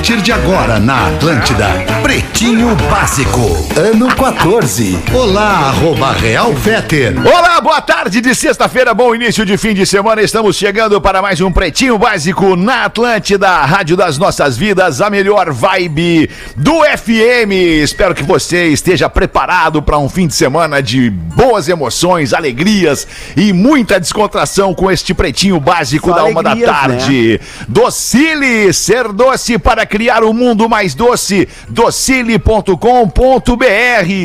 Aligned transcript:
Partir 0.00 0.22
de 0.22 0.32
agora 0.32 0.80
na 0.80 1.08
Atlântida, 1.08 1.66
Pretinho 2.02 2.74
Básico, 2.90 3.68
ano 3.76 4.08
14. 4.16 4.98
Olá, 5.12 5.68
arroba 5.68 6.12
Real 6.12 6.54
Feter. 6.54 7.14
Olá, 7.22 7.60
boa 7.60 7.82
tarde 7.82 8.18
de 8.22 8.34
sexta-feira, 8.34 8.94
bom 8.94 9.14
início 9.14 9.44
de 9.44 9.58
fim 9.58 9.74
de 9.74 9.84
semana. 9.84 10.22
Estamos 10.22 10.56
chegando 10.56 10.98
para 11.02 11.20
mais 11.20 11.42
um 11.42 11.52
Pretinho 11.52 11.98
Básico 11.98 12.56
na 12.56 12.86
Atlântida, 12.86 13.46
a 13.46 13.66
Rádio 13.66 13.94
das 13.94 14.16
Nossas 14.16 14.56
Vidas, 14.56 15.02
a 15.02 15.10
melhor 15.10 15.52
vibe 15.52 16.30
do 16.56 16.80
FM. 16.82 17.52
Espero 17.82 18.14
que 18.14 18.22
você 18.22 18.68
esteja 18.68 19.10
preparado 19.10 19.82
para 19.82 19.98
um 19.98 20.08
fim 20.08 20.26
de 20.26 20.34
semana 20.34 20.82
de 20.82 21.10
boas 21.10 21.68
emoções, 21.68 22.32
alegrias 22.32 23.06
e 23.36 23.52
muita 23.52 24.00
descontração 24.00 24.72
com 24.72 24.90
este 24.90 25.12
Pretinho 25.12 25.60
Básico 25.60 26.08
Só 26.08 26.16
da 26.16 26.24
uma 26.24 26.42
da 26.42 26.52
alegrias, 26.52 26.74
tarde. 26.74 27.40
Docile, 27.68 28.72
ser 28.72 29.12
doce 29.12 29.58
para 29.58 29.89
criar 29.90 30.22
um 30.22 30.32
mundo 30.32 30.68
mais 30.68 30.94
doce. 30.94 31.48
Docile.com.br. 31.68 32.70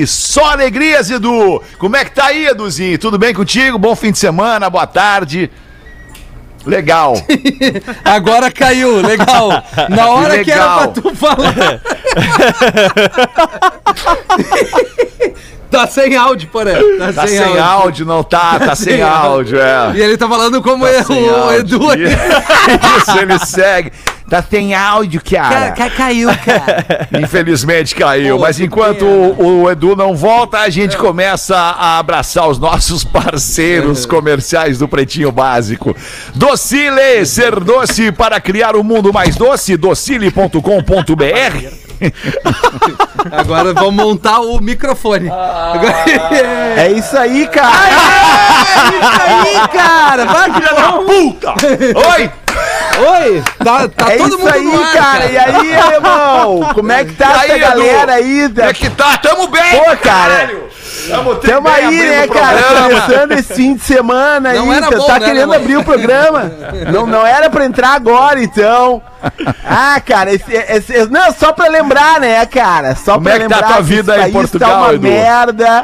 Só 0.05 0.51
alegrias, 0.51 1.09
Edu. 1.09 1.61
Como 1.79 1.97
é 1.97 2.05
que 2.05 2.11
tá 2.11 2.27
aí, 2.27 2.45
Eduzinho? 2.45 2.99
Tudo 2.99 3.17
bem 3.17 3.33
contigo? 3.33 3.79
Bom 3.79 3.95
fim 3.95 4.11
de 4.11 4.19
semana, 4.19 4.69
boa 4.69 4.85
tarde. 4.85 5.49
Legal. 6.65 7.15
Agora 8.05 8.51
caiu, 8.51 9.01
legal. 9.01 9.49
Na 9.89 10.09
hora 10.09 10.43
que, 10.43 10.51
era 10.51 10.77
legal. 10.77 10.91
pra 10.91 11.01
tu 11.01 11.15
falar. 11.15 11.81
tá 15.69 15.87
sem 15.87 16.15
áudio, 16.15 16.49
porém. 16.51 16.97
Tá, 16.97 17.13
Tá 17.13 17.27
sem 17.27 17.57
áudio, 17.59 18.05
não 18.05 18.23
tá? 18.23 18.59
Tá 18.59 18.75
sem 18.75 19.01
áudio, 19.01 19.59
é. 19.59 19.91
E 19.95 20.01
ele 20.01 20.17
tá 20.17 20.27
falando 20.27 20.61
como 20.61 20.85
é 20.85 21.03
Sem 21.03 21.29
o 21.29 21.35
áudio. 21.35 21.59
Edu. 21.59 21.81
Isso, 22.97 23.17
ele 23.19 23.39
segue. 23.39 23.91
Tá 24.29 24.41
sem 24.41 24.73
áudio, 24.73 25.21
cara. 25.23 25.71
Ca- 25.71 25.87
ca- 25.87 25.95
caiu, 25.95 26.29
cara. 26.43 27.07
Infelizmente 27.21 27.93
caiu, 27.93 28.37
Pô, 28.37 28.41
mas 28.41 28.59
enquanto 28.59 29.05
o, 29.05 29.61
o 29.61 29.69
Edu 29.71 29.95
não 29.95 30.15
volta, 30.15 30.59
a 30.59 30.69
gente 30.69 30.97
começa 30.97 31.55
a 31.55 31.99
abraçar 31.99 32.47
os 32.49 32.57
nossos 32.57 33.03
parceiros 33.03 34.05
comerciais 34.07 34.79
do 34.79 34.87
Pretinho 34.87 35.31
Básico. 35.31 35.95
Docile, 36.33 37.23
ser 37.25 37.59
doce 37.59 38.11
para 38.11 38.39
criar 38.41 38.75
o 38.75 38.79
um 38.79 38.83
mundo 38.83 39.13
mais 39.13 39.35
doce, 39.35 39.77
docile.com.br. 39.77 41.84
Agora 43.31 43.73
vamos 43.73 43.93
montar 43.95 44.39
o 44.39 44.59
microfone. 44.59 45.29
Agora- 45.29 46.03
É 46.77 46.91
isso 46.91 47.17
aí, 47.17 47.47
cara. 47.47 47.71
É 47.87 48.97
isso 48.97 49.21
aí, 49.21 49.67
cara. 49.73 50.25
Vai, 50.25 50.53
filha 50.53 50.73
da 50.73 50.91
Puta! 50.93 51.53
Oi! 52.15 52.31
Oi, 52.97 53.43
tá, 53.63 53.89
tá 53.89 54.13
é 54.13 54.17
todo 54.17 54.29
isso 54.29 54.37
mundo 54.39 54.53
aí, 54.53 54.63
no 54.63 54.81
ar, 54.81 54.93
cara. 54.93 55.25
E 55.25 55.37
aí, 55.37 55.71
irmão? 55.73 56.69
Como 56.73 56.91
é 56.91 57.03
que 57.03 57.13
tá 57.13 57.29
E 57.45 57.51
aí, 57.51 57.61
essa 57.61 57.69
galera 57.75 58.21
Edu? 58.21 58.25
aí? 58.25 58.49
Como 58.49 58.69
é 58.69 58.73
que 58.73 58.89
tá? 58.91 59.17
Tamo 59.17 59.47
bem, 59.47 59.71
Pô, 59.79 59.83
cara. 59.83 59.97
caralho! 60.01 60.63
Tamo, 61.07 61.35
Tamo 61.35 61.67
aí, 61.67 61.97
né, 61.97 62.27
cara? 62.27 62.59
Começando 62.83 63.31
esse 63.33 63.53
fim 63.53 63.75
de 63.75 63.83
semana 63.83 64.53
Não 64.53 64.71
aí. 64.71 64.77
era 64.77 64.87
tá 64.89 64.97
bom, 64.97 65.05
tá 65.05 65.13
né, 65.13 65.19
querendo 65.19 65.39
Alemão? 65.53 65.55
abrir 65.61 65.77
o 65.77 65.83
programa. 65.83 66.51
Não, 66.91 67.05
não 67.05 67.25
era 67.25 67.49
pra 67.49 67.65
entrar 67.65 67.93
agora, 67.93 68.41
então. 68.41 69.01
Ah, 69.65 69.99
cara, 70.05 70.31
esse, 70.33 70.51
esse- 70.53 71.09
não, 71.09 71.31
só 71.33 71.51
pra 71.51 71.67
lembrar, 71.67 72.19
né, 72.19 72.45
cara? 72.45 72.95
Só 72.95 73.13
Como 73.13 73.23
pra 73.25 73.35
é 73.35 73.39
que 73.39 73.47
tá 73.49 73.55
a 73.55 73.59
lembrar 73.59 73.73
tua 73.73 73.81
vida 73.81 74.13
aí 74.13 74.19
em 74.19 74.21
país 74.21 74.33
Portugal, 74.33 74.69
tá 74.69 74.77
uma 74.81 74.93
Edu? 74.93 75.01
merda. 75.07 75.83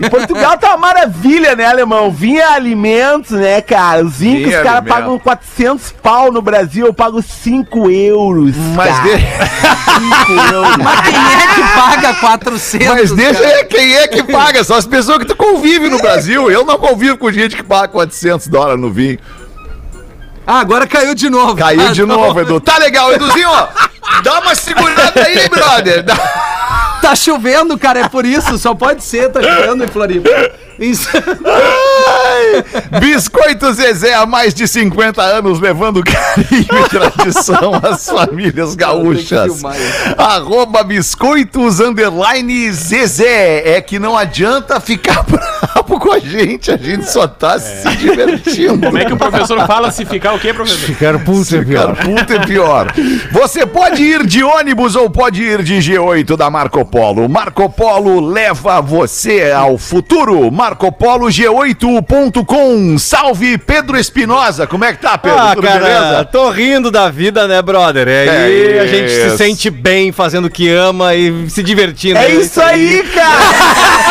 E 0.00 0.10
Portugal 0.10 0.58
tá 0.58 0.68
uma 0.68 0.76
maravilha, 0.76 1.56
né, 1.56 1.66
alemão? 1.66 2.10
Vinha 2.10 2.50
alimentos, 2.50 3.32
né, 3.32 3.60
cara? 3.60 4.04
Os 4.04 4.18
Vinha 4.18 4.46
os 4.58 4.62
caras 4.62 4.88
pagam 4.88 5.18
400 5.18 5.92
pau 6.02 6.30
no 6.30 6.40
Brasil, 6.40 6.86
eu 6.86 6.94
pago 6.94 7.20
5 7.20 7.90
euros. 7.90 8.54
Mas, 8.76 8.96
cara. 8.96 9.08
de- 9.08 10.28
5 10.28 10.32
euros. 10.54 10.76
Mas 10.76 11.00
quem 11.00 11.16
é 11.16 11.54
que 11.54 11.62
paga 11.80 12.14
400? 12.14 12.88
mas 12.88 13.10
deixa 13.12 13.40
cara? 13.42 13.64
quem 13.64 13.94
é 13.96 14.06
que 14.08 14.22
paga, 14.22 14.47
são 14.64 14.76
as 14.76 14.86
pessoas 14.86 15.18
que 15.18 15.24
tu 15.26 15.36
convive 15.36 15.88
no 15.88 15.98
Brasil. 15.98 16.50
Eu 16.50 16.64
não 16.64 16.78
convivo 16.78 17.16
com 17.18 17.30
gente 17.32 17.56
que 17.56 17.62
paga 17.62 17.88
400 17.88 18.48
dólares 18.48 18.80
no 18.80 18.90
vinho. 18.90 19.18
Ah, 20.46 20.60
agora 20.60 20.86
caiu 20.86 21.14
de 21.14 21.28
novo. 21.28 21.54
Caiu 21.56 21.80
Ah, 21.88 21.92
de 21.92 22.04
novo. 22.04 22.40
Edu. 22.40 22.60
Tá 22.60 22.78
legal, 22.78 23.12
Eduzinho, 23.12 23.48
ó. 23.50 23.68
Dá 24.22 24.40
uma 24.40 24.54
segurada 24.54 25.22
aí, 25.22 25.48
brother. 25.48 26.02
Dá- 26.02 26.16
Tá 27.02 27.14
chovendo, 27.14 27.78
cara, 27.78 28.00
é 28.00 28.08
por 28.08 28.24
isso. 28.26 28.58
Só 28.58 28.74
pode 28.74 29.04
ser, 29.04 29.30
tá 29.30 29.40
chovendo 29.40 29.84
em 29.84 29.88
Floripa. 29.88 30.28
Isso. 30.78 31.08
Biscoito 33.00 33.72
Zezé, 33.72 34.14
há 34.14 34.26
mais 34.26 34.54
de 34.54 34.66
50 34.66 35.22
anos, 35.22 35.60
levando 35.60 36.02
carinho 36.02 36.66
e 36.84 36.88
tradição 36.88 37.72
às 37.82 38.06
famílias 38.06 38.74
gaúchas. 38.74 39.62
Arroba 40.16 40.82
biscoitos 40.82 41.80
underline 41.80 42.70
Zezé. 42.72 43.76
É 43.76 43.80
que 43.80 43.98
não 43.98 44.16
adianta 44.16 44.80
ficar 44.80 45.24
bravo 45.28 45.87
com 45.98 46.12
a 46.12 46.18
gente, 46.18 46.70
a 46.70 46.76
gente 46.76 47.10
só 47.10 47.26
tá 47.26 47.58
se 47.58 47.88
divertindo. 47.96 48.86
Como 48.86 48.98
é 48.98 49.04
que 49.04 49.12
o 49.12 49.16
professor 49.16 49.66
fala 49.66 49.90
se 49.90 50.04
ficar 50.04 50.32
o 50.34 50.38
quê, 50.38 50.52
professor? 50.54 50.78
Ficar 50.78 51.18
puto 51.18 51.56
é 51.56 51.64
Cara, 51.64 51.94
puta 51.94 52.34
é 52.34 52.38
pior. 52.46 52.92
Você 53.32 53.66
pode 53.66 54.02
ir 54.02 54.26
de 54.26 54.42
ônibus 54.42 54.96
ou 54.96 55.10
pode 55.10 55.42
ir 55.42 55.62
de 55.62 55.74
G8 55.78 56.36
da 56.36 56.50
Marco 56.50 56.84
Polo. 56.84 57.28
Marco 57.28 57.68
Polo 57.70 58.20
leva 58.20 58.80
você 58.80 59.50
ao 59.50 59.76
futuro. 59.78 60.50
Marco 60.50 60.90
Polo 60.92 61.26
G8.com. 61.26 62.98
Salve 62.98 63.58
Pedro 63.58 63.96
Espinosa. 63.98 64.66
Como 64.66 64.84
é 64.84 64.92
que 64.92 65.00
tá, 65.00 65.16
Pedro? 65.18 65.38
Ah, 65.38 65.54
Tudo 65.54 65.66
cara, 65.66 65.80
beleza? 65.80 66.24
tô 66.24 66.50
rindo 66.50 66.90
da 66.90 67.10
vida, 67.10 67.46
né, 67.46 67.60
brother? 67.62 68.08
É, 68.08 68.26
É 68.26 68.30
aí 68.44 68.78
a 68.78 68.86
gente 68.86 69.10
se 69.10 69.36
sente 69.36 69.70
bem 69.70 70.12
fazendo 70.12 70.46
o 70.46 70.50
que 70.50 70.68
ama 70.68 71.14
e 71.14 71.48
se 71.50 71.62
divertindo. 71.62 72.18
É 72.18 72.30
isso 72.30 72.60
aí, 72.60 73.02
cara! 73.14 73.38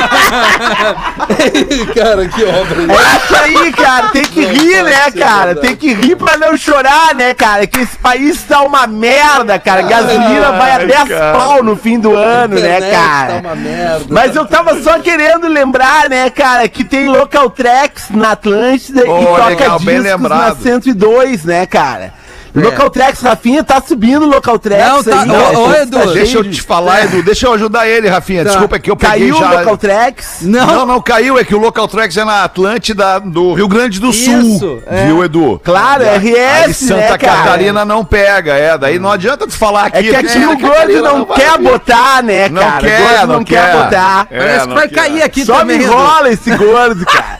cara, 1.94 2.28
que 2.28 2.44
obra. 2.44 2.82
É 2.82 3.16
isso 3.16 3.36
aí, 3.60 3.72
cara. 3.72 4.08
Tem 4.08 4.24
que 4.24 4.40
rir, 4.44 4.82
né, 4.82 5.10
cara? 5.10 5.54
Tem 5.54 5.76
que 5.76 5.92
rir 5.92 6.16
pra 6.16 6.36
não 6.36 6.56
chorar, 6.56 7.14
né, 7.14 7.34
cara? 7.34 7.66
Que 7.66 7.80
esse 7.80 7.96
país 7.98 8.42
tá 8.42 8.62
uma 8.62 8.86
merda, 8.86 9.58
cara. 9.58 9.82
Gasolina 9.82 10.52
vai 10.52 10.72
a 10.72 10.78
10 10.78 11.08
cara. 11.08 11.32
pau 11.38 11.62
no 11.62 11.76
fim 11.76 11.98
do 11.98 12.14
ano, 12.14 12.58
né, 12.58 12.80
Tá 12.80 12.90
cara? 12.90 13.40
uma 13.40 13.54
merda. 13.54 14.04
Mas 14.08 14.34
eu 14.36 14.46
tava 14.46 14.80
só 14.82 14.98
querendo 14.98 15.48
lembrar, 15.48 16.08
né, 16.08 16.30
cara, 16.30 16.68
que 16.68 16.84
tem 16.84 17.08
Local 17.08 17.50
Tracks 17.50 18.10
na 18.10 18.32
Atlântida 18.32 19.02
Oh, 19.06 19.22
e 19.22 19.26
toca 19.26 19.46
legal, 19.46 19.78
discos 19.78 20.20
na 20.28 20.54
102, 20.54 21.44
né, 21.44 21.66
cara? 21.66 22.12
Local 22.54 22.90
Tracks, 22.90 23.20
Rafinha, 23.22 23.62
tá 23.62 23.80
subindo 23.80 24.26
Local 24.26 24.58
Tracks 24.58 24.88
Não, 24.88 25.02
tá- 25.04 25.20
aí, 25.22 25.30
ô, 25.56 25.68
Tá 25.72 25.82
Edu, 25.82 25.98
cheio 26.02 26.12
Deixa 26.14 26.38
eu 26.38 26.50
te 26.50 26.60
falar, 26.62 27.04
Edu. 27.04 27.22
Deixa 27.22 27.46
eu 27.46 27.52
ajudar 27.54 27.86
ele, 27.86 28.08
Rafinha. 28.08 28.44
Tá. 28.44 28.50
Desculpa, 28.50 28.76
é 28.76 28.78
que 28.78 28.90
eu 28.90 28.96
peguei 28.96 29.30
Caiu 29.30 29.36
já. 29.38 29.50
Local 29.60 29.76
Tracks? 29.76 30.38
Não, 30.42 30.66
Não, 30.66 30.86
não 30.86 31.00
caiu. 31.00 31.38
É 31.38 31.44
que 31.44 31.54
o 31.54 31.58
Local 31.58 31.86
Tracks 31.86 32.16
é 32.16 32.24
na 32.24 32.42
Atlântida 32.44 33.20
do 33.20 33.54
Rio 33.54 33.68
Grande 33.68 34.00
do 34.00 34.10
Isso, 34.10 34.58
Sul. 34.58 34.82
é. 34.86 35.06
Viu, 35.06 35.22
Edu? 35.24 35.60
Claro, 35.62 36.02
Aí 36.04 36.18
RS, 36.18 36.76
Santa 36.76 36.94
né, 37.00 37.18
cara? 37.18 37.42
Catarina 37.42 37.84
não 37.84 38.04
pega, 38.04 38.52
é. 38.54 38.76
Daí 38.76 38.98
não 38.98 39.10
adianta 39.12 39.46
tu 39.46 39.52
falar 39.56 39.86
aqui. 39.86 39.98
É 39.98 40.02
que 40.02 40.16
aqui 40.16 40.38
né, 40.38 40.48
o 40.48 40.58
gordo 40.58 41.02
não 41.02 41.24
vai 41.24 41.36
quer 41.38 41.58
vir. 41.58 41.62
botar, 41.64 42.22
né, 42.22 42.48
Não 42.48 42.62
cara? 42.62 42.80
quer, 42.80 43.00
o 43.00 43.02
gordo 43.08 43.26
não 43.26 43.34
não 43.36 43.44
quer, 43.44 43.64
quer. 43.70 43.76
botar. 43.84 44.26
É, 44.30 44.38
Parece 44.38 44.60
que 44.60 44.66
não 44.66 44.74
vai 44.74 44.88
quer. 44.88 44.94
cair 44.94 45.22
aqui 45.22 45.44
Só 45.44 45.58
também. 45.58 45.78
me 45.78 45.84
Edu. 45.84 45.92
enrola 45.92 46.30
esse 46.30 46.56
gordo, 46.56 47.06
cara. 47.06 47.38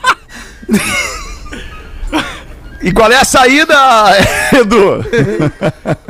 E 2.83 2.91
qual 2.93 3.13
é 3.13 3.17
a 3.17 3.25
saída, 3.25 3.75
Edu? 4.59 5.05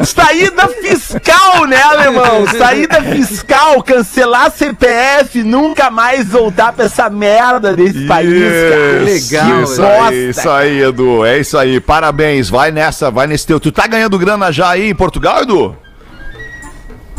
Saída 0.05 0.69
fiscal, 0.69 1.67
né, 1.67 1.83
alemão? 1.83 2.47
Saída 2.47 3.03
fiscal, 3.03 3.83
cancelar 3.83 4.53
CPF, 4.53 5.43
nunca 5.43 5.91
mais 5.91 6.29
voltar 6.29 6.73
pra 6.73 6.85
essa 6.85 7.11
merda 7.11 7.75
desse 7.75 8.07
país, 8.07 8.31
cara. 8.71 9.03
Legal, 9.03 9.63
Isso 9.65 9.83
bosta, 9.83 10.09
aí, 10.11 10.31
isso 10.31 10.51
aí, 10.51 10.83
Edu. 10.83 11.25
É 11.25 11.39
isso 11.39 11.59
aí. 11.59 11.81
Parabéns. 11.81 12.49
Vai 12.49 12.71
nessa, 12.71 13.11
vai 13.11 13.27
nesse 13.27 13.47
teu. 13.47 13.59
Tu 13.59 13.73
tá 13.73 13.87
ganhando 13.89 14.19
grana 14.19 14.53
já 14.53 14.71
aí 14.71 14.89
em 14.89 14.95
Portugal, 14.95 15.43
Edu? 15.43 15.77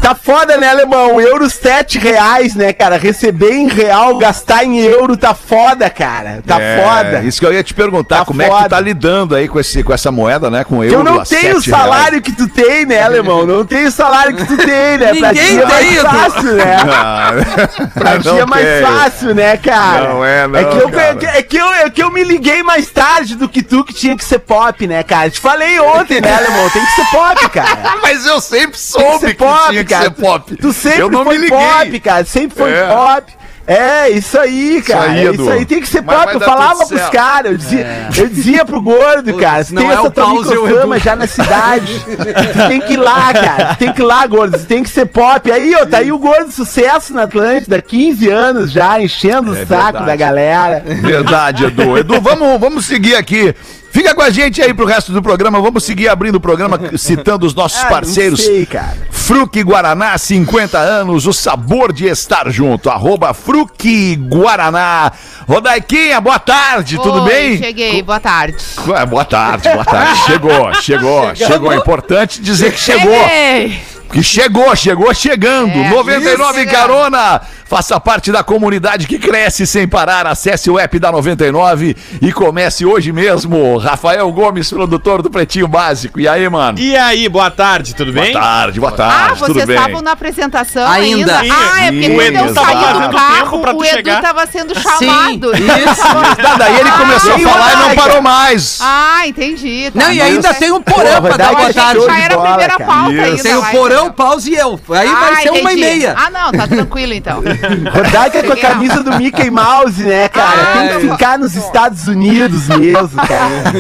Tá 0.01 0.15
foda, 0.15 0.57
né, 0.57 0.68
alemão? 0.68 1.21
Euros 1.21 1.53
7 1.53 2.00
reais, 2.00 2.56
né, 2.56 2.74
cara? 2.74 2.98
Receber 2.98 3.53
em 3.53 3.68
real, 3.68 4.18
gastar 4.18 4.63
em 4.65 4.80
euro, 4.80 5.15
tá 5.15 5.33
foda, 5.36 5.89
cara. 5.92 6.42
Tá 6.45 6.59
É, 6.59 6.81
foda. 6.83 7.19
Isso 7.24 7.39
que 7.39 7.45
eu 7.45 7.53
ia 7.53 7.63
te 7.63 7.74
perguntar, 7.74 8.19
Tá 8.19 8.25
como 8.25 8.42
é 8.42 8.45
que 8.45 8.51
tu 8.51 8.57
foda. 8.57 8.69
tá 8.69 8.80
lidando 8.80 9.36
aí 9.36 9.48
com, 9.48 9.59
esse, 9.59 9.83
com 9.83 9.94
essa 9.94 10.12
moeda, 10.12 10.50
né? 10.50 10.63
Com 10.63 10.83
euro 10.83 10.95
Eu 10.95 11.03
não 11.03 11.19
a 11.21 11.24
tenho 11.25 11.57
o 11.57 11.62
salário 11.63 12.19
que 12.21 12.31
tu 12.31 12.48
tem, 12.48 12.86
né, 12.86 13.01
alemão? 13.03 13.45
Não 13.45 13.63
tenho 13.63 13.88
o 13.88 13.92
salário 13.92 14.36
que 14.36 14.44
tu 14.44 14.57
tem, 14.57 14.98
né? 14.98 15.13
Pra 15.19 15.27
Ninguém 15.33 15.57
ti 15.57 15.62
é 15.62 15.65
mais 15.65 15.88
tem, 15.88 15.95
fácil, 16.00 16.53
né? 16.53 16.63
reais. 16.65 17.94
Pra 17.94 18.19
ti 18.19 18.30
é 18.39 18.45
mais 18.45 18.81
fácil, 18.81 19.36
né, 19.36 19.57
cara? 19.57 20.07
Não 20.09 20.25
é, 20.25 20.48
não, 20.48 20.59
É 20.59 20.65
que, 20.65 20.77
eu, 20.77 20.89
cara. 20.89 21.03
é, 21.03 21.15
que, 21.15 21.25
é, 21.27 21.44
que 21.44 21.57
eu, 21.57 21.74
é 21.74 21.89
que 21.92 22.01
eu 22.03 22.12
me 22.12 22.24
liguei 22.24 22.63
mais 22.63 22.89
tarde 22.89 23.36
do 23.36 23.48
que 23.48 23.62
tu, 23.62 23.83
que 23.83 23.94
tinha 23.94 24.18
que 24.18 24.25
ser 24.25 24.39
pop, 24.39 24.88
né, 24.88 25.03
cara? 25.03 25.30
Te 25.30 25.39
falei 25.39 25.80
ontem, 25.80 26.19
né, 26.19 26.33
alemão? 26.33 26.68
Tem 26.71 26.83
que 26.83 26.92
ser 26.92 27.06
pop, 27.12 27.50
cara. 27.50 27.98
Mas 28.01 28.25
eu 28.25 28.42
sempre 28.42 28.62
Tem 28.62 28.71
que 28.71 28.80
soube 28.80 29.27
que 29.27 29.33
pop, 29.36 29.69
tinha 29.69 29.83
que 29.86 29.90
cara. 29.91 30.03
ser 30.05 30.11
pop. 30.11 30.55
Tu 30.55 30.73
sempre 30.73 31.01
eu 31.01 31.09
não 31.11 31.23
foi 31.23 31.38
me 31.38 31.43
liguei. 31.45 31.57
pop, 31.57 31.99
cara. 31.99 32.25
Sempre 32.25 32.57
foi 32.57 32.71
É. 32.71 32.88
pop. 32.88 33.33
É, 33.67 34.09
isso 34.09 34.38
aí, 34.39 34.81
cara. 34.81 35.11
aí, 35.11 35.23
Isso 35.23 35.33
Edu. 35.35 35.51
aí, 35.51 35.65
tem 35.65 35.79
que 35.79 35.88
ser 35.88 36.01
Mas 36.01 36.17
pop. 36.17 36.33
Eu 36.33 36.39
falava 36.41 36.85
pros 36.85 37.09
caras, 37.09 37.51
eu 37.51 37.57
dizia, 37.57 37.88
eu 38.17 38.27
dizia 38.27 38.65
pro 38.65 38.81
gordo, 38.81 39.33
cara, 39.35 39.63
você 39.63 39.73
não 39.73 39.83
tem 39.83 39.91
é 39.91 39.93
essa 39.93 40.09
tua 40.09 40.23
é 40.25 40.27
microfama 40.33 40.99
já 40.99 41.15
na 41.15 41.27
cidade. 41.27 42.03
tu 42.05 42.67
tem 42.67 42.81
que 42.81 42.93
ir 42.93 42.97
lá, 42.97 43.31
cara. 43.31 43.65
Tu 43.75 43.77
tem 43.77 43.93
que 43.93 44.01
ir 44.01 44.03
lá, 44.03 44.25
gordo. 44.25 44.57
Você 44.57 44.65
tem 44.65 44.81
que 44.83 44.89
ser 44.89 45.05
pop. 45.05 45.49
Aí, 45.51 45.73
ó, 45.75 45.85
tá 45.85 45.99
aí 45.99 46.11
o 46.11 46.17
gordo 46.17 46.51
sucesso 46.51 47.13
na 47.13 47.23
Atlântida, 47.23 47.79
15 47.81 48.29
anos 48.29 48.71
já, 48.71 48.99
enchendo 48.99 49.51
o 49.51 49.55
saco 49.55 49.61
É 49.61 49.65
verdade. 49.67 50.05
da 50.07 50.15
galera. 50.15 50.83
Verdade, 50.85 51.65
Edu. 51.65 51.97
Edu, 51.99 52.19
vamos, 52.19 52.59
vamos 52.59 52.85
seguir 52.85 53.15
aqui. 53.15 53.53
Fica 53.91 54.15
com 54.15 54.21
a 54.21 54.29
gente 54.29 54.61
aí 54.61 54.73
pro 54.73 54.85
resto 54.85 55.11
do 55.11 55.21
programa. 55.21 55.61
Vamos 55.61 55.83
seguir 55.83 56.07
abrindo 56.07 56.35
o 56.35 56.39
programa 56.39 56.79
citando 56.97 57.45
os 57.45 57.53
nossos 57.53 57.83
Ah, 57.83 57.88
parceiros. 57.88 58.39
Não 58.39 58.45
sei, 58.45 58.65
cara. 58.65 58.97
Fruque 59.11 59.61
Guaraná, 59.63 60.17
50 60.17 60.77
anos, 60.77 61.27
o 61.27 61.33
sabor 61.33 61.91
de 61.93 62.07
estar 62.07 62.49
junto. 62.49 62.89
Arroba 62.89 63.33
Fruque 63.33 64.15
Guaraná. 64.15 65.11
Rodaiquinha, 65.47 66.19
boa 66.21 66.39
tarde, 66.39 66.97
tudo 66.97 67.23
Oi, 67.23 67.29
bem? 67.29 67.57
Cheguei, 67.57 68.01
boa 68.01 68.19
tarde. 68.19 68.57
Ué, 68.88 69.05
boa 69.05 69.25
tarde, 69.25 69.69
boa 69.69 69.85
tarde. 69.85 70.19
Chegou, 70.25 70.73
chegou, 70.75 71.35
chegou. 71.35 71.71
É 71.71 71.75
importante 71.75 72.41
dizer 72.41 72.71
que 72.71 72.79
chegou. 72.79 73.13
Cheguei. 73.13 73.81
Que 74.11 74.21
chegou, 74.21 74.75
chegou 74.75 75.13
chegando. 75.13 75.71
É, 75.71 75.89
99 75.89 76.61
isso, 76.61 76.71
Carona. 76.71 77.41
Faça 77.71 77.97
parte 78.01 78.33
da 78.33 78.44
comunidade 78.44 79.07
que 79.07 79.18
cresce 79.18 79.65
sem 79.65 79.88
parar. 79.88 80.27
Acesse 80.27 80.69
o 80.69 80.77
app 80.77 81.00
da 81.00 81.09
99 81.09 81.95
e 82.21 82.29
comece 82.33 82.85
hoje 82.85 83.13
mesmo. 83.13 83.77
Rafael 83.77 84.29
Gomes, 84.29 84.69
produtor 84.69 85.21
do 85.21 85.29
Pretinho 85.29 85.69
Básico. 85.69 86.19
E 86.19 86.27
aí, 86.27 86.50
mano? 86.50 86.77
E 86.77 86.97
aí, 86.97 87.29
boa 87.29 87.50
tarde, 87.50 87.95
tudo 87.95 88.12
bem? 88.12 88.33
Boa 88.33 88.44
tarde, 88.44 88.77
boa 88.81 88.91
Ah, 88.91 88.97
tarde. 88.97 89.39
tudo 89.39 89.53
vocês 89.53 89.65
bem? 89.65 89.77
estavam 89.77 90.01
na 90.01 90.12
apresentação 90.12 90.85
Ainda. 90.85 91.39
ainda? 91.39 91.56
Ah, 91.56 91.85
é 91.85 91.91
porque 91.94 92.03
Sim, 92.07 92.13
quando 92.15 92.35
eu 92.35 92.45
Edu 92.45 92.53
saí 92.53 92.75
do 92.75 93.15
carro, 93.15 93.57
o 93.62 93.85
Edu 93.85 93.85
chegar. 93.95 94.21
tava 94.21 94.45
sendo 94.47 94.75
Sim, 94.75 94.81
chamado. 94.81 95.51
isso. 95.56 96.41
Tá, 96.44 96.56
daí 96.57 96.77
ele 96.77 96.91
começou 96.91 97.35
a 97.35 97.39
falar 97.39 97.71
e 97.74 97.75
não 97.77 97.95
parou 97.95 98.21
mais. 98.21 98.79
Ah, 98.81 99.25
entendi. 99.25 99.89
tá. 99.91 100.00
Não, 100.07 100.12
e 100.12 100.21
ainda 100.21 100.50
Mas- 100.50 100.57
tem 100.59 100.74
um 100.74 100.81
porão 100.81 101.21
Pô, 101.21 101.21
pra 101.29 101.38
dar 101.38 101.56
boa 101.56 101.74
tarde. 101.74 102.06
Já 102.06 102.19
era 102.19 102.35
a 102.35 102.41
primeira 102.41 102.79
pauta 102.79 103.13
Isso. 103.13 103.21
ainda. 103.24 103.44
Tem 103.44 103.56
o 103.56 103.65
porão, 103.67 104.12
pause 104.12 104.51
e 104.51 104.56
eu. 104.56 104.77
Aí 104.89 105.07
vai 105.07 105.33
Ah, 105.35 105.38
ser 105.38 105.50
uma 105.51 105.71
e 105.71 105.77
meia. 105.77 106.15
Ah, 106.17 106.29
não, 106.29 106.51
tá 106.51 106.67
tranquilo 106.67 107.13
então. 107.13 107.41
Rodaica 107.93 108.43
com 108.43 108.53
a 108.53 108.57
camisa 108.57 109.03
do 109.03 109.15
Mickey 109.17 109.49
Mouse, 109.49 110.03
né, 110.03 110.27
cara? 110.29 110.49
Ah, 110.61 110.77
Tem 110.77 110.87
que 110.89 110.93
eu- 111.05 111.11
ficar 111.11 111.37
nos 111.39 111.55
Estados 111.55 112.07
Unidos 112.07 112.67
mesmo, 112.67 113.09
cara. 113.17 113.71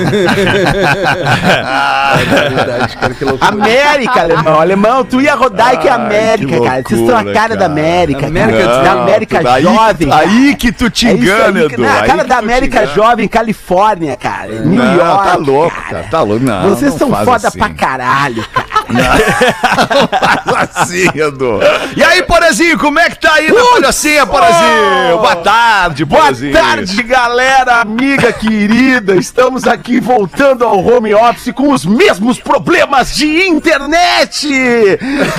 Cara, 2.99 3.15
loucura. 3.21 3.47
América, 3.51 4.21
alemão. 4.21 4.59
Alemão, 4.61 5.03
tu 5.05 5.21
e 5.21 5.29
a 5.29 5.35
Rodaica 5.35 5.87
é 5.87 5.91
Ai, 5.91 5.95
América, 6.05 6.59
que 6.59 6.65
cara. 6.65 6.83
Vocês 6.87 6.99
são 6.99 7.09
a 7.09 7.13
loucura, 7.21 7.33
cara 7.33 7.49
da 7.55 7.59
cara. 7.61 7.71
América. 7.71 8.27
América 8.27 8.63
cara. 8.65 8.83
da. 8.83 8.91
América 8.91 9.41
Aí, 9.53 9.63
jovem. 9.63 10.09
cara. 10.09 10.21
aí 10.21 10.55
que 10.55 10.71
tu 10.71 10.89
te 10.89 11.07
É 11.07 11.11
engana, 11.13 11.59
aí, 11.61 11.67
que- 11.67 11.73
Edu. 11.75 11.83
não, 11.83 11.97
a 11.97 12.01
cara 12.03 12.23
da 12.23 12.37
América 12.37 12.85
jovem, 12.87 13.27
Califórnia, 13.27 14.15
cara. 14.15 14.47
New 14.51 14.83
Não, 14.83 14.95
York. 14.95 15.27
tá 15.27 15.35
louco, 15.35 15.81
cara. 15.89 16.05
Tá 16.09 16.21
louco. 16.21 16.43
Não, 16.45 16.69
Vocês 16.69 16.91
não 16.91 16.97
são 16.99 17.25
foda 17.25 17.47
assim. 17.47 17.59
pra 17.59 17.69
caralho, 17.69 18.45
cara. 18.53 18.71
Faz 20.51 20.69
assim, 20.75 21.07
Edu. 21.15 21.59
E 21.95 22.03
aí, 22.03 22.21
Porazinho, 22.23 22.77
como 22.77 22.99
é 22.99 23.09
que 23.09 23.19
tá 23.19 23.33
aí 23.35 23.49
na 23.51 23.61
palhocinha, 23.71 24.25
Porazinho? 24.25 25.17
Boa 25.17 25.35
tarde, 25.37 26.03
Boa 26.05 26.31
tarde, 26.51 27.03
galera, 27.03 27.81
amiga 27.81 28.33
querida. 28.33 29.15
Estamos 29.15 29.65
aqui 29.65 29.99
voltando 29.99 30.65
ao 30.65 30.85
home 30.85 31.13
office 31.13 31.53
com 31.53 31.71
os 31.71 31.85
mesmos 31.85 32.37
problemas 32.39 33.15
de 33.15 33.47
internet. 33.47 34.47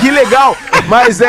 Que 0.01 0.11
legal. 0.11 0.57
Mas 0.87 1.21
é, 1.21 1.27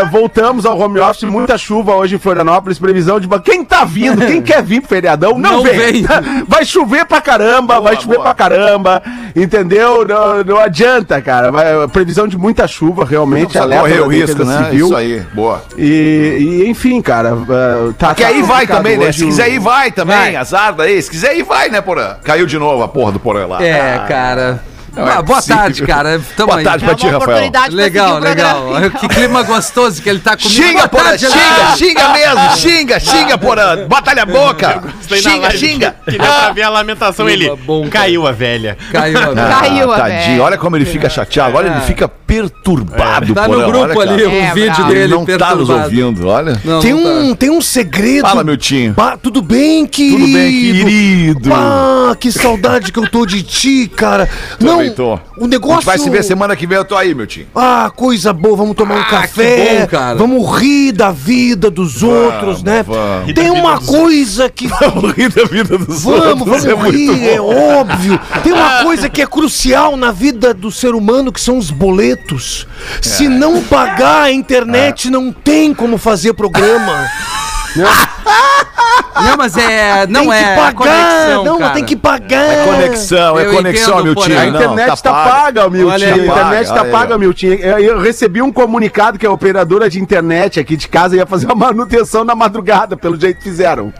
é, 0.00 0.04
voltamos 0.10 0.66
ao 0.66 0.78
home 0.78 0.98
office, 1.00 1.22
muita 1.24 1.56
chuva 1.56 1.94
hoje 1.94 2.16
em 2.16 2.18
Florianópolis, 2.18 2.78
previsão 2.78 3.18
de 3.20 3.28
quem 3.44 3.64
tá 3.64 3.84
vindo, 3.84 4.24
quem 4.26 4.42
quer 4.42 4.62
vir 4.62 4.80
pro 4.80 4.88
feriadão, 4.88 5.38
não, 5.38 5.58
Não 5.58 5.62
vem. 5.62 5.78
vem. 5.78 6.06
Vai 6.46 6.64
chover 6.64 7.04
pra 7.06 7.20
caramba, 7.20 7.80
vai 7.80 7.96
chover 7.96 8.16
boa. 8.16 8.22
pra 8.24 8.34
caramba, 8.34 9.02
entendeu? 9.34 10.06
Não, 10.06 10.44
não 10.44 10.58
adianta, 10.58 11.20
cara. 11.20 11.50
Vai- 11.50 11.88
previsão 11.88 12.26
de 12.28 12.36
muita 12.36 12.66
chuva, 12.66 13.04
realmente. 13.04 13.58
Correr 13.58 13.98
da 13.98 14.02
o 14.04 14.08
risco, 14.08 14.44
né? 14.44 14.64
Civil. 14.64 14.86
Isso 14.86 14.96
aí, 14.96 15.20
boa. 15.32 15.62
E, 15.76 16.62
e, 16.64 16.68
enfim, 16.68 17.00
cara, 17.00 17.34
uh, 17.34 17.92
tá. 17.94 18.14
Que 18.14 18.24
aí 18.24 18.40
tá 18.40 18.46
vai 18.46 18.66
complicado 18.66 18.76
também, 18.76 18.98
né? 18.98 19.12
Se 19.12 19.24
quiser 19.24 19.50
ir, 19.50 19.58
vai 19.58 19.90
também. 19.90 20.16
Vai. 20.16 20.36
Azar 20.36 20.74
daí. 20.74 21.00
Se 21.00 21.10
quiser 21.10 21.36
ir, 21.36 21.42
vai, 21.42 21.68
né, 21.68 21.80
Porã? 21.80 22.16
Caiu 22.22 22.46
de 22.46 22.58
novo 22.58 22.82
a 22.82 22.88
porra 22.88 23.12
do 23.12 23.20
Porã 23.20 23.46
lá. 23.46 23.62
É, 23.64 23.94
Ah, 23.96 24.06
cara. 24.06 24.62
Não 24.96 25.08
é 25.08 25.12
Ah, 25.16 25.22
boa 25.22 25.36
possível. 25.38 25.56
tarde, 25.56 25.82
cara. 25.82 26.20
Tamo 26.36 26.46
Boa 26.48 26.58
aí. 26.58 26.64
tarde 26.64 26.84
É 26.84 26.88
pra 26.88 26.96
ti, 26.96 27.06
Rafael. 27.08 27.50
Legal, 27.70 28.18
legal. 28.18 28.64
Que 29.00 29.08
clima 29.08 29.42
gostoso 29.42 30.00
que 30.02 30.08
ele 30.08 30.20
tá 30.20 30.36
comigo. 30.36 30.50
Xinga, 30.50 30.72
Boa 30.72 30.88
Porã, 30.88 31.04
tarde, 31.04 31.26
xinga, 31.26 31.64
Alex. 31.64 31.78
xinga 31.78 32.08
mesmo, 32.10 32.56
xinga, 32.56 33.00
xinga, 33.00 33.38
Porã. 33.38 33.86
Batalha 33.88 34.22
a 34.22 34.26
boca. 34.26 34.82
Xinga, 35.08 35.50
xinga. 35.56 35.96
Que, 36.04 36.12
que 36.12 36.18
deu 36.18 36.26
pra 36.26 36.50
ver 36.52 36.62
a 36.62 36.68
lamentação. 36.70 37.28
Ele 37.28 37.54
bom, 37.56 37.88
caiu 37.88 38.26
a 38.26 38.32
velha. 38.32 38.76
Caiu 38.92 39.18
a 39.18 39.22
Ah, 39.44 39.60
Caiu 39.60 39.92
a 39.92 39.96
tadinho. 39.96 40.20
velha. 40.32 40.42
Olha 40.42 40.58
como 40.58 40.76
ele 40.76 40.84
fica 40.84 41.08
chateado. 41.08 41.56
Olha, 41.56 41.68
ele 41.68 41.80
fica 41.82 42.08
perturbado, 42.08 43.34
Tá 43.34 43.44
Porã. 43.46 43.66
no 43.66 43.72
grupo 43.72 43.98
Olha, 43.98 44.12
ali 44.12 44.22
o 44.24 44.30
É, 44.30 44.52
vídeo 44.54 44.74
bravo. 44.74 44.90
Ele 44.92 45.00
dele 45.00 45.14
não 45.14 45.24
tá 45.38 45.54
nos 45.54 45.68
ouvindo, 45.70 46.26
olha. 46.28 46.56
Tem 46.80 46.92
não 46.92 47.02
tá. 47.02 47.08
um, 47.08 47.34
tem 47.34 47.50
um 47.50 47.60
segredo. 47.60 48.22
Fala, 48.28 48.44
meu. 48.44 48.54
Pá, 48.94 49.16
tudo 49.16 49.42
bem, 49.42 49.86
querido? 49.86 50.18
Tudo 50.24 50.32
bem, 50.32 50.50
querido? 50.52 51.50
Pá, 51.50 52.16
que 52.18 52.30
saudade 52.32 52.92
que 52.92 52.98
eu 52.98 53.08
tô 53.10 53.26
de 53.26 53.42
ti, 53.42 53.90
cara. 53.94 54.28
Não, 54.60 54.83
tô. 54.92 55.14
o 55.38 55.44
A 55.44 55.46
negócio... 55.48 55.76
gente 55.76 55.84
vai 55.86 55.98
se 55.98 56.10
ver 56.10 56.22
semana 56.24 56.54
que 56.56 56.66
vem, 56.66 56.76
eu 56.78 56.84
tô 56.84 56.96
aí, 56.96 57.14
meu 57.14 57.26
time. 57.26 57.46
Ah, 57.54 57.90
coisa 57.94 58.32
boa, 58.32 58.56
vamos 58.56 58.74
tomar 58.76 58.96
um 58.96 59.00
Ah, 59.00 59.04
café. 59.04 59.56
que 59.76 59.80
bom, 59.80 59.86
cara. 59.86 60.14
Vamos 60.16 60.58
rir 60.58 60.92
da 60.92 61.10
vida 61.10 61.70
dos 61.70 62.02
outros, 62.02 62.62
né? 62.62 62.82
vamos. 62.82 63.32
Tem 63.34 63.50
uma 63.50 63.80
coisa 63.80 64.48
que 64.50 64.66
Vamos 64.80 65.12
rir 65.12 65.30
da 65.32 65.44
vida 65.44 65.78
dos 65.78 66.02
Vamos, 66.02 66.46
vamos 66.48 66.64
é 66.64 66.74
muito 66.74 67.12
rir, 67.12 67.28
é 67.28 67.38
bom. 67.38 67.78
óbvio. 67.80 68.20
Tem 68.42 68.52
uma 68.52 68.82
coisa 68.84 69.08
que 69.08 69.22
é 69.22 69.26
crucial 69.26 69.96
na 69.96 70.10
vida 70.12 70.52
do 70.54 70.70
ser 70.70 70.94
humano 70.94 71.32
que 71.32 71.40
são 71.40 71.58
os 71.58 71.70
boletos. 71.70 72.66
Se 73.00 73.28
não 73.28 73.62
pagar 73.62 74.22
a 74.24 74.32
internet, 74.32 75.10
não 75.10 75.32
tem 75.32 75.72
como 75.74 75.98
fazer 75.98 76.32
programa. 76.34 77.08
Não, 77.76 79.36
mas 79.36 79.56
é. 79.56 80.06
Não 80.08 80.22
tem 80.28 80.32
é. 80.32 80.42
que 80.44 80.54
pagar. 80.60 80.74
conexão, 80.74 81.44
não, 81.44 81.58
cara. 81.58 81.72
tem 81.74 81.84
que 81.84 81.96
pagar. 81.96 82.42
É 82.52 82.64
conexão, 82.64 83.38
é 83.38 83.46
Eu 83.46 83.52
conexão, 83.52 83.94
entendo, 84.00 84.04
meu 84.04 84.14
time. 84.16 84.36
A 84.36 84.44
Não, 84.46 84.48
internet 84.56 85.02
tá, 85.02 85.12
paga, 85.12 85.70
Milton. 85.70 85.92
Olha 85.92 86.08
A 86.08 86.14
aí, 86.14 86.20
internet 86.20 86.68
paga, 86.68 86.80
tá 86.84 86.90
paga, 86.90 87.14
aí, 87.14 87.20
Milton. 87.20 87.46
Eu, 87.46 87.78
eu 87.78 88.00
recebi 88.00 88.42
um 88.42 88.52
comunicado 88.52 89.18
que 89.18 89.24
a 89.26 89.30
operadora 89.30 89.88
de 89.88 90.00
internet 90.00 90.58
aqui 90.60 90.76
de 90.76 90.88
casa 90.88 91.16
ia 91.16 91.26
fazer 91.26 91.46
uma 91.46 91.54
manutenção 91.66 92.24
na 92.24 92.34
madrugada, 92.34 92.96
pelo 92.96 93.18
jeito 93.18 93.38
que 93.38 93.44
fizeram. 93.44 93.92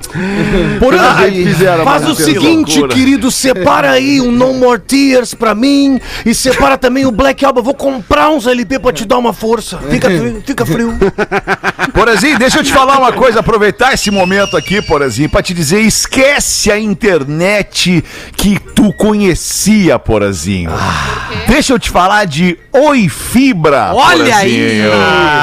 Por 0.81 0.93
Pelo 0.95 1.07
aí, 1.07 1.33
jeito 1.35 1.51
fizeram, 1.51 1.85
faz 1.85 2.03
mano. 2.03 2.15
o 2.15 2.17
seguinte, 2.17 2.79
loucura. 2.81 2.95
querido, 2.95 3.31
separa 3.31 3.91
aí 3.93 4.21
um 4.21 4.31
No 4.31 4.53
More 4.55 4.81
Tears 4.81 5.33
pra 5.33 5.55
mim 5.55 6.01
e 6.27 6.35
separa 6.35 6.77
também 6.77 7.07
o 7.07 7.11
Black 7.13 7.45
Album. 7.45 7.61
Eu 7.61 7.65
Vou 7.65 7.75
comprar 7.75 8.29
uns 8.31 8.47
LP 8.47 8.79
pra 8.79 8.93
te 8.93 9.05
dar 9.07 9.17
uma 9.17 9.33
força. 9.33 9.79
Fica, 9.79 10.09
frio- 10.11 10.43
fica 10.45 10.67
frio. 10.67 10.93
Porazinho, 11.95 12.39
deixa 12.39 12.59
eu 12.59 12.65
te 12.65 12.73
falar 12.73 12.99
uma 12.99 13.13
coisa, 13.13 13.43
aproveitar 13.65 13.95
esse 13.95 14.11
momento 14.11 14.59
aqui, 14.59 14.83
Porazinho, 14.83 15.31
pra 15.31 15.43
te 15.43 15.55
dizer, 15.55 15.81
esquece 15.81 16.71
a 16.71 16.79
internet 16.79 18.05
que 18.37 18.59
tu 18.59 18.93
conhecia, 18.93 19.99
Porazinho. 19.99 20.71
Deixa 21.47 21.73
eu 21.73 21.79
te 21.79 21.89
falar 21.89 22.27
de 22.27 22.59
Oi 22.71 23.09
Fibra, 23.09 23.93
Olha 23.95 24.37
aí! 24.37 24.83
Porazinho. 24.83 25.35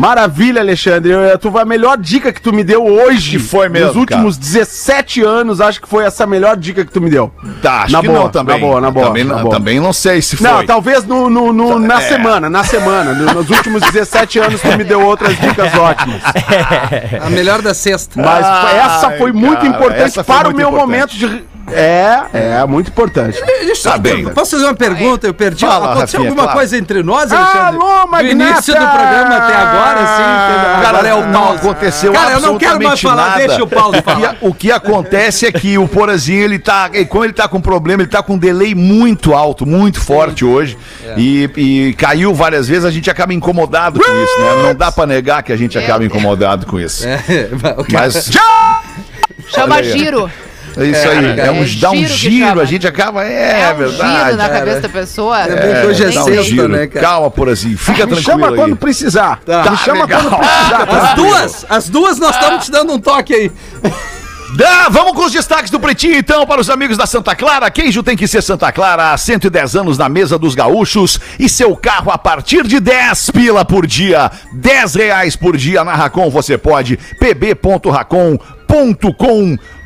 Maravilha, 0.00 0.60
Alexandre. 0.62 1.10
Eu- 1.12 1.38
Tu 1.38 1.50
vai 1.50 1.62
a 1.62 1.66
melhor 1.66 1.96
dica 1.98 2.32
que 2.32 2.40
tu 2.40 2.52
me 2.52 2.64
deu 2.64 2.84
hoje. 2.84 3.32
Que 3.32 3.38
foi 3.38 3.68
mesmo, 3.68 3.88
Nos 3.88 3.96
últimos 3.96 4.36
17 4.38 5.22
anos, 5.22 5.60
acho 5.60 5.80
que 5.80 5.86
foi 5.88 6.04
essa 6.04 6.24
a 6.24 6.26
melhor 6.26 6.56
dica 6.56 6.84
que 6.84 6.90
tu 6.90 7.00
me 7.00 7.10
deu. 7.10 7.30
Tá, 7.62 7.82
acho 7.82 7.92
Na 7.92 8.00
que 8.00 8.06
boa, 8.08 8.20
não 8.20 8.28
também. 8.30 8.54
na 8.58 8.66
boa, 8.66 8.80
na 8.80 8.90
boa, 8.90 9.06
Também, 9.08 9.24
na 9.24 9.34
não, 9.36 9.42
boa. 9.42 9.54
também 9.54 9.78
não 9.80 9.92
sei 9.92 10.22
se 10.22 10.36
foi. 10.36 10.48
Não, 10.50 10.64
talvez 10.64 11.04
no, 11.04 11.28
no- 11.28 11.52
no- 11.52 11.78
na 11.78 12.00
É. 12.00 12.08
semana, 12.08 12.48
na 12.48 12.64
semana. 12.64 13.12
No- 13.12 13.34
Nos 13.34 13.50
últimos 13.50 13.82
17 13.82 14.38
anos 14.38 14.60
tu 14.60 14.68
me 14.76 14.84
deu 14.84 15.00
outras 15.04 15.38
dicas 15.38 15.72
ótimas. 15.74 16.20
A 17.24 17.28
melhor 17.30 17.60
da 17.62 17.74
sexta. 17.74 18.20
Mas 18.20 18.44
Ai, 18.46 18.78
essa 18.78 19.10
foi 19.18 19.32
muito 19.32 19.56
cara, 19.56 19.68
importante 19.68 20.02
essa 20.02 20.24
foi 20.24 20.34
para 20.34 20.48
o 20.48 20.52
muito 20.52 20.56
meu 20.56 20.68
importante. 20.68 20.86
momento 20.90 21.10
de. 21.16 21.44
É, 21.72 22.22
é 22.32 22.66
muito 22.66 22.88
importante. 22.88 23.40
Deixa 23.64 23.90
Tá 23.90 23.96
eu- 23.96 24.00
bem. 24.00 24.24
Posso 24.28 24.52
fazer 24.52 24.64
uma 24.64 24.74
pergunta? 24.74 25.26
Eu 25.26 25.34
perdi. 25.34 25.64
Fala, 25.64 25.92
Aconteceu 25.92 26.20
Rafinha, 26.20 26.28
alguma 26.30 26.42
claro. 26.44 26.58
coisa 26.58 26.76
entre 26.76 27.02
nós, 27.02 27.32
Alexandre? 27.32 27.80
Alô, 27.80 28.06
Do 28.06 28.26
início 28.26 28.74
do 28.74 28.80
programa 28.86 29.36
até 29.36 29.56
agora, 29.56 30.06
sim. 30.06 30.86
Agora 30.86 31.08
é 31.08 31.14
o 31.14 31.26
não 31.26 31.32
Paulo. 31.42 31.56
aconteceu 31.58 32.12
Cara, 32.12 32.32
eu 32.32 32.40
não 32.40 32.58
quero 32.58 32.82
mais 32.82 33.00
falar, 33.00 33.30
nada. 33.30 33.38
deixa 33.38 33.62
o 33.62 33.66
Paulo 33.68 33.90
O 33.98 34.02
que- 34.02 34.10
falar. 34.10 34.36
O 34.40 34.54
que 34.54 34.72
acontece 34.72 35.46
é 35.46 35.52
que 35.52 35.78
o 35.78 35.86
Porazinho, 35.88 36.42
ele 36.42 36.58
tá. 36.58 36.90
Como 37.08 37.24
ele 37.24 37.32
tá 37.32 37.46
com 37.48 37.60
problema, 37.60 38.02
ele 38.02 38.10
tá 38.10 38.22
com 38.22 38.34
um 38.34 38.38
delay 38.38 38.74
muito 38.74 39.34
alto, 39.34 39.64
muito 39.66 40.00
forte 40.00 40.44
hoje. 40.44 40.76
É. 41.06 41.14
E, 41.16 41.50
e 41.56 41.94
caiu 41.94 42.34
várias 42.34 42.68
vezes, 42.68 42.84
a 42.84 42.90
gente 42.90 43.10
acaba 43.10 43.32
incomodado 43.34 44.00
com 44.00 44.10
isso, 44.22 44.40
né? 44.40 44.62
Não 44.64 44.74
dá 44.74 44.90
pra 44.92 45.06
negar 45.06 45.42
que 45.42 45.52
a 45.52 45.56
gente 45.56 45.78
acaba 45.78 46.04
incomodado 46.04 46.66
com 46.66 46.78
isso. 46.78 47.06
É, 47.06 47.18
o 47.78 47.84
cara- 47.84 48.06
Mas 48.12 48.30
Chama 49.48 49.82
giro. 49.82 50.30
É 50.76 50.84
isso 50.86 51.08
aí. 51.08 51.40
É, 51.40 51.50
um, 51.50 51.62
é 51.62 51.66
dá 51.80 51.90
um 51.90 52.04
giro 52.06 52.46
chama. 52.46 52.62
a 52.62 52.64
gente 52.64 52.86
acaba. 52.86 53.24
É, 53.24 53.62
É, 53.62 53.72
um 53.72 53.76
verdade. 53.76 54.24
giro 54.24 54.36
na 54.36 54.48
cabeça 54.48 54.80
da 54.80 54.88
pessoa. 54.88 55.40
É 55.40 55.86
hoje 55.86 56.04
é 56.04 56.08
um 56.08 56.24
sexta, 56.24 56.42
giro. 56.42 56.68
né, 56.68 56.86
cara? 56.86 57.06
Calma, 57.06 57.30
Porazinho. 57.30 57.76
Fica 57.78 58.06
Me 58.06 58.14
tranquilo. 58.14 58.22
chama 58.22 58.48
aí. 58.50 58.56
quando 58.56 58.76
precisar. 58.76 59.40
Me 59.70 59.76
chama 59.78 60.00
legal. 60.04 60.22
quando 60.22 60.38
precisar. 60.38 61.10
As 61.10 61.14
duas, 61.14 61.66
as 61.68 61.88
duas 61.88 62.18
nós 62.18 62.34
estamos 62.36 62.64
te 62.64 62.70
dando 62.70 62.92
um 62.92 62.98
toque 62.98 63.34
aí. 63.34 63.52
Dá, 64.56 64.88
vamos 64.88 65.12
com 65.12 65.24
os 65.24 65.32
destaques 65.32 65.70
do 65.70 65.78
Pretinho, 65.78 66.16
então, 66.16 66.44
para 66.44 66.60
os 66.60 66.68
amigos 66.68 66.96
da 66.96 67.06
Santa 67.06 67.36
Clara. 67.36 67.70
Queijo 67.70 68.02
tem 68.02 68.16
que 68.16 68.26
ser 68.26 68.42
Santa 68.42 68.72
Clara 68.72 69.12
há 69.12 69.16
110 69.16 69.76
anos 69.76 69.96
na 69.96 70.08
mesa 70.08 70.36
dos 70.36 70.56
gaúchos 70.56 71.20
e 71.38 71.48
seu 71.48 71.76
carro 71.76 72.10
a 72.10 72.18
partir 72.18 72.66
de 72.66 72.80
10 72.80 73.30
pila 73.30 73.64
por 73.64 73.86
dia. 73.86 74.28
10 74.52 74.94
reais 74.96 75.36
por 75.36 75.56
dia 75.56 75.84
na 75.84 75.94
Racon 75.94 76.28
você 76.30 76.58
pode. 76.58 76.98
pb.racon.com.br 77.20 79.79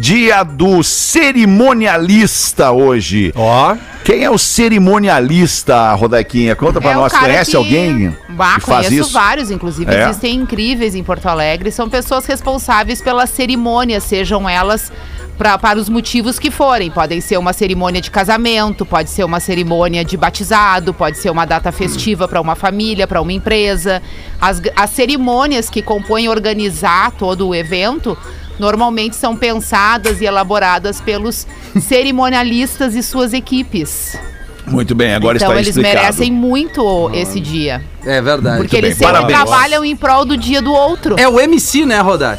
Dia 0.00 0.42
do 0.44 0.82
cerimonialista 0.82 2.70
hoje. 2.70 3.32
Ó. 3.34 3.76
Quem 4.04 4.24
é 4.24 4.30
o 4.30 4.38
cerimonialista, 4.38 5.92
Rodaquinha? 5.94 6.54
Conta 6.56 6.80
pra 6.80 6.92
É 6.92 6.96
o 6.96 7.00
nós. 7.00 7.12
Conhece 7.12 7.50
que- 7.50 7.56
alguém 7.56 8.16
Bah, 8.30 8.54
que 8.54 8.60
faz 8.66 8.86
conheço 8.86 9.04
isso? 9.08 9.12
vários, 9.12 9.50
inclusive. 9.50 9.92
É? 9.92 10.04
Existem 10.08 10.34
incríveis 10.36 10.94
em 10.94 11.02
Porto 11.02 11.26
Alegre. 11.26 11.70
São 11.70 11.88
pessoas 11.90 12.24
responsáveis 12.26 13.02
pelas 13.02 13.28
cerimônias, 13.30 14.04
sejam 14.04 14.48
elas 14.48 14.90
pra, 15.38 15.56
para 15.56 15.78
os 15.78 15.88
motivos 15.88 16.38
que 16.38 16.50
forem. 16.50 16.90
Podem 16.90 17.20
ser 17.20 17.38
uma 17.38 17.52
cerimônia 17.52 18.00
de 18.00 18.10
casamento, 18.10 18.84
pode 18.84 19.08
ser 19.08 19.24
uma 19.24 19.38
cerimônia 19.38 20.04
de 20.04 20.16
batizado, 20.16 20.92
pode 20.92 21.16
ser 21.16 21.30
uma 21.30 21.44
data 21.46 21.70
festiva 21.70 22.26
para 22.26 22.40
uma 22.40 22.56
família, 22.56 23.06
para 23.06 23.22
uma 23.22 23.32
empresa. 23.32 24.02
As, 24.40 24.60
as 24.74 24.90
cerimônias 24.90 25.70
que 25.70 25.80
compõem 25.80 26.24
e 26.24 26.28
organizar 26.28 27.12
todo 27.12 27.48
o 27.48 27.54
evento 27.54 28.18
normalmente 28.58 29.14
são 29.14 29.36
pensadas 29.36 30.20
e 30.20 30.24
elaboradas 30.24 31.00
pelos 31.00 31.46
cerimonialistas 31.80 32.96
e 32.96 33.02
suas 33.02 33.32
equipes. 33.32 34.18
Muito 34.66 34.94
bem, 34.94 35.14
agora 35.14 35.38
então 35.38 35.48
está 35.48 35.60
eles 35.60 35.68
explicado. 35.68 35.96
merecem 35.96 36.30
muito 36.30 37.10
esse 37.14 37.40
dia. 37.40 37.82
É 38.04 38.20
verdade. 38.20 38.58
Porque 38.58 38.76
Muito 38.76 38.86
eles 38.86 38.98
bem, 38.98 39.08
sempre 39.08 39.26
parabéns. 39.26 39.50
trabalham 39.50 39.84
em 39.84 39.96
prol 39.96 40.26
do 40.26 40.36
dia 40.36 40.60
do 40.60 40.72
outro. 40.72 41.16
É 41.18 41.26
o 41.26 41.40
MC, 41.40 41.86
né, 41.86 42.00
Rodar? 42.00 42.38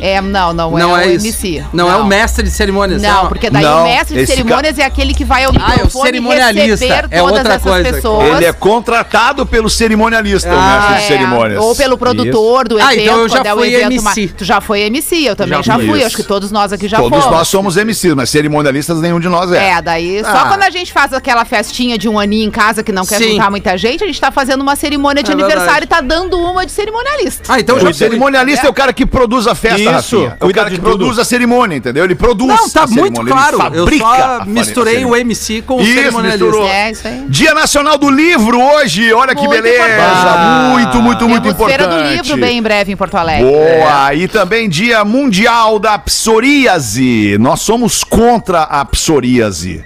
É, 0.00 0.20
não, 0.20 0.52
não, 0.52 0.70
Não 0.72 0.96
é, 0.96 1.04
é 1.04 1.08
o 1.08 1.10
isso. 1.12 1.26
MC. 1.26 1.64
Não, 1.72 1.90
é 1.90 1.96
o 1.96 2.06
mestre 2.06 2.42
de 2.44 2.50
cerimônias. 2.50 3.02
Não, 3.02 3.26
é 3.26 3.28
porque 3.28 3.50
daí 3.50 3.62
Não, 3.62 3.80
o 3.80 3.84
mestre 3.84 4.18
de 4.18 4.26
cerimônias 4.26 4.78
é 4.78 4.84
aquele 4.84 5.14
que 5.14 5.24
vai 5.24 5.44
ao 5.44 5.52
Ah, 5.52 5.54
é 5.54 5.58
o 5.58 5.70
microfone 5.72 6.04
cerimonialista. 6.06 6.86
receber 6.86 7.06
É 7.10 7.18
todas 7.18 7.36
outra 7.38 7.54
essas 7.54 7.62
coisa. 7.62 7.92
pessoas. 7.92 8.36
Ele 8.36 8.44
é 8.46 8.52
contratado 8.52 9.44
pelo 9.46 9.68
cerimonialista, 9.70 10.48
o 10.48 10.58
Ah, 10.58 10.66
mestre 10.80 10.94
de 10.94 11.00
É, 11.02 11.06
cerimônias. 11.18 11.62
Ou 11.62 11.74
pelo 11.76 11.98
produtor 11.98 12.68
do 12.68 12.78
Ah, 12.78 12.92
evento, 12.94 13.02
então 13.02 13.18
eu 13.20 13.28
já 13.28 13.42
é 13.44 13.54
o 13.54 13.56
fui 13.58 13.74
evento 13.74 13.92
MC. 13.92 14.28
Tu 14.28 14.44
já 14.44 14.60
foi 14.60 14.80
MC, 14.82 15.16
eu 15.28 15.36
também 15.36 15.56
Já 15.62 15.62
já, 15.62 15.74
fui. 15.74 15.98
Isso. 15.98 16.06
Acho 16.06 16.16
que 16.16 16.22
todos 16.22 16.50
nós 16.50 16.72
aqui 16.72 16.88
já 16.88 16.96
Todos 16.98 17.18
fomos. 17.24 17.36
nós 17.38 17.48
somos 17.48 17.76
MCs, 17.76 18.14
mas 18.14 18.30
cerimonialistas 18.30 18.98
nenhum 19.00 19.20
de 19.20 19.28
nós 19.28 19.52
é. 19.52 19.70
É, 19.70 19.82
daí 19.82 20.22
só 20.24 20.30
Ah. 20.30 20.44
quando 20.48 20.62
a 20.62 20.70
gente 20.70 20.92
faz 20.92 21.12
aquela 21.12 21.44
festinha 21.44 21.98
de 21.98 22.08
um 22.08 22.18
aninho 22.18 22.46
em 22.48 22.50
casa 22.50 22.82
que 22.82 22.92
não 22.92 23.04
quer 23.04 23.18
Sim. 23.18 23.32
juntar 23.32 23.50
muita 23.50 23.76
gente, 23.76 24.02
a 24.02 24.06
gente 24.06 24.20
tá 24.20 24.30
fazendo 24.30 24.60
uma 24.62 24.76
cerimônia 24.76 25.22
de 25.22 25.30
É 25.30 25.34
aniversário 25.34 25.80
verdade. 25.80 25.84
e 25.84 25.88
tá 25.88 26.00
dando 26.00 26.38
uma 26.38 26.64
de 26.64 26.72
cerimonialista. 26.72 27.52
Ah, 27.52 27.60
então 27.60 27.76
O 27.76 27.80
já 27.80 27.92
cerimonialista 27.92 28.66
é. 28.66 28.70
o 28.70 28.72
cara 28.72 28.92
que 28.92 29.04
produz 29.04 29.46
a 29.46 29.54
festa, 29.54 29.89
Isso, 29.98 30.16
Rafinha. 30.16 30.36
É 30.40 30.44
o 30.44 30.52
cara 30.52 30.70
que 30.70 30.76
tudo. 30.76 30.84
produz 30.84 31.18
a 31.18 31.24
cerimônia, 31.24 31.76
entendeu? 31.76 32.04
Ele 32.04 32.14
produz 32.14 32.48
Não, 32.60 32.68
tá 32.70 32.84
a 32.84 32.86
muito 32.86 33.24
claro. 33.24 33.58
Eu 33.72 33.86
só 33.98 34.44
misturei 34.46 35.04
o. 35.04 35.14
MC 35.20 35.62
com 35.62 35.76
o 35.76 35.80
Isso, 35.82 35.92
cerimonialista. 35.94 36.44
misturou. 36.44 36.68
É, 36.68 36.90
isso 36.90 37.06
aí. 37.06 37.24
Dia 37.28 37.52
Nacional 37.54 37.98
do 37.98 38.08
Livro 38.10 38.60
hoje, 38.60 39.12
olha 39.12 39.34
que 39.34 39.46
Muito 39.46 39.62
beleza. 39.62 39.84
importante. 39.84 40.70
Muito, 40.70 41.02
muito, 41.02 41.28
muito 41.28 41.42
Temos 41.42 41.54
importante. 41.54 41.78
Feira 41.78 41.86
do 41.88 42.08
Livro 42.08 42.36
bem 42.36 42.58
em 42.58 42.62
breve 42.62 42.92
em 42.92 42.96
Porto 42.96 43.16
Alegre. 43.16 43.44
Boa! 43.50 44.14
E 44.14 44.28
também 44.28 44.68
Dia 44.68 45.04
Mundial 45.04 45.78
da 45.78 45.98
Psoríase. 45.98 47.36
Nós 47.38 47.60
somos 47.60 48.02
contra 48.04 48.62
a 48.62 48.84
psoríase. 48.84 49.84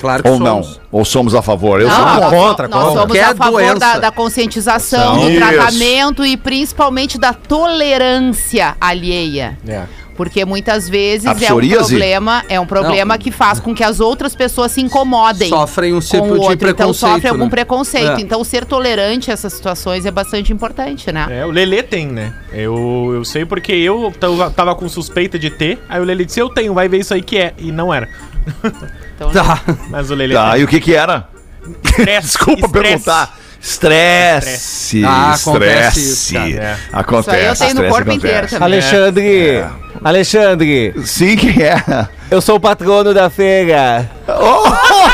Claro 0.00 0.22
que 0.22 0.28
Ou 0.28 0.38
somos. 0.38 0.68
não? 0.68 0.80
Ou 0.90 1.04
somos 1.04 1.34
a 1.34 1.42
favor? 1.42 1.80
Eu 1.80 1.88
Não, 1.88 1.94
sou 1.94 2.04
contra. 2.04 2.30
contra, 2.30 2.68
nós 2.68 2.84
contra. 2.84 3.00
somos 3.00 3.16
Qualquer 3.16 3.24
a 3.24 3.34
favor 3.34 3.78
da, 3.78 3.98
da 3.98 4.10
conscientização, 4.10 5.18
Isso. 5.18 5.30
do 5.30 5.36
tratamento 5.36 6.24
e 6.24 6.36
principalmente 6.36 7.18
da 7.18 7.34
tolerância 7.34 8.76
alheia. 8.80 9.58
É. 9.68 9.82
Porque 10.16 10.44
muitas 10.44 10.86
vezes 10.86 11.26
A 11.26 11.30
é 11.30 11.54
um 11.54 11.56
problema, 11.58 12.44
é 12.48 12.60
um 12.60 12.66
problema 12.66 13.16
que 13.16 13.30
faz 13.30 13.58
com 13.58 13.74
que 13.74 13.82
as 13.82 14.00
outras 14.00 14.34
pessoas 14.34 14.70
se 14.70 14.80
incomodem. 14.82 15.48
Sofrem 15.48 15.94
um 15.94 15.96
com 15.96 16.00
tipo 16.00 16.26
de 16.26 16.32
outro, 16.32 16.52
então 16.52 16.74
preconceito, 16.74 17.12
sofre 17.12 17.28
algum 17.28 17.44
né? 17.44 17.50
preconceito. 17.50 18.18
É. 18.18 18.20
Então 18.20 18.44
ser 18.44 18.66
tolerante 18.66 19.30
a 19.30 19.34
essas 19.34 19.52
situações 19.52 20.04
é 20.04 20.10
bastante 20.10 20.52
importante, 20.52 21.10
né? 21.10 21.26
É, 21.30 21.46
o 21.46 21.50
Lelê 21.50 21.82
tem, 21.82 22.06
né? 22.06 22.34
Eu, 22.52 23.12
eu 23.14 23.24
sei 23.24 23.46
porque 23.46 23.72
eu 23.72 24.12
tava, 24.20 24.50
tava 24.50 24.74
com 24.74 24.86
suspeita 24.90 25.38
de 25.38 25.48
ter. 25.48 25.82
Aí 25.88 25.98
o 25.98 26.04
Lelê 26.04 26.26
disse: 26.26 26.38
Eu 26.38 26.50
tenho, 26.50 26.74
vai 26.74 26.86
ver 26.86 26.98
isso 26.98 27.14
aí 27.14 27.22
que 27.22 27.38
é. 27.38 27.54
E 27.56 27.72
não 27.72 27.92
era. 27.92 28.06
Então, 29.20 29.30
Tá. 29.30 29.60
Mas 29.90 30.10
o 30.10 30.14
Lelê 30.14 30.34
Tá, 30.34 30.52
tem. 30.52 30.60
e 30.60 30.64
o 30.64 30.68
que 30.68 30.80
que 30.80 30.94
era? 30.94 31.28
Estresse, 31.84 32.26
Desculpa 32.26 32.66
estresse. 32.66 32.88
perguntar. 32.88 33.36
Estresse. 33.62 35.04
Ah, 35.04 35.34
acontece 35.34 36.00
isso, 36.00 36.34
Estresse. 36.34 36.54
cara. 36.56 36.64
É. 36.64 36.76
Acontece. 36.98 37.52
Isso 37.52 37.62
aí 37.64 37.68
eu 37.70 37.74
tenho 37.76 37.86
no 37.88 37.94
corpo 37.94 38.12
inteiro 38.12 38.36
acontece. 38.38 38.58
também. 38.58 38.66
Alexandre, 38.78 39.64
Alexandre, 40.02 40.94
Sim, 41.04 41.36
quem 41.36 41.62
é? 41.62 42.08
eu 42.30 42.40
sou 42.40 42.56
o 42.56 42.60
patrono 42.60 43.12
da 43.12 43.28
feira. 43.28 44.10
Oh, 44.26 44.70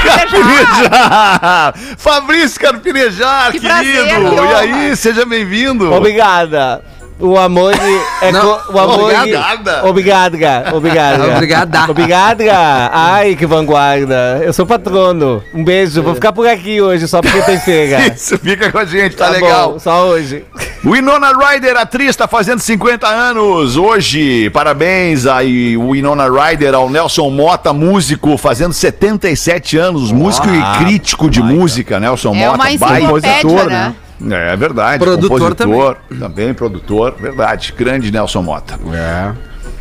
Carpinejar! 0.06 1.74
Fabrício 1.98 2.60
Carpinejar, 2.60 3.50
Que 3.50 3.58
querido! 3.58 3.72
prazer, 3.72 4.68
e 4.70 4.72
aí, 4.72 4.96
seja 4.96 5.24
bem-vindo! 5.26 5.92
Obrigada. 5.92 6.84
O 7.18 7.38
amor 7.38 7.72
é 8.20 8.30
Não, 8.30 8.40
co- 8.58 8.72
o 8.74 8.78
amor 8.78 9.00
obrigada. 9.14 9.86
Obrigada, 9.86 10.70
obrigada. 10.76 11.26
Obrigada. 11.34 11.90
Obrigada. 11.90 12.90
Ai, 12.92 13.34
que 13.34 13.46
vanguarda. 13.46 14.42
Eu 14.44 14.52
sou 14.52 14.66
patrono. 14.66 15.42
Um 15.54 15.64
beijo. 15.64 16.02
Vou 16.02 16.14
ficar 16.14 16.32
por 16.34 16.46
aqui 16.46 16.80
hoje 16.82 17.08
só 17.08 17.22
porque 17.22 17.40
tem 17.42 17.58
feira. 17.58 18.06
Isso, 18.14 18.36
fica 18.38 18.70
com 18.70 18.78
a 18.78 18.84
gente, 18.84 19.16
tá, 19.16 19.26
Tá 19.26 19.30
legal. 19.30 19.72
bom, 19.72 19.78
só 19.78 20.06
hoje. 20.08 20.44
Winona 20.84 21.32
Ryder, 21.32 21.76
atriz, 21.78 22.10
está 22.10 22.28
fazendo 22.28 22.58
50 22.60 23.08
anos 23.08 23.78
hoje. 23.78 24.50
Parabéns 24.50 25.26
aí, 25.26 25.74
Winona 25.76 26.28
Ryder, 26.28 26.74
ao 26.74 26.90
Nelson 26.90 27.30
Mota, 27.30 27.72
músico, 27.72 28.36
fazendo 28.36 28.74
77 28.74 29.78
anos. 29.78 30.12
Músico 30.12 30.48
e 30.50 30.78
crítico 30.84 31.30
de 31.30 31.42
música, 31.42 31.98
Nelson 31.98 32.34
É 32.34 32.46
Mota. 32.46 32.48
uma 32.50 32.58
baita 32.78 33.00
enciclopédia, 33.00 33.64
né? 33.64 33.94
É 34.20 34.56
verdade. 34.56 34.98
Produtor 35.02 35.54
compositor, 35.54 35.96
também. 36.16 36.54
produtor, 36.54 37.14
verdade. 37.18 37.74
Grande 37.76 38.10
Nelson 38.10 38.42
Mota. 38.42 38.78
É. 38.94 39.32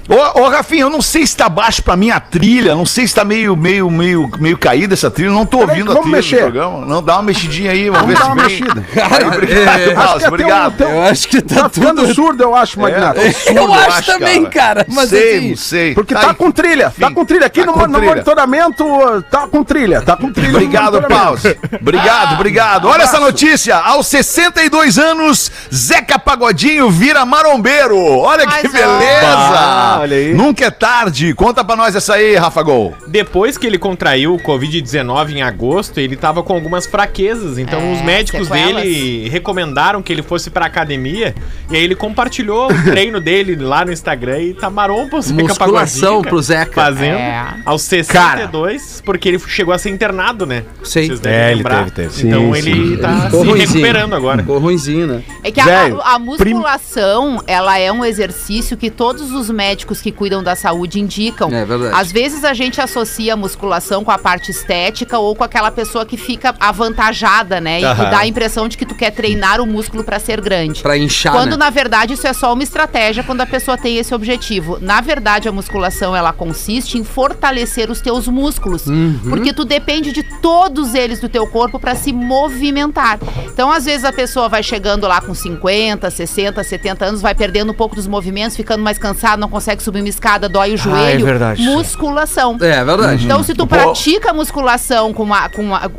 Ô, 0.07 0.41
ô, 0.41 0.49
Rafinha, 0.49 0.83
eu 0.83 0.89
não 0.89 1.01
sei 1.01 1.25
se 1.25 1.35
tá 1.35 1.49
baixo 1.49 1.81
pra 1.81 1.95
minha 1.95 2.19
trilha, 2.19 2.75
não 2.75 2.85
sei 2.85 3.07
se 3.07 3.15
tá 3.15 3.25
meio, 3.25 3.55
meio, 3.55 3.89
meio, 3.89 4.29
meio 4.39 4.55
caída 4.57 4.93
essa 4.93 5.09
trilha, 5.09 5.31
não 5.31 5.45
tô 5.47 5.57
Peraí, 5.59 5.71
ouvindo 5.71 5.91
a 5.91 5.93
vamos 5.95 6.03
trilha 6.11 6.17
mexer. 6.17 6.35
do 6.35 6.41
programa. 6.51 6.85
Não, 6.85 7.01
dá 7.01 7.13
uma 7.15 7.23
mexidinha 7.23 7.71
aí, 7.71 7.89
vamos, 7.89 8.07
ver 8.07 8.17
se 8.17 8.23
vem. 8.23 8.35
mexida. 8.35 8.85
Aí, 9.15 9.23
obrigado, 9.25 9.69
Acho 9.79 9.95
Paulo, 9.95 10.19
que 10.19 10.25
até 10.25 10.27
obrigado. 10.27 10.81
Eu 10.83 11.03
acho 11.03 11.27
que 11.27 11.41
tá, 11.41 11.55
Tá 11.63 11.69
ficando 11.69 12.01
tudo... 12.03 12.13
surdo, 12.13 12.43
eu 12.43 12.55
acho, 12.55 12.79
Magnata. 12.79 13.19
É, 13.21 13.31
surdo, 13.31 13.57
Eu 13.59 13.73
acho 13.73 14.05
também, 14.11 14.45
cara, 14.45 14.85
mas 14.89 15.09
sei, 15.09 15.37
assim- 15.37 15.49
não 15.49 15.55
sei. 15.57 15.93
Porque 15.95 16.13
tá, 16.13 16.27
aí. 16.29 16.33
com 16.35 16.51
trilha, 16.51 16.91
tá 16.91 17.05
Enfim, 17.07 17.13
com 17.15 17.25
trilha. 17.25 17.45
Aqui 17.47 17.59
tá 17.61 17.65
no, 17.65 17.73
com 17.73 17.79
no 17.87 17.93
trilha. 17.93 18.09
monitoramento, 18.09 18.85
tá 19.31 19.47
com 19.47 19.63
trilha, 19.63 20.01
tá 20.01 20.15
com 20.15 20.31
trilha. 20.31 20.51
Obrigado. 20.51 21.01
Pause. 21.01 21.57
Obrigado, 21.81 22.33
obrigado. 22.35 22.87
Olha 22.87 23.03
essa 23.03 23.19
notícia. 23.19 23.75
Aos 23.77 24.05
62 24.07 24.97
anos, 24.99 25.51
Zeca 25.73 26.19
Pagodinho 26.19 26.91
vira 26.91 27.25
marombeiro. 27.25 27.97
Olha 27.97 28.45
que 28.45 28.67
beleza. 28.67 29.94
Ah, 29.95 29.99
olha 30.01 30.17
aí. 30.17 30.33
Nunca 30.33 30.65
é 30.65 30.71
tarde. 30.71 31.33
Conta 31.33 31.63
pra 31.63 31.75
nós 31.75 31.95
essa 31.95 32.13
aí, 32.15 32.35
Rafa 32.35 32.61
Gol. 32.63 32.93
Depois 33.07 33.57
que 33.57 33.65
ele 33.67 33.77
contraiu 33.77 34.35
o 34.35 34.39
Covid-19 34.39 35.31
em 35.33 35.41
agosto, 35.41 35.99
ele 35.99 36.15
tava 36.15 36.41
com 36.43 36.53
algumas 36.53 36.85
fraquezas. 36.85 37.57
Então 37.57 37.79
É, 37.79 37.93
os 37.93 38.01
médicos 38.01 38.47
sequelas. 38.47 38.83
dele 38.83 39.29
recomendaram 39.29 40.01
que 40.01 40.11
ele 40.11 40.21
fosse 40.21 40.49
pra 40.49 40.65
academia. 40.65 41.33
E 41.71 41.75
aí 41.75 41.83
ele 41.83 41.95
compartilhou 41.95 42.71
o 42.71 42.83
treino 42.83 43.19
dele 43.19 43.55
lá 43.55 43.85
no 43.85 43.91
Instagram 43.91 44.39
e 44.41 44.53
tá 44.53 44.69
marompa 44.69 45.17
o 45.17 45.21
Zeca 45.21 45.41
Musculação 45.41 46.21
cara, 46.21 46.29
pro 46.29 46.41
Zeca. 46.41 46.71
Fazendo 46.73 47.17
É. 47.17 47.55
aos 47.65 47.81
62, 47.83 49.01
porque 49.05 49.29
ele 49.29 49.39
chegou 49.39 49.73
a 49.73 49.77
ser 49.77 49.89
internado, 49.89 50.45
né? 50.45 50.63
Sei. 50.83 51.07
Vocês 51.07 51.19
devem 51.19 51.37
É, 51.39 51.47
ele 51.47 51.55
lembrar. 51.57 51.89
teve, 51.91 52.09
teve. 52.09 52.27
Então 52.27 52.53
Sim, 52.53 52.69
ele 52.69 52.97
tá 52.97 53.21
Ficou 53.21 53.41
se 53.41 53.49
ruinzinho. 53.51 53.67
recuperando 53.69 54.15
agora. 54.15 54.37
Ficou 54.39 54.59
ruimzinho, 54.59 55.07
né? 55.07 55.23
É 55.43 55.51
que 55.51 55.59
a- 55.61 55.65
Velho, 55.65 56.01
a, 56.01 56.15
a 56.15 56.19
musculação, 56.19 57.41
ela 57.47 57.77
é 57.77 57.91
um 57.91 58.03
exercício 58.03 58.75
que 58.77 58.89
todos 58.89 59.31
os 59.31 59.49
médicos 59.49 59.84
que 60.01 60.11
cuidam 60.11 60.41
da 60.43 60.55
saúde 60.55 60.99
indicam. 60.99 61.49
É 61.51 61.65
verdade. 61.65 61.95
Às 61.95 62.11
vezes 62.11 62.43
a 62.43 62.53
gente 62.53 62.79
associa 62.81 63.33
a 63.33 63.37
musculação 63.37 64.03
com 64.03 64.11
a 64.11 64.17
parte 64.17 64.51
estética 64.51 65.17
ou 65.19 65.35
com 65.35 65.43
aquela 65.43 65.71
pessoa 65.71 66.05
que 66.05 66.17
fica 66.17 66.53
avantajada, 66.59 67.59
né? 67.61 67.79
E 67.81 67.95
que 67.95 68.01
dá 68.09 68.19
a 68.19 68.27
impressão 68.27 68.67
de 68.67 68.77
que 68.77 68.85
tu 68.85 68.95
quer 68.95 69.11
treinar 69.11 69.59
o 69.61 69.65
músculo 69.65 70.03
pra 70.03 70.19
ser 70.19 70.39
grande. 70.41 70.81
Pra 70.81 70.97
inchar, 70.97 71.33
Quando 71.33 71.51
né? 71.51 71.57
na 71.57 71.69
verdade 71.69 72.13
isso 72.13 72.27
é 72.27 72.33
só 72.33 72.53
uma 72.53 72.63
estratégia 72.63 73.23
quando 73.23 73.41
a 73.41 73.45
pessoa 73.45 73.77
tem 73.77 73.97
esse 73.97 74.13
objetivo. 74.13 74.77
Na 74.81 75.01
verdade, 75.01 75.47
a 75.47 75.51
musculação 75.51 76.15
ela 76.15 76.31
consiste 76.33 76.97
em 76.97 77.03
fortalecer 77.03 77.89
os 77.91 78.01
teus 78.01 78.27
músculos, 78.27 78.85
Uhum. 78.87 79.19
porque 79.29 79.53
tu 79.53 79.65
depende 79.65 80.11
de 80.11 80.23
todos 80.41 80.93
eles 80.93 81.19
do 81.19 81.29
teu 81.29 81.45
corpo 81.47 81.79
para 81.79 81.95
se 81.95 82.11
movimentar. 82.13 83.19
Então, 83.51 83.71
às 83.71 83.85
vezes 83.85 84.05
a 84.05 84.11
pessoa 84.13 84.47
vai 84.49 84.61
chegando 84.63 85.07
lá 85.07 85.21
com 85.21 85.33
50, 85.33 86.09
60, 86.09 86.63
70 86.63 87.05
anos, 87.05 87.21
vai 87.21 87.33
perdendo 87.35 87.71
um 87.71 87.75
pouco 87.75 87.95
dos 87.95 88.07
movimentos, 88.07 88.55
ficando 88.55 88.83
mais 88.83 88.97
cansado, 88.97 89.39
não 89.39 89.49
consegue 89.49 89.74
subir 89.83 89.99
uma 89.99 90.09
escada, 90.09 90.47
dói 90.49 90.73
o 90.73 90.77
joelho. 90.77 91.25
verdade. 91.25 91.61
Musculação. 91.63 92.57
É 92.61 92.83
verdade. 92.83 93.25
Então, 93.25 93.43
se 93.43 93.53
tu 93.53 93.65
pratica 93.67 94.31
a 94.31 94.33
musculação 94.33 95.13
com 95.13 95.23
uma, 95.23 95.49
com 95.49 95.61
uma- 95.61 95.91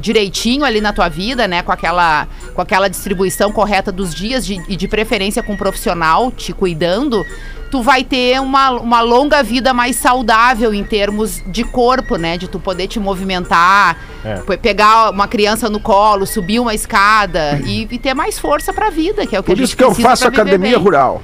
direitinho 0.00 0.64
ali 0.64 0.80
na 0.80 0.92
tua 0.92 1.08
vida, 1.08 1.46
né? 1.48 1.62
Com 1.62 1.72
aquela, 1.72 2.26
com 2.54 2.60
aquela 2.60 2.88
distribuição 2.88 3.50
correta 3.52 3.90
dos 3.92 4.14
dias 4.14 4.44
de- 4.46 4.62
e 4.68 4.76
de 4.76 4.88
preferência 4.88 5.42
com 5.42 5.52
um 5.52 5.56
profissional 5.56 6.30
te 6.30 6.52
cuidando, 6.52 7.24
tu 7.70 7.82
vai 7.82 8.04
ter 8.04 8.40
uma, 8.40 8.70
uma 8.70 9.00
longa 9.00 9.42
vida 9.42 9.72
mais 9.74 9.96
saudável 9.96 10.72
em 10.72 10.84
termos 10.84 11.42
de 11.46 11.64
corpo, 11.64 12.16
né? 12.16 12.36
De 12.36 12.46
tu 12.48 12.60
poder 12.60 12.86
te 12.86 13.00
movimentar, 13.00 13.96
É. 14.24 14.34
pe- 14.36 14.56
pegar 14.56 15.10
uma 15.10 15.26
criança 15.26 15.68
no 15.68 15.80
colo, 15.80 16.26
subir 16.26 16.60
uma 16.60 16.74
escada 16.74 17.60
e, 17.64 17.88
e 17.90 17.98
ter 17.98 18.14
mais 18.14 18.38
força 18.38 18.72
pra 18.72 18.90
vida, 18.90 19.26
que 19.26 19.34
é 19.34 19.40
o 19.40 19.42
que 19.42 19.46
Por 19.48 19.52
a 19.52 19.56
gente 19.56 19.66
isso 19.66 19.76
que 19.76 19.82
eu 19.84 19.94
faço 19.94 20.26
academia 20.26 20.58
bem. 20.76 20.78
rural. 20.78 21.22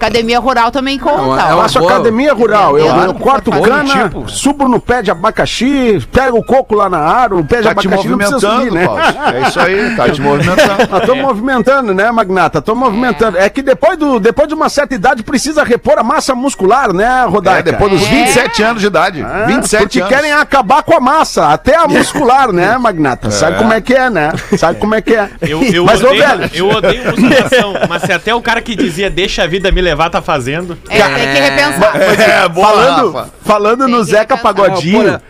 Academia 0.00 0.38
rural 0.40 0.70
também 0.70 0.98
conta, 0.98 1.42
É 1.42 1.54
ó. 1.54 1.64
é 1.66 1.68
boa. 1.78 1.92
academia 1.92 2.32
rural. 2.32 2.78
Eu, 2.78 2.86
Claro, 2.86 3.02
eu 3.10 3.14
corto 3.14 3.50
cana, 3.50 3.84
tipo. 4.04 4.28
subo 4.28 4.66
no 4.68 4.80
pé 4.80 5.02
de 5.02 5.10
abacaxi, 5.10 6.00
pego 6.10 6.38
o 6.38 6.44
coco 6.44 6.74
lá 6.74 6.88
na 6.88 6.98
árvore, 6.98 7.42
o 7.42 7.44
pé 7.44 7.58
de 7.58 7.62
Tá 7.64 7.74
te 7.74 7.86
abacaxi 7.86 8.08
não 8.08 8.16
precisa 8.18 8.48
movimentando, 8.48 8.64
subir, 8.64 8.72
né? 8.78 8.86
Paulo. 8.86 9.36
É 9.36 9.48
isso 9.48 9.60
aí, 9.60 9.96
tá 9.96 10.08
te 10.08 10.20
movimentando. 10.20 10.78
Nós 10.90 11.00
estamos 11.02 11.22
movimentando, 11.24 11.94
né, 11.94 12.10
Magnata? 12.10 12.58
Estamos 12.60 12.82
movimentando. 12.88 13.36
É 13.38 13.48
que 13.50 13.60
depois, 13.62 13.98
do, 13.98 14.18
depois 14.18 14.48
de 14.48 14.54
uma 14.54 14.68
certa 14.70 14.94
idade 14.94 15.22
precisa 15.22 15.62
repor 15.62 15.98
a 15.98 16.02
massa 16.02 16.34
muscular, 16.34 16.92
né, 16.94 17.24
Rodaica? 17.26 17.68
É, 17.68 17.72
depois 17.72 17.92
dos 17.92 18.02
É. 18.02 18.10
27 18.10 18.62
anos 18.62 18.80
de 18.80 18.86
idade. 18.86 19.22
Ah, 19.22 19.44
27 19.46 19.82
porque 19.82 20.00
anos. 20.00 20.14
querem 20.14 20.32
acabar 20.32 20.82
com 20.82 20.94
a 20.96 21.00
massa, 21.00 21.48
até 21.48 21.76
a 21.76 21.86
muscular, 21.88 22.52
né, 22.52 22.78
Magnata? 22.78 23.30
Sabe 23.30 23.58
como 23.58 23.72
é 23.72 23.80
que 23.80 23.92
é, 23.94 24.08
né? 24.08 24.32
Sabe 24.56 24.78
como 24.78 24.94
é 24.94 25.02
que 25.02 25.14
é. 25.14 25.28
Eu, 25.42 25.62
eu, 25.62 25.84
Mas, 25.84 26.02
ô, 26.02 26.06
odeio, 26.08 26.22
velho, 26.26 26.50
eu 26.54 26.68
odeio 26.70 27.04
musculação, 27.10 27.74
mas 27.88 28.02
se 28.02 28.12
até 28.12 28.34
o 28.34 28.40
cara 28.40 28.62
que 28.62 28.74
dizia 28.74 29.10
deixa 29.10 29.42
a 29.42 29.46
vida 29.46 29.70
me 29.70 29.80
levar 29.80 29.89
tá 30.10 30.22
fazendo. 30.22 30.76
É, 30.88 31.00
tem 31.02 31.34
que 31.34 31.40
repensar. 31.40 31.96
É, 31.96 32.48
boa, 32.48 32.66
falando, 32.68 33.12
Rafa. 33.12 33.30
falando 33.44 33.88
no 33.88 33.96
Tem 33.96 34.04
que 34.06 34.10
Zeca 34.10 34.34
repensar. 34.36 34.54
Pagodinho, 34.54 35.00
Ah, 35.00 35.04
porra. 35.04 35.22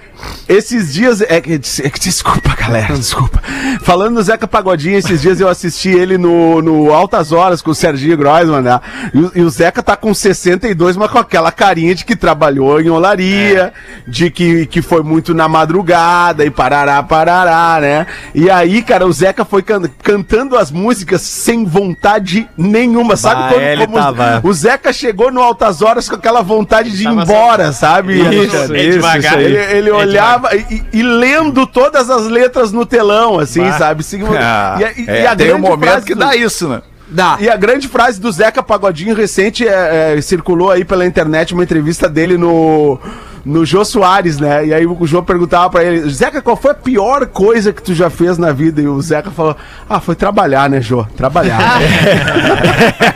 Esses 0.49 0.93
dias. 0.93 1.21
É, 1.23 1.41
que- 1.41 1.55
é 1.55 1.91
que- 1.91 2.01
desculpa, 2.01 2.55
galera, 2.57 2.95
desculpa. 2.95 3.41
Falando 3.83 4.15
no 4.15 4.23
Zeca 4.23 4.47
Pagodinho, 4.47 4.99
esses 4.99 5.21
dias 5.21 5.41
eu 5.41 5.49
assisti 5.49 5.89
ele 5.91 6.17
no, 6.19 6.61
no 6.63 6.93
Altas 6.93 7.33
Horas 7.33 7.63
com 7.63 7.71
o 7.71 7.75
Serginho 7.75 8.17
Groisman, 8.17 8.61
né? 8.63 8.81
E, 9.15 9.19
o- 9.21 9.33
e 9.37 9.43
o 9.43 9.51
Zeca 9.51 9.83
tá 9.83 9.97
com 9.97 10.13
62, 10.13 10.97
mas 10.97 11.11
com 11.11 11.19
aquela 11.19 11.51
carinha 11.53 11.95
de 11.95 12.05
que 12.05 12.17
trabalhou 12.17 12.81
em 12.81 12.89
olaria, 12.91 13.73
de 14.07 14.31
que, 14.31 14.67
que 14.67 14.83
foi 14.83 15.03
muito 15.03 15.33
na 15.35 15.49
madrugada 15.49 16.45
e 16.45 16.51
parará, 16.51 17.03
parará, 17.03 17.79
né? 17.81 18.07
E 18.35 18.51
aí, 18.51 18.83
cara, 18.83 19.07
o 19.07 19.13
Zeca 19.13 19.45
foi 19.45 19.63
can- 19.63 19.83
cantando 20.03 20.57
as 20.57 20.71
músicas 20.71 21.21
sem 21.23 21.65
vontade 21.65 22.49
nenhuma, 22.57 23.17
sabe? 23.17 23.41
Bah, 23.43 23.49
quando- 23.51 23.63
ele 23.63 23.87
como 23.87 23.99
tava- 23.99 24.41
o 24.45 24.53
Zeca 24.53 24.93
chegou 24.93 25.31
no 25.33 25.41
Altas 25.41 25.83
Horas 25.83 26.09
com 26.09 26.17
aquela 26.17 26.43
vontade 26.43 26.91
de 26.91 27.05
ir 27.05 27.09
embora, 27.09 27.73
sabe? 27.73 28.21
Isso? 28.21 28.57
É 28.75 28.83
isso, 28.83 28.93
devagar. 28.93 29.19
isso 29.19 29.35
aí. 29.35 29.45
Ele, 29.45 29.91
ele 29.91 29.91
É 29.91 29.93
olhava 30.11 30.55
e, 30.57 30.83
e 30.93 31.03
lendo 31.03 31.67
todas 31.67 32.11
as 32.11 32.27
letras 32.27 32.73
no 32.73 32.85
telão, 32.85 33.39
assim, 33.39 33.63
Bah. 33.63 33.79
sabe? 33.79 34.03
Sim, 34.03 34.23
Ah, 34.39 34.77
e, 34.81 34.85
a- 34.85 34.93
e- 34.97 35.05
é, 35.09 35.23
e 35.23 35.27
a 35.27 35.37
tem 35.37 35.47
um 35.47 35.51
grande 35.53 35.69
momento 35.69 35.91
frase 35.91 36.07
que 36.07 36.15
do- 36.15 36.21
dá 36.21 36.37
isso, 36.37 36.69
né? 36.69 36.83
Dá. 37.13 37.37
E 37.41 37.49
a 37.51 37.57
grande 37.57 37.89
frase 37.89 38.21
do 38.21 38.31
Zeca 38.31 38.63
Pagodinho 38.63 39.17
recente 39.17 39.67
é, 39.67 40.15
é, 40.17 40.21
circulou 40.21 40.71
aí 40.71 40.85
pela 40.85 41.05
internet 41.05 41.53
uma 41.55 41.65
entrevista 41.65 42.09
dele 42.09 42.37
no 42.39 43.01
no 43.45 43.65
Jô 43.65 43.85
Soares, 43.85 44.39
né? 44.39 44.67
E 44.67 44.75
aí 44.75 44.87
o 44.87 45.07
Jô 45.07 45.23
perguntava 45.23 45.71
pra 45.71 45.85
ele, 45.85 46.09
Zeca, 46.11 46.41
qual 46.41 46.57
foi 46.57 46.71
a 46.71 46.75
pior 46.75 47.27
coisa 47.27 47.73
que 47.73 47.83
tu 47.83 47.95
já 47.95 48.09
fez 48.09 48.39
na 48.39 48.53
vida? 48.53 48.81
E 48.81 48.89
o 48.89 49.01
Zeca 49.01 49.31
falou, 49.31 49.57
ah, 49.89 50.01
foi 50.01 50.15
trabalhar, 50.15 50.69
né, 50.71 50.81
Jô? 50.81 51.05
Trabalhar. 51.17 51.81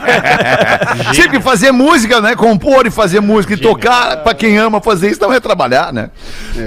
Sempre 1.13 1.41
fazer 1.41 1.71
música, 1.71 2.21
né? 2.21 2.35
Compor 2.35 2.85
e 2.85 2.91
fazer 2.91 3.19
música 3.19 3.53
e 3.53 3.57
tocar, 3.57 4.17
pra 4.17 4.33
quem 4.33 4.57
ama 4.57 4.81
fazer 4.81 5.09
isso, 5.09 5.19
também 5.19 5.37
é 5.37 5.39
trabalhar, 5.39 5.91
né? 5.91 6.09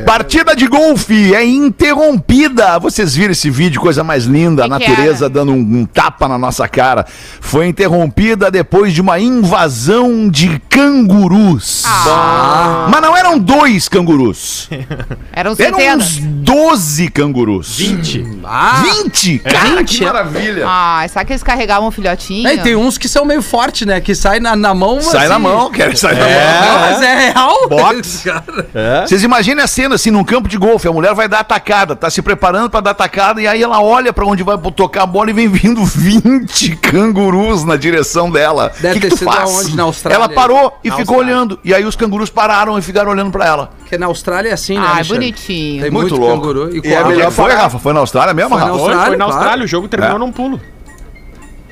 Partida 0.05 0.55
de 0.55 0.66
golfe 0.66 1.35
é 1.35 1.44
interrompida. 1.44 2.79
Vocês 2.79 3.14
viram 3.14 3.33
esse 3.33 3.51
vídeo, 3.51 3.81
coisa 3.81 4.03
mais 4.03 4.25
linda, 4.25 4.64
a 4.64 4.68
Que 4.68 4.85
que 4.85 4.90
natureza 4.90 5.29
dando 5.29 5.53
um, 5.53 5.59
um 5.59 5.87
tapa 5.87 6.29
na 6.29 6.38
nossa 6.38 6.68
cara. 6.68 7.07
Foi 7.40 7.66
interrompida 7.66 8.51
depois 8.51 8.92
de 8.92 9.01
uma 9.01 9.18
invasão 9.18 10.29
de 10.29 10.61
cangurus. 10.68 11.85
Ah. 11.87 12.88
Mas 12.90 13.03
não 13.03 13.16
eram 13.16 13.38
dois 13.48 13.88
cangurus. 13.88 14.68
Eram 15.32 15.54
Eram 15.58 15.96
uns 15.96 16.18
12 16.18 17.08
cangurus. 17.08 17.78
20. 17.78 18.40
Ah, 18.44 18.82
20? 19.04 19.38
Cara, 19.38 19.76
20, 19.78 19.96
que 19.98 20.04
é. 20.04 20.06
maravilha. 20.06 20.64
Ah, 20.68 21.06
será 21.08 21.24
que 21.24 21.32
eles 21.32 21.42
carregavam 21.42 21.88
um 21.88 21.90
filhotinho? 21.90 22.46
É, 22.46 22.54
e 22.54 22.58
tem 22.58 22.76
uns 22.76 22.98
que 22.98 23.08
são 23.08 23.24
meio 23.24 23.40
fortes, 23.40 23.87
né? 23.87 24.00
Que 24.02 24.14
sai 24.14 24.38
na, 24.38 24.54
na 24.54 24.74
mão. 24.74 25.00
Sai 25.00 25.20
assim. 25.20 25.28
na 25.28 25.38
mão, 25.38 25.70
quero 25.70 25.96
sair 25.96 26.16
na 26.16 26.24
mão. 26.24 26.28
É, 26.28 26.78
mas 26.80 27.02
é 27.02 27.14
real. 27.30 27.68
Box. 27.68 28.22
Cara. 28.28 29.06
Vocês 29.06 29.22
imaginem 29.22 29.64
a 29.64 29.66
cena 29.66 29.94
assim, 29.94 30.11
num 30.11 30.24
campo 30.24 30.46
de 30.48 30.58
golfe, 30.58 30.87
a 30.87 30.92
mulher 30.92 31.14
vai 31.14 31.26
dar 31.26 31.40
atacada, 31.40 31.96
tá 31.96 32.11
se 32.11 32.20
preparando 32.20 32.68
pra 32.68 32.80
dar 32.80 32.90
atacada, 32.90 33.40
e 33.40 33.46
aí 33.46 33.62
ela 33.62 33.80
olha 33.80 34.12
pra 34.12 34.26
onde 34.26 34.42
vai 34.42 34.58
tocar 34.58 35.04
a 35.04 35.06
bola 35.06 35.30
e 35.30 35.32
vem 35.32 35.48
vindo 35.48 35.84
20 35.84 36.76
cangurus 36.76 37.64
na 37.64 37.76
direção 37.76 38.30
dela. 38.30 38.70
Deve 38.80 38.94
que 38.94 39.00
ter 39.00 39.08
que 39.08 39.14
tu 39.14 39.18
sido 39.20 39.32
faz? 39.32 39.50
aonde? 39.50 39.76
Na 39.76 39.84
Austrália? 39.84 40.16
Ela 40.16 40.28
parou 40.28 40.78
e 40.84 40.90
Na 40.90 40.96
ficou 40.96 41.16
Austrália. 41.16 41.37
olhando. 41.37 41.58
E 41.64 41.72
aí 41.74 41.84
os 41.84 41.96
cangurus 41.96 42.28
pararam 42.28 42.78
e 42.78 42.82
ficaram 42.82 43.11
olhando 43.11 43.30
pra 43.30 43.38
ela. 43.46 43.70
Porque 43.79 43.96
na 43.98 44.07
Austrália 44.07 44.51
é 44.51 44.53
assim, 44.53 44.79
né? 44.79 44.85
Ah, 44.87 44.94
Alexandre? 44.96 45.14
bonitinho. 45.27 45.83
Tem 45.83 45.90
Muito 45.90 46.14
muito, 46.14 46.27
louco. 46.27 46.40
canguru. 46.40 46.77
E, 46.77 46.81
E 46.87 46.92
é 46.92 47.01
com 47.01 47.07
a- 47.07 47.09
melhor 47.11 47.31
foi, 47.31 47.48
parar. 47.51 47.62
Rafa? 47.62 47.79
Foi 47.79 47.92
na 47.92 48.01
Austrália 48.01 48.35
mesmo, 48.35 48.51
Foi 48.51 48.59
na 48.59 48.64
Rafa? 48.64 48.79
Foi, 48.79 48.83
Austrália, 48.88 49.07
foi 49.09 49.16
na 49.16 49.24
claro. 49.24 49.38
Austrália, 49.40 49.64
o 49.64 49.68
jogo 49.68 49.88
terminou 49.88 50.16
É. 50.16 50.18
num 50.18 50.33
pulo. 50.33 50.61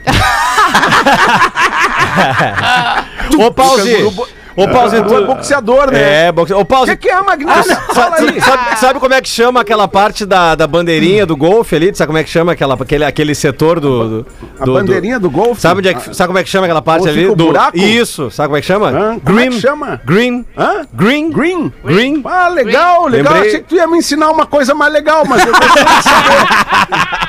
Ô, 3.39 3.51
Pause. 3.53 4.36
Ô, 4.57 4.67
Pause, 4.69 5.03
Tu 5.03 5.15
é 5.15 5.21
boxeador, 5.27 5.91
né? 5.91 6.27
É, 6.29 6.33
boxeador. 6.33 6.67
Ô, 6.71 6.83
O 6.83 6.87
que, 6.87 6.97
que 6.97 7.09
é 7.11 7.21
Magnata? 7.21 7.77
Fala 7.95 8.17
aí. 8.17 8.41
Sabe, 8.41 8.79
sabe 8.79 9.01
como 9.01 9.13
é 9.15 9.21
que 9.21 9.29
chama 9.29 9.61
aquela 9.61 9.87
parte 9.87 10.25
da, 10.25 10.55
da 10.55 10.67
bandeirinha 10.67 11.27
do 11.27 11.37
golfe 11.37 11.77
ali? 11.77 11.93
Tu 11.93 11.99
Sabe 11.99 12.07
como 12.07 12.19
é 12.19 12.25
que 12.25 12.31
chama 12.31 12.53
aquela, 12.53 12.75
aquele, 12.75 13.05
aquele 13.05 13.35
setor 13.35 13.79
do. 13.81 14.09
do- 14.23 14.27
A 14.59 14.65
do- 14.65 14.73
bandeirinha 14.75 15.21
do 15.21 15.29
golfe? 15.31 15.61
Sabe, 15.61 15.81
onde 15.81 15.89
é 15.89 15.95
que- 15.95 16.15
sabe 16.15 16.29
como 16.29 16.39
é 16.39 16.43
que 16.45 16.49
chama 16.49 16.65
aquela 16.67 16.81
parte 16.83 17.09
ali? 17.09 17.27
do, 17.27 17.37
buraco? 17.37 17.77
Isso, 17.77 18.31
sabe 18.31 18.49
como 18.49 18.57
é 18.57 18.61
que 18.61 18.67
chama? 18.67 18.89
Hã? 18.91 19.19
Como 19.19 19.39
é 19.41 19.49
que 19.49 19.61
chama? 19.61 20.01
Green. 20.05 20.45
Hã? 20.57 20.87
Green. 20.93 21.31
Green? 21.31 21.73
Green. 21.85 22.23
Ah, 22.25 22.49
legal, 22.49 23.07
legal. 23.07 23.09
Lembrei- 23.09 23.41
Achei 23.49 23.61
que 23.61 23.69
tu 23.69 23.75
ia 23.77 23.87
me 23.87 23.99
ensinar 23.99 24.31
uma 24.31 24.47
coisa 24.47 24.75
mais 24.75 24.93
legal, 24.93 25.25
mas 25.27 25.45
eu 25.47 25.53
de 25.53 25.59
saber. 26.03 27.17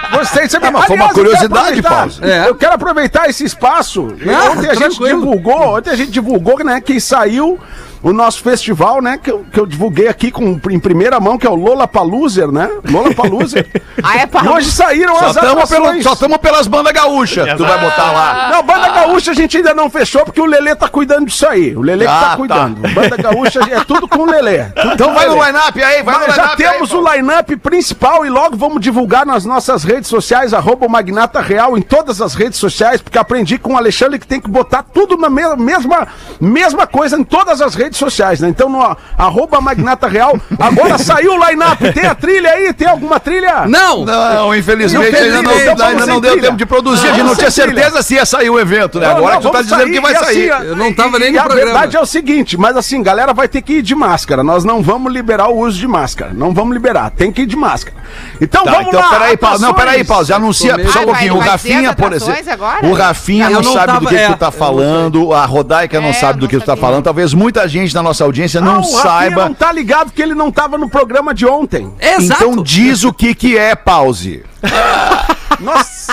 Foi 0.87 0.95
uma 0.95 1.13
curiosidade, 1.13 1.81
Paulo. 1.81 2.11
É. 2.21 2.49
Eu 2.49 2.55
quero 2.55 2.73
aproveitar 2.73 3.29
esse 3.29 3.43
espaço. 3.43 4.07
Ontem 4.51 4.69
a 4.69 4.75
gente 4.75 4.99
divulgou, 4.99 5.77
ontem 5.77 5.89
a 5.89 5.95
gente 5.95 6.11
divulgou, 6.11 6.63
né, 6.63 6.81
que 6.81 6.99
saiu 6.99 7.59
o 8.03 8.13
nosso 8.13 8.41
festival, 8.41 9.01
né, 9.01 9.17
que 9.21 9.31
eu, 9.31 9.45
que 9.51 9.59
eu 9.59 9.65
divulguei 9.65 10.07
aqui 10.07 10.31
com, 10.31 10.59
em 10.69 10.79
primeira 10.79 11.19
mão, 11.19 11.37
que 11.37 11.45
é 11.47 11.49
o 11.49 11.55
Lola 11.55 11.87
Paluser, 11.87 12.51
né? 12.51 12.69
Lola 12.91 13.13
Paluser. 13.13 13.67
Ah, 14.03 14.15
é 14.19 14.23
e 14.23 14.27
pra... 14.27 14.51
hoje 14.51 14.71
saíram 14.71 15.15
Só 15.17 15.25
as 15.25 15.35
estamos 15.35 15.63
atrações. 15.63 16.03
só 16.03 16.15
tamo 16.15 16.37
pelas 16.37 16.67
bandas 16.67 16.93
gaúchas. 16.93 17.49
Tu 17.57 17.65
vai 17.65 17.79
botar 17.79 18.11
lá. 18.11 18.49
Não, 18.51 18.61
Banda 18.61 18.89
Gaúcha 18.89 19.31
a 19.31 19.33
gente 19.33 19.57
ainda 19.57 19.73
não 19.73 19.89
fechou 19.89 20.23
porque 20.23 20.39
o 20.39 20.45
Lelê 20.45 20.75
tá 20.75 20.87
cuidando 20.87 21.25
disso 21.25 21.47
aí. 21.47 21.75
O 21.75 21.81
Lelê 21.81 22.05
que 22.05 22.11
Ah, 22.11 22.19
tá 22.19 22.29
tá. 22.29 22.35
cuidando. 22.37 22.81
Banda 22.93 23.17
Gaúcha 23.17 23.59
é 23.71 23.83
tudo 23.83 24.07
com 24.07 24.19
o 24.19 24.25
Lelê. 24.27 24.65
Tudo 24.65 24.93
Então 24.93 25.13
vai 25.15 25.25
o 25.27 25.31
no 25.31 25.39
Lelê. 25.39 25.47
line-up 25.51 25.83
aí, 25.83 26.03
vai 26.03 26.15
Mas 26.15 26.27
no 26.27 26.33
já 26.35 26.41
line-up 26.43 26.57
temos 26.57 26.91
aí, 26.91 26.97
o 26.97 27.11
line-up 27.13 27.55
principal 27.57 28.23
e 28.23 28.29
logo 28.29 28.55
vamos 28.55 28.79
divulgar 28.81 29.25
nas 29.25 29.45
nossas 29.45 29.83
redes 29.83 30.07
sociais, 30.11 30.53
arroba 30.53 30.85
o 30.85 30.89
Magnata 30.89 31.41
Real, 31.41 31.75
em 31.75 31.81
todas 31.81 32.21
as 32.21 32.35
redes 32.35 32.59
sociais, 32.59 33.01
porque 33.01 33.17
aprendi 33.17 33.57
com 33.57 33.73
o 33.73 33.77
Alexandre 33.77 34.19
que 34.19 34.27
tem 34.27 34.39
que 34.39 34.47
botar 34.49 34.83
tudo 34.83 35.17
na 35.17 35.27
me- 35.29 35.55
mesma, 35.55 36.07
mesma 36.39 36.85
coisa 36.85 37.17
em 37.19 37.23
todas 37.23 37.61
as 37.61 37.73
redes 37.73 37.96
sociais, 37.97 38.39
né? 38.39 38.49
Então 38.49 38.69
no 38.69 38.79
arroba 39.17 39.59
Magnata 39.61 40.07
Real, 40.07 40.39
agora 40.59 40.97
saiu 40.99 41.33
o 41.33 41.47
line-up, 41.49 41.91
tem 41.93 42.05
a 42.05 42.15
trilha 42.15 42.51
aí? 42.51 42.73
Tem 42.73 42.87
alguma 42.87 43.19
trilha? 43.19 43.65
Não! 43.67 44.05
Não, 44.05 44.55
infelizmente 44.55 45.15
ainda 45.15 45.41
não, 45.41 45.51
Infelizmente, 45.51 45.81
ainda 45.83 46.05
não 46.05 46.19
deu 46.21 46.39
tempo 46.39 46.57
de 46.57 46.65
produzir. 46.65 47.07
A 47.07 47.13
gente 47.13 47.23
não 47.23 47.35
tinha 47.35 47.51
sem 47.51 47.65
trilha. 47.65 47.81
certeza 47.83 48.03
se 48.03 48.15
ia 48.15 48.25
sair 48.25 48.49
o 48.49 48.59
evento, 48.59 48.99
né? 48.99 49.07
Não, 49.07 49.17
Agora 49.17 49.33
não, 49.35 49.41
que 49.41 49.47
tu 49.47 49.51
tá 49.51 49.61
dizendo 49.61 49.91
que 49.91 49.99
vai 50.01 50.15
sair. 50.15 50.51
assim, 50.51 50.65
Eu 50.67 50.75
não 50.75 50.93
tava 50.93 51.17
e- 51.17 51.19
nem 51.19 51.29
e 51.29 51.31
no 51.33 51.39
a 51.39 51.43
programa. 51.43 51.71
verdade 51.71 51.97
é 51.97 51.99
o 52.01 52.05
seguinte, 52.05 52.57
mas 52.57 52.75
assim, 52.77 53.01
galera 53.01 53.33
vai 53.33 53.47
ter 53.47 53.61
que 53.61 53.73
ir 53.73 53.81
de 53.81 53.95
máscara. 53.95 54.43
Nós 54.43 54.63
não 54.63 54.81
vamos 54.81 55.11
liberar 55.11 55.47
o 55.49 55.57
uso 55.59 55.77
de 55.79 55.87
máscara. 55.87 56.31
Não 56.33 56.53
vamos 56.53 56.73
liberar. 56.73 57.09
Tem 57.11 57.31
que 57.31 57.41
ir 57.41 57.45
de 57.45 57.55
máscara. 57.55 57.95
Então 58.39 58.63
Tá, 58.63 58.71
vamos 58.71 58.87
então 58.87 58.99
lá. 59.01 59.09
peraí, 59.09 59.37
Paulo. 59.37 59.59
Não, 59.59 59.73
peraí, 59.73 60.03
Paulo. 60.03 60.25
Já 60.25 60.35
anuncia 60.37 60.75
só 60.91 61.01
um 61.01 61.05
pouquinho. 61.05 61.37
vai- 61.37 61.47
o 61.47 61.51
Rafinha, 61.51 61.93
por 61.93 62.13
exemplo. 62.13 62.51
agora? 62.51 62.85
O 62.85 62.93
Rafinha 62.93 63.49
não, 63.49 63.61
não 63.61 63.73
sabe 63.73 63.93
do 63.93 63.99
que, 64.07 64.15
que 64.15 64.21
é, 64.21 64.27
tu 64.27 64.37
tá 64.37 64.45
não 64.47 64.51
falando. 64.51 65.33
A 65.33 65.45
Rodaica 65.45 65.99
não 66.01 66.09
É, 66.09 66.13
sabe 66.13 66.39
do 66.39 66.43
não 66.43 66.47
que 66.49 66.57
tu 66.57 66.61
tá 66.61 66.65
sabia. 66.67 66.81
falando. 66.81 67.03
Talvez 67.03 67.33
muita 67.33 67.67
gente 67.67 67.76
na 67.93 68.03
nossa 68.03 68.23
audiência 68.23 68.59
Ah, 68.59 68.63
não 68.63 68.79
o 68.79 68.81
Rafinha 68.81 69.01
saiba. 69.01 69.45
não 69.45 69.53
tá 69.53 69.71
ligado 69.71 70.11
que 70.11 70.21
ele 70.21 70.33
não 70.35 70.51
tava 70.51 70.77
no 70.77 70.89
programa 70.89 71.33
de 71.33 71.45
ontem. 71.45 71.91
Exato! 71.99 72.43
Então 72.43 72.63
diz 72.63 73.03
o 73.03 73.13
que 73.13 73.33
que 73.35 73.57
é 73.57 73.75
pause. 73.75 74.43
Nós, 75.59 76.07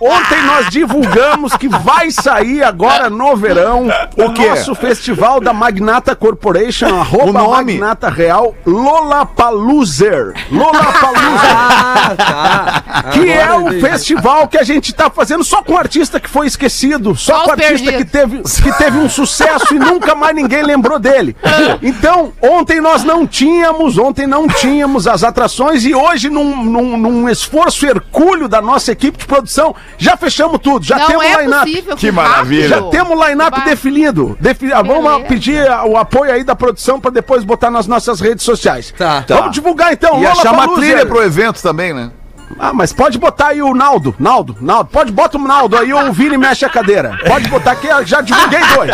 ontem 0.00 0.42
nós 0.46 0.68
divulgamos 0.70 1.54
que 1.56 1.68
vai 1.68 2.10
sair 2.10 2.62
agora 2.62 3.10
no 3.10 3.36
verão 3.36 3.88
o 4.16 4.32
quê? 4.32 4.48
nosso 4.48 4.74
festival 4.74 5.40
da 5.40 5.52
Magnata 5.52 6.14
Corporation, 6.16 6.86
arroba 7.00 7.24
O 7.28 7.32
nome? 7.32 7.72
Magnata 7.78 8.08
Real, 8.08 8.54
Lollapalooza. 8.66 10.32
Lollapalooza. 10.50 11.48
Ah, 11.50 12.14
tá. 12.16 13.02
Que 13.12 13.28
é 13.30 13.42
Agora 13.42 13.58
o 13.62 13.68
entendi. 13.68 13.80
festival 13.80 14.48
que 14.48 14.58
a 14.58 14.62
gente 14.62 14.92
tá 14.94 15.10
fazendo 15.10 15.44
só 15.44 15.62
com 15.62 15.76
artista 15.76 16.18
que 16.20 16.28
foi 16.28 16.46
esquecido, 16.46 17.14
só 17.16 17.38
Só 17.38 17.44
com 17.44 17.50
artista 17.52 17.92
que 17.92 18.04
teve, 18.04 18.42
que 18.42 18.72
teve 18.78 18.98
um 18.98 19.08
sucesso 19.08 19.74
e 19.74 19.78
nunca 19.78 20.14
mais 20.14 20.34
ninguém 20.34 20.62
lembrou 20.62 20.98
dele. 20.98 21.36
Então, 21.82 22.32
ontem 22.42 22.80
nós 22.80 23.04
não 23.04 23.26
tínhamos, 23.26 23.98
ontem 23.98 24.26
não 24.26 24.46
tínhamos 24.48 25.06
as 25.06 25.22
atrações 25.24 25.84
e 25.84 25.94
hoje, 25.94 26.28
num, 26.30 26.64
num- 26.64 26.96
num 26.96 27.28
esforço 27.28 27.86
hercúleo 27.86 28.48
da 28.48 28.60
nossa 28.62 28.92
equipe 28.92 29.18
de 29.18 29.26
produção, 29.26 29.57
já 29.96 30.16
fechamos 30.16 30.58
tudo, 30.60 30.84
já 30.84 30.98
Não 30.98 31.06
temos 31.06 31.24
é 31.24 31.42
line-up. 31.42 31.96
Que 31.96 32.10
maravilha. 32.10 32.68
Já 32.68 32.82
temos 32.82 33.18
o 33.18 33.26
line-up 33.26 33.60
definido. 33.64 34.36
Defi- 34.40 34.72
ah, 34.72 34.82
vamos 34.82 35.04
Beleza. 35.04 35.24
pedir 35.28 35.68
ah, 35.70 35.84
o 35.84 35.96
apoio 35.96 36.32
aí 36.32 36.44
da 36.44 36.54
produção 36.54 37.00
para 37.00 37.10
depois 37.10 37.44
botar 37.44 37.70
nas 37.70 37.86
nossas 37.86 38.20
redes 38.20 38.44
sociais. 38.44 38.92
Tá. 38.96 39.24
Vamos 39.28 39.52
divulgar 39.52 39.92
então. 39.92 40.20
E 40.22 40.26
achar 40.26 40.52
uma 40.52 40.74
trilha 40.74 41.04
pro 41.06 41.22
evento 41.22 41.62
também, 41.62 41.92
né? 41.92 42.10
Ah, 42.58 42.72
mas 42.72 42.92
pode 42.92 43.18
botar 43.18 43.48
aí 43.48 43.62
o 43.62 43.74
Naldo. 43.74 44.14
Naldo, 44.18 44.56
Naldo. 44.60 44.90
Pode 44.90 45.12
botar 45.12 45.38
o 45.38 45.40
Naldo 45.40 45.76
aí, 45.78 45.92
o 45.92 46.12
Vini 46.12 46.36
mexe 46.36 46.64
a 46.64 46.68
cadeira. 46.68 47.16
Pode 47.26 47.48
botar 47.48 47.72
aqui, 47.72 47.86
eu 47.86 48.04
já 48.06 48.20
divulguei 48.20 48.60
dois. 48.74 48.90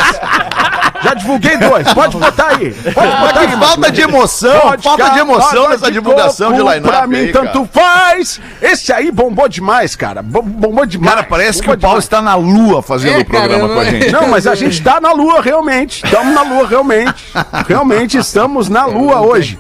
Já 1.03 1.15
divulguei 1.15 1.57
dois. 1.57 1.93
Pode 1.93 2.17
botar 2.17 2.49
aí. 2.49 2.73
Pode 2.73 2.95
Mas 3.09 3.21
botar 3.21 3.41
que 3.47 3.55
aí. 3.55 3.61
falta 3.61 3.91
de 3.93 4.01
emoção, 4.03 4.61
Pode 4.61 4.83
falta 4.83 5.11
de 5.11 5.19
emoção 5.19 5.69
nessa 5.69 5.91
divulgação 5.91 6.53
de 6.53 6.59
line-up 6.61 6.83
Pra 6.83 7.07
mim, 7.07 7.17
aí, 7.19 7.33
tanto 7.33 7.69
faz. 7.73 8.41
Esse 8.63 8.93
aí 8.93 9.11
bombou 9.11 9.49
demais, 9.49 9.95
cara. 9.97 10.23
Bom- 10.23 10.43
Bombou 10.43 10.87
demais. 10.87 11.15
Cara, 11.15 11.27
parece 11.27 11.61
que 11.61 11.67
Bombou 11.67 11.79
o 11.79 11.81
Paulo 11.81 12.01
demais. 12.01 12.05
está 12.05 12.23
na 12.23 12.35
lua 12.35 12.83
fazendo 12.83 13.19
É, 13.19 13.21
o 13.21 13.25
programa 13.25 13.69
cara, 13.69 13.75
com 13.75 13.81
a 13.81 13.85
gente. 13.85 14.11
Não, 14.13 14.29
mas 14.29 14.47
a 14.47 14.55
gente 14.55 14.83
tá 14.83 15.01
na 15.01 15.13
lua, 15.13 15.41
realmente. 15.43 16.05
Estamos 16.05 16.35
na 16.35 16.43
lua, 16.43 16.67
realmente. 16.67 17.25
Realmente 17.69 18.17
estamos 18.19 18.69
na 18.69 18.87
lua 18.87 19.21
hoje. 19.21 19.59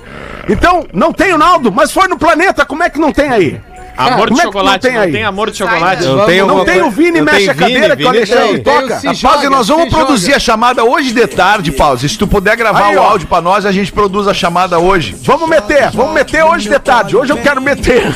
Então, 0.49 0.87
não 0.93 1.13
tem 1.13 1.33
o 1.33 1.39
Naldo, 1.39 1.73
mas 1.73 1.91
foi 1.93 2.07
no 2.09 2.19
planeta. 2.19 2.65
Como 2.67 2.83
é 2.83 2.89
que 2.91 2.99
não 2.99 3.13
tem 3.13 3.31
aí? 3.31 3.61
Amor 3.97 4.29
de 4.29 4.33
é 4.33 4.37
não 4.37 4.45
chocolate, 4.45 4.87
tem 4.87 4.97
não 4.97 5.11
tem 5.11 5.25
amor 5.25 5.51
de 5.51 5.59
chocolate. 5.59 6.05
Eu 6.05 6.27
tenho 6.27 6.47
Não 6.47 6.65
tem 6.65 6.83
o 6.83 6.91
Vini 6.91 7.21
mexe 7.21 7.49
a 7.49 7.55
cadeira 7.55 7.97
que 7.97 8.05
o 8.05 8.09
Alexandre 8.09 8.61
tem. 8.61 8.63
Tem 8.63 8.89
toca. 8.89 9.01
Pause, 9.23 9.49
nós 9.49 9.69
vamos 9.69 9.89
produzir 9.89 10.27
joga. 10.27 10.37
a 10.37 10.41
chamada 10.41 10.85
hoje 10.85 11.13
de 11.13 11.27
tarde, 11.27 11.73
Pause. 11.73 12.09
Se 12.09 12.19
tu 12.19 12.27
puder 12.27 12.57
gravar 12.57 12.87
Aí, 12.87 12.97
o 12.97 13.03
áudio 13.03 13.29
pra 13.29 13.41
nós, 13.41 13.65
a 13.65 13.73
gente 13.73 13.93
produz 13.93 14.27
a 14.27 14.35
chamada 14.35 14.79
hoje. 14.79 15.17
Vamos 15.23 15.49
meter, 15.49 15.91
vamos 15.93 16.13
meter 16.13 16.45
hoje 16.45 16.69
de 16.69 16.79
tarde. 16.79 17.17
Hoje 17.17 17.33
eu 17.33 17.37
quero 17.37 17.63
meter. 17.63 18.05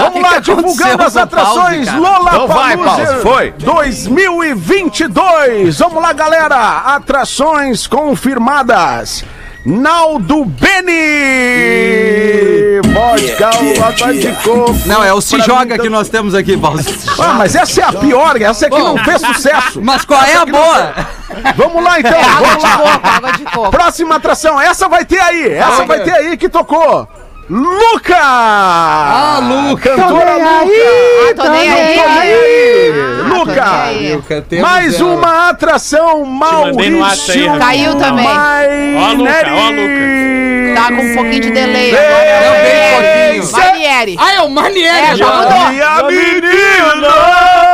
vamos 0.00 0.22
lá, 0.22 0.38
divulgando 0.38 1.02
as 1.02 1.16
atrações 1.16 1.92
Lola 1.94 2.30
Então 2.34 2.48
vai, 2.48 2.76
Pause, 2.76 3.22
foi. 3.22 3.54
2022. 3.58 5.78
Vamos 5.78 6.02
lá, 6.02 6.12
galera. 6.12 6.78
Atrações 6.94 7.86
confirmadas. 7.86 9.24
Naldo 9.64 10.44
Beni! 10.44 10.92
Vodka, 12.92 13.48
água 13.48 14.12
de 14.12 14.30
coco. 14.42 14.74
Não, 14.86 15.02
é 15.02 15.12
o 15.12 15.20
Se 15.22 15.36
Pra 15.36 15.44
Joga 15.46 15.76
mim, 15.76 15.80
que 15.82 15.88
nós 15.88 16.08
temos 16.10 16.34
aqui, 16.34 16.54
Paulo. 16.56 16.80
Ah, 17.18 17.32
mas 17.32 17.54
essa 17.54 17.80
é 17.80 17.84
a 17.84 17.92
pior, 17.92 18.40
essa 18.40 18.66
é 18.66 18.70
que 18.70 18.78
não 18.78 18.94
Bom. 18.94 19.04
fez 19.04 19.20
sucesso. 19.22 19.80
Mas 19.82 20.04
qual 20.04 20.22
é 20.22 20.34
a 20.36 20.44
boa? 20.44 20.94
Vamos 21.56 21.82
lá 21.82 21.98
então, 21.98 22.12
É 22.12 22.24
vamos 22.24 22.62
lá. 22.62 23.70
Próxima 23.70 24.16
atração, 24.16 24.60
essa 24.60 24.86
vai 24.88 25.04
ter 25.04 25.18
aí, 25.18 25.48
essa 25.54 25.82
Ah, 25.82 25.86
vai 25.86 26.00
ter 26.00 26.12
aí 26.12 26.36
que 26.36 26.48
tocou. 26.48 27.08
Luca! 27.48 28.16
Ah, 28.18 29.38
Luca. 29.42 29.90
Cantora 29.96 30.34
Luca! 30.34 30.74
Ah, 31.30 31.34
tô 31.36 31.48
nem 31.48 31.70
aí. 31.70 31.94
Tô 31.96 32.08
nem 32.08 32.20
aí. 32.22 32.92
Nem 32.92 32.92
aí. 33.00 33.13
Luca, 34.14 34.42
temos 34.42 34.68
Mais 34.68 34.94
ela. 35.00 35.14
uma 35.14 35.48
atração, 35.50 36.22
aí, 36.24 36.30
Maurício. 36.30 37.58
Caiu 37.58 37.94
também. 37.96 38.26
Ó, 38.96 39.12
Luca, 39.12 39.44
ó, 39.52 39.72
Maineri. 39.72 40.74
Tá 40.74 40.88
com 40.88 41.02
um 41.02 41.14
pouquinho 41.14 41.40
de 41.40 41.50
delay 41.50 41.92
agora. 41.96 43.34
pouquinho. 43.40 43.52
Manieri. 43.52 44.16
Ah, 44.18 44.34
é 44.34 44.40
o 44.42 44.50
Manieri. 44.50 45.06
É, 45.12 45.16
já 45.16 45.26
mudou. 45.26 45.68
Minha 45.70 46.02
menina! 46.04 47.73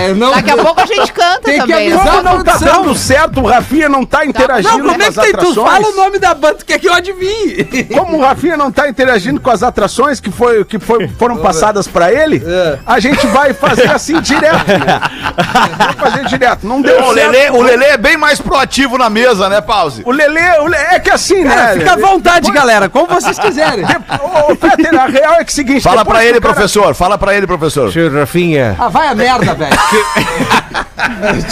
É, 0.00 0.14
não- 0.14 0.30
Daqui 0.32 0.50
a 0.50 0.56
pouco 0.56 0.80
a 0.80 0.86
gente 0.86 1.12
canta 1.12 1.40
Tem 1.42 1.54
que 1.60 1.66
também. 1.68 1.90
né? 1.90 1.96
avisar 1.96 2.16
Como 2.16 2.36
não 2.36 2.44
tá 2.44 2.56
dando 2.58 2.94
certo, 2.94 3.40
o 3.40 3.46
Rafinha 3.46 3.88
não 3.88 4.04
tá 4.04 4.24
interagindo 4.24 4.78
Não, 4.78 4.84
como 4.86 4.98
com 4.98 5.02
é 5.04 5.06
as 5.08 5.14
que 5.14 5.20
tem? 5.20 5.32
Tu 5.32 5.36
atrações. 5.38 5.70
fala 5.72 5.88
o 5.88 5.96
nome 5.96 6.18
da 6.18 6.34
banda, 6.34 6.54
tu 6.56 6.64
quer 6.64 6.78
que 6.78 6.88
eu 6.88 6.92
adivinhe? 6.94 7.64
Como 7.94 8.18
o 8.18 8.20
Rafinha 8.22 8.56
não 8.56 8.70
tá 8.72 8.88
interagindo 8.88 9.40
com 9.40 9.50
as 9.50 9.62
atrações 9.62 10.20
que, 10.20 10.30
foi, 10.30 10.64
que 10.64 10.78
foi, 10.78 11.08
foram 11.08 11.36
passadas 11.42 11.86
pra 11.86 12.12
ele, 12.12 12.42
É. 12.46 12.78
a 12.86 12.98
gente 13.00 13.26
vai 13.28 13.52
fazer 13.52 13.90
assim 13.90 14.20
direto. 14.20 14.66
Né? 14.66 15.00
Vamos 15.78 15.94
fazer 15.96 16.24
direto. 16.26 16.66
Não 16.66 16.80
deu 16.80 17.00
O 17.02 17.14
certo. 17.14 17.30
Lelê, 17.32 17.50
o 17.50 17.62
Lelê 17.62 17.86
é 17.86 17.96
bem 17.96 18.16
mais 18.16 18.40
proativo 18.40 18.96
na 18.98 19.08
mesa, 19.10 19.48
né, 19.48 19.60
Pause? 19.60 20.02
O 20.04 20.10
Lelê, 20.12 20.58
o 20.60 20.64
Lelê- 20.64 20.94
é 20.94 20.98
que 21.00 21.10
assim, 21.10 21.44
Cara, 21.44 21.74
né? 21.74 21.78
fica 21.80 21.92
à 21.92 21.96
vontade, 21.96 22.50
galera, 22.50 22.88
como 22.88 23.06
vocês 23.06 23.38
quiserem. 23.38 23.84
Ô, 23.84 24.54
Fetter, 24.56 24.94
a 24.98 25.06
real 25.06 25.34
é 25.34 25.44
que 25.44 25.50
é 25.50 25.52
o 25.52 25.54
seguinte. 25.54 25.82
Fala 25.82 25.98
depois 25.98 26.14
pra 26.16 26.20
que 26.24 26.30
ele, 26.30 26.40
cara- 26.40 26.54
professor. 26.54 26.94
Fala 26.94 27.18
pra 27.18 27.34
ele, 27.34 27.46
professor. 27.46 27.92
Senhor 27.92 28.12
Rafinha. 28.12 28.76
Ah, 28.78 28.88
vai 28.88 29.08
a 29.08 29.14
merda, 29.14 29.54
velho. 29.54 29.76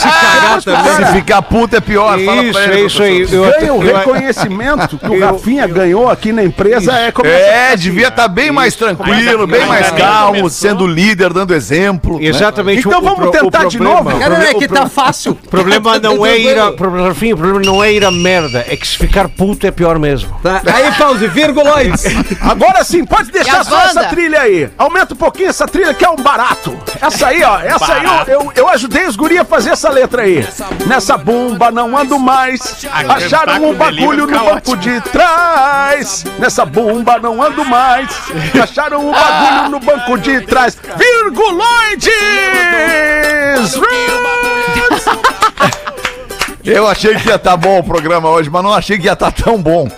Cagar 0.02 0.62
também. 0.62 1.06
Se 1.06 1.12
ficar 1.12 1.42
puto 1.42 1.76
é 1.76 1.80
pior. 1.80 2.18
Fala 2.18 2.42
Isso, 2.42 2.52
pra 2.52 2.64
ele, 2.64 2.80
é 2.82 2.84
isso 2.86 3.02
aí. 3.02 3.26
Eu, 3.30 3.42
Ganha 3.44 3.74
o 3.74 3.82
eu- 3.82 3.96
reconhecimento 3.98 4.98
que 4.98 5.06
o 5.08 5.20
Rafinha 5.20 5.66
ganhou 5.66 6.10
aqui 6.10 6.32
na 6.32 6.42
empresa 6.44 6.92
é 6.92 7.10
como 7.12 7.28
É, 7.28 7.76
devia 7.76 8.08
estar 8.08 8.28
bem 8.28 8.50
mais 8.50 8.74
tranquilo, 8.74 9.46
bem 9.46 9.66
mais 9.66 9.90
calmo, 9.90 10.48
sendo 10.50 10.86
líder, 10.86 11.32
dando 11.32 11.54
exemplo. 11.54 12.18
né? 12.18 12.26
Exatamente. 12.26 12.80
Então 12.86 13.00
o- 13.00 13.02
o 13.02 13.14
vamos 13.16 13.30
tentar 13.30 13.64
de 13.66 13.78
novo? 13.80 14.10
o 14.10 14.18
Cara, 14.18 14.44
é 14.50 14.54
que 14.54 14.68
tá 14.68 14.86
fácil. 14.88 15.32
O 15.32 15.48
problema 15.48 15.98
não 16.00 16.24
é 16.24 16.38
ir 16.38 16.58
a. 16.58 16.72
Rafinha, 17.08 17.34
o 17.34 17.38
problema 17.38 17.64
não 17.64 17.82
é 17.82 17.92
ir 17.92 18.04
a 18.04 18.10
merda. 18.10 18.64
É 18.68 18.76
que 18.76 18.86
se 18.86 18.96
ficar 18.98 19.28
puto 19.28 19.66
é 19.66 19.70
pior 19.70 19.98
mesmo. 19.98 20.30
Tá. 20.42 20.62
Aí, 20.72 20.92
pause, 20.92 21.26
virguloides. 21.28 22.04
Agora 22.40 22.84
sim, 22.84 23.04
pode 23.04 23.30
deixar 23.30 23.64
só 23.64 23.80
essa 23.82 24.04
trilha 24.04 24.40
aí. 24.40 24.68
Aumenta 24.78 25.14
um 25.14 25.16
pouquinho 25.16 25.48
essa 25.48 25.66
trilha 25.66 25.92
que 25.94 26.04
é 26.04 26.08
um 26.10 26.16
barato. 26.16 26.76
Essa 27.00 27.28
aí, 27.28 27.42
ó. 27.42 27.58
Essa 27.60 27.94
aí 27.94 28.04
eu, 28.04 28.27
eu, 28.28 28.52
eu 28.54 28.68
ajudei 28.68 29.06
os 29.06 29.16
guri 29.16 29.38
a 29.38 29.44
fazer 29.44 29.70
essa 29.70 29.88
letra 29.88 30.22
aí. 30.22 30.46
Nessa 30.86 31.16
bomba 31.16 31.70
não 31.70 31.96
ando 31.96 32.18
mais. 32.18 32.86
Acharam 33.08 33.70
um 33.70 33.74
bagulho 33.74 34.26
no 34.26 34.38
banco 34.38 34.76
de 34.76 35.00
trás. 35.00 36.24
Nessa 36.38 36.64
bomba 36.64 37.18
não 37.18 37.42
ando 37.42 37.64
mais. 37.64 38.08
Acharam 38.62 39.08
um 39.08 39.12
bagulho 39.12 39.70
no 39.70 39.80
banco 39.80 40.18
de 40.18 40.42
trás. 40.42 40.76
Virguloides! 40.96 42.12
Eu 46.70 46.86
achei 46.86 47.14
que 47.16 47.28
ia 47.28 47.36
estar 47.36 47.56
bom 47.56 47.78
o 47.78 47.84
programa 47.84 48.28
hoje, 48.28 48.50
mas 48.50 48.62
não 48.62 48.72
achei 48.74 48.98
que 48.98 49.06
ia 49.06 49.14
estar 49.14 49.32
tão 49.32 49.60
bom. 49.60 49.88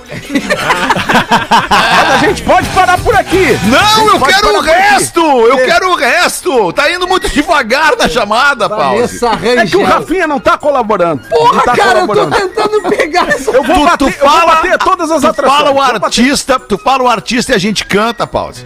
Mas 1.51 2.15
a 2.15 2.19
gente 2.27 2.43
pode 2.43 2.69
parar 2.69 2.99
por 2.99 3.15
aqui. 3.15 3.59
Não, 3.65 4.07
eu 4.15 4.21
quero 4.21 4.57
o 4.57 4.61
resto! 4.61 5.21
Eu 5.21 5.57
quero 5.59 5.91
o 5.91 5.95
resto! 5.97 6.73
Tá 6.73 6.91
indo 6.91 7.09
muito 7.09 7.29
devagar 7.29 7.97
na 7.99 8.09
chamada, 8.09 8.69
Paulo. 8.69 9.03
É 9.03 9.67
que 9.67 9.77
o. 9.77 9.85
Rafinha 9.85 10.27
não 10.29 10.39
tá 10.39 10.57
colaborando. 10.57 11.23
Porra, 11.29 11.63
tá 11.63 11.75
cara, 11.77 12.01
eu 12.01 12.07
tô 12.07 12.15
colaborando. 12.15 12.49
tentando 12.49 12.83
pegar 12.89 13.29
essa. 13.35 13.51
Eu 13.51 13.65
vou, 13.65 13.75
Tu- 13.75 13.85
bater, 13.85 13.99
tu 13.99 14.05
eu 14.09 14.19
vou 14.21 14.31
fala- 14.41 14.55
bater 14.57 14.79
todas 14.79 15.11
as 15.11 15.21
Tu 15.23 15.27
atrações. 15.27 15.59
fala 15.59 15.71
o 15.73 15.81
artista, 15.83 16.61
tu 16.61 16.79
fala 16.79 17.03
o 17.03 17.09
artista 17.09 17.53
e 17.53 17.55
a 17.55 17.59
gente 17.59 17.85
canta, 17.85 18.27
Pause. 18.27 18.65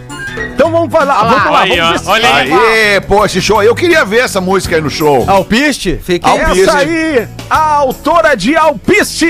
Então 0.53 0.71
vamos 0.71 0.91
falar, 0.91 1.23
vamos 1.23 1.51
lá, 1.51 1.61
Aí, 1.61 1.77
vamos 1.79 2.01
ó, 2.01 2.03
ver 2.05 2.09
olha 2.11 2.35
aí. 2.35 2.51
Aê, 2.53 3.01
pô, 3.01 3.25
esse 3.25 3.41
show 3.41 3.59
aí, 3.59 3.67
eu 3.67 3.75
queria 3.75 4.03
ver 4.05 4.19
essa 4.19 4.39
música 4.41 4.75
aí 4.75 4.81
no 4.81 4.89
show. 4.89 5.23
Alpiste? 5.27 5.99
Fiquei 6.03 6.29
Alpiste. 6.31 6.61
Essa 6.69 6.77
aí, 6.79 7.27
a 7.49 7.73
autora 7.75 8.35
de 8.35 8.55
Alpiste. 8.55 9.27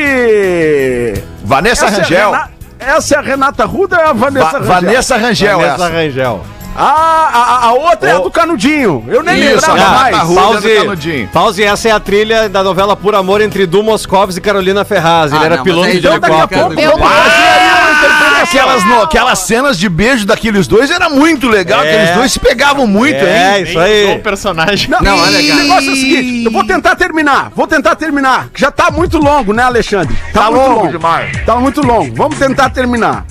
Vanessa 1.44 1.86
Essa 1.86 1.96
é 1.96 2.02
Rangel. 2.02 2.32
Rena- 2.32 2.50
Essa 2.80 3.16
é 3.16 3.18
a 3.18 3.22
Renata 3.22 3.66
Ruda 3.66 3.98
ou 3.98 4.02
é 4.04 4.06
a 4.08 4.14
Vanessa 4.14 4.46
Va- 4.46 4.76
Rangel? 4.76 4.82
Vanessa 4.82 5.18
Rangel, 5.18 5.58
Vanessa 5.60 5.74
essa. 5.86 5.90
Rangel. 5.94 6.42
Ah, 6.78 7.30
a, 7.34 7.68
a- 7.68 7.74
outra 7.74 8.10
é 8.10 8.14
a 8.16 8.20
do 8.20 8.30
Canudinho. 8.30 9.06
Eu 9.08 9.24
nem 9.24 9.40
Isso, 9.40 9.66
lembrava 9.72 9.82
a 9.82 9.90
mais. 10.02 10.18
Renata 10.18 10.42
Pause, 10.42 10.68
do 10.76 10.82
Canudinho. 10.82 11.30
pause, 11.32 11.64
essa 11.64 11.88
é 11.88 11.92
a 11.92 12.00
trilha 12.02 12.50
da 12.50 12.62
novela 12.66 12.98
Por 12.98 13.16
Amor 13.16 13.40
entre 13.40 13.66
Du 13.66 13.82
Moscovitz 13.82 14.36
e 14.36 14.42
Carolina 14.42 14.84
Ferraz. 14.84 15.32
Ele 15.32 15.42
Ah, 15.42 15.46
era 15.46 15.56
não, 15.58 15.64
piloto 15.64 15.88
de 15.90 15.96
aí 15.96 16.02
já 16.02 16.10
Então 16.18 16.20
daqui 16.20 16.34
a 16.34 16.38
helicóptero. 16.38 16.62
pouco 16.66 16.76
Meu 16.76 16.92
vamos 16.92 17.08
Deus. 17.08 17.24
fazer 17.24 17.48
aí 17.48 17.65
interpretação. 18.06 18.44
Aquelas, 18.62 18.84
no- 18.86 19.02
aquelas 19.02 19.40
cenas 19.40 19.78
de 19.78 19.90
beijo 19.90 20.26
daqueles 20.26 20.68
dois 20.68 20.90
era 20.92 21.10
muito 21.10 21.48
legal, 21.48 21.84
É. 21.84 21.90
aqueles 21.94 22.16
dois 22.16 22.32
se 22.32 22.40
pegavam 22.40 22.86
muito, 22.88 23.16
É, 23.16 23.58
hein? 23.58 23.64
isso 23.64 23.74
Sou 23.74 23.82
aí. 23.82 24.16
o 24.16 24.20
personagem. 24.22 24.90
Não, 24.90 25.00
Não, 25.02 25.18
olha, 25.18 25.40
o 25.40 25.48
cara. 25.48 25.62
negócio 25.62 25.90
é 25.90 25.94
o 25.94 25.96
seguinte, 25.96 26.46
eu 26.46 26.52
vou 26.52 26.64
tentar 26.66 26.96
terminar, 26.96 27.52
vou 27.56 27.68
tentar 27.68 27.96
terminar, 27.96 28.50
que 28.54 28.60
já 28.62 28.72
tá 28.72 28.90
muito 28.92 29.18
longo, 29.18 29.54
né, 29.54 29.64
Alexandre? 29.64 30.16
Tá 30.34 30.52
muito 30.52 30.70
longo 30.70 30.88
demais. 30.92 31.32
Tá 31.46 31.56
muito 31.56 31.82
longo, 31.86 32.14
vamos 32.16 32.38
tentar 32.38 32.70
terminar. 32.70 33.26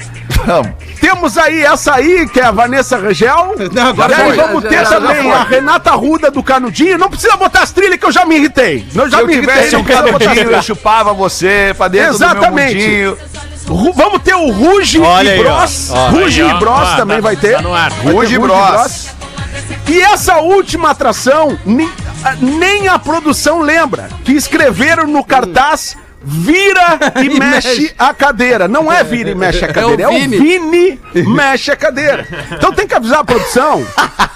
Vamos. 0.47 0.73
Temos 1.01 1.39
aí 1.39 1.63
essa 1.63 1.95
aí, 1.95 2.29
que 2.29 2.41
é 2.41 2.45
a 2.45 2.51
Vanessa 2.51 2.99
Regel. 2.99 3.55
Não, 3.73 3.89
agora 3.89 4.13
e 4.13 4.15
aí 4.15 4.27
foi. 4.29 4.37
vamos 4.37 4.63
Já- 4.63 4.69
ter 4.69 4.75
já- 4.77 4.85
já 4.85 5.01
também 5.01 5.23
foi. 5.23 5.33
a 5.33 5.43
Renata 5.43 5.91
Ruda 5.93 6.31
do 6.31 6.43
Canudinho. 6.43 6.99
Não 6.99 7.09
precisa 7.09 7.37
botar 7.37 7.63
as 7.63 7.73
trilhas 7.73 7.99
que 7.99 8.05
eu 8.07 8.13
já 8.13 8.25
me 8.27 8.37
irritei. 8.37 8.87
Eu 8.95 9.09
já 9.09 9.19
Se 9.19 9.23
eu 9.23 9.27
me 9.27 9.35
irritei, 9.35 9.55
tivesse 9.55 9.73
não 9.73 9.81
um 9.81 9.85
precisa 9.85 10.07
botar 10.13 10.17
as 10.17 10.25
canudinho, 10.35 10.57
eu 10.57 10.63
chupava 10.63 11.13
você 11.15 11.75
pra 11.77 11.89
dentro 11.89 12.15
Exatamente. 12.15 12.75
do 12.75 12.81
meu 12.81 13.11
mundinho. 13.11 13.19
Ru- 13.67 13.93
Vamos 13.95 14.23
ter 14.23 14.35
o 14.35 14.51
Ruge 14.51 14.99
e. 14.99 15.39
Bros. 15.39 15.91
Ruge 16.11 16.43
e. 16.43 16.55
Bros 16.55 16.89
Ó, 16.93 16.97
também 16.97 17.17
tá- 17.17 17.23
vai 17.23 17.37
ter. 17.37 17.57
tá 17.57 17.63
no 17.63 17.75
ar. 17.75 17.91
Ruge 17.93 18.35
e 18.35 18.39
Bros. 18.39 19.09
E 19.89 20.01
essa 20.01 20.39
última 20.39 20.91
atração, 20.91 21.59
ni- 21.65 21.91
a- 22.25 22.35
nem 22.37 22.89
a 22.89 22.99
produção 22.99 23.61
lembra, 23.61 24.09
que 24.25 24.33
escreveram 24.33 25.07
no 25.07 25.23
cartaz 25.25 25.97
vira 26.25 26.99
e, 27.23 27.27
E 27.27 27.39
mexe, 27.39 27.69
mexe. 27.69 27.95
a 27.99 28.15
cadeira. 28.15 28.67
Não 28.69 28.91
é 28.93 29.05
vira 29.05 29.31
e 29.31 29.35
mexe 29.35 29.65
a 29.65 29.73
cadeira, 29.73 30.03
é 30.05 30.09
o, 30.09 30.13
Vini. 30.13 30.39
Vini 30.39 31.01
mexe 31.27 31.71
a 31.71 31.77
cadeira. 31.77 32.27
Então 32.53 32.73
tem 32.73 32.87
que 32.87 32.95
avisar 32.95 33.21
a 33.21 33.25
produção 33.25 33.85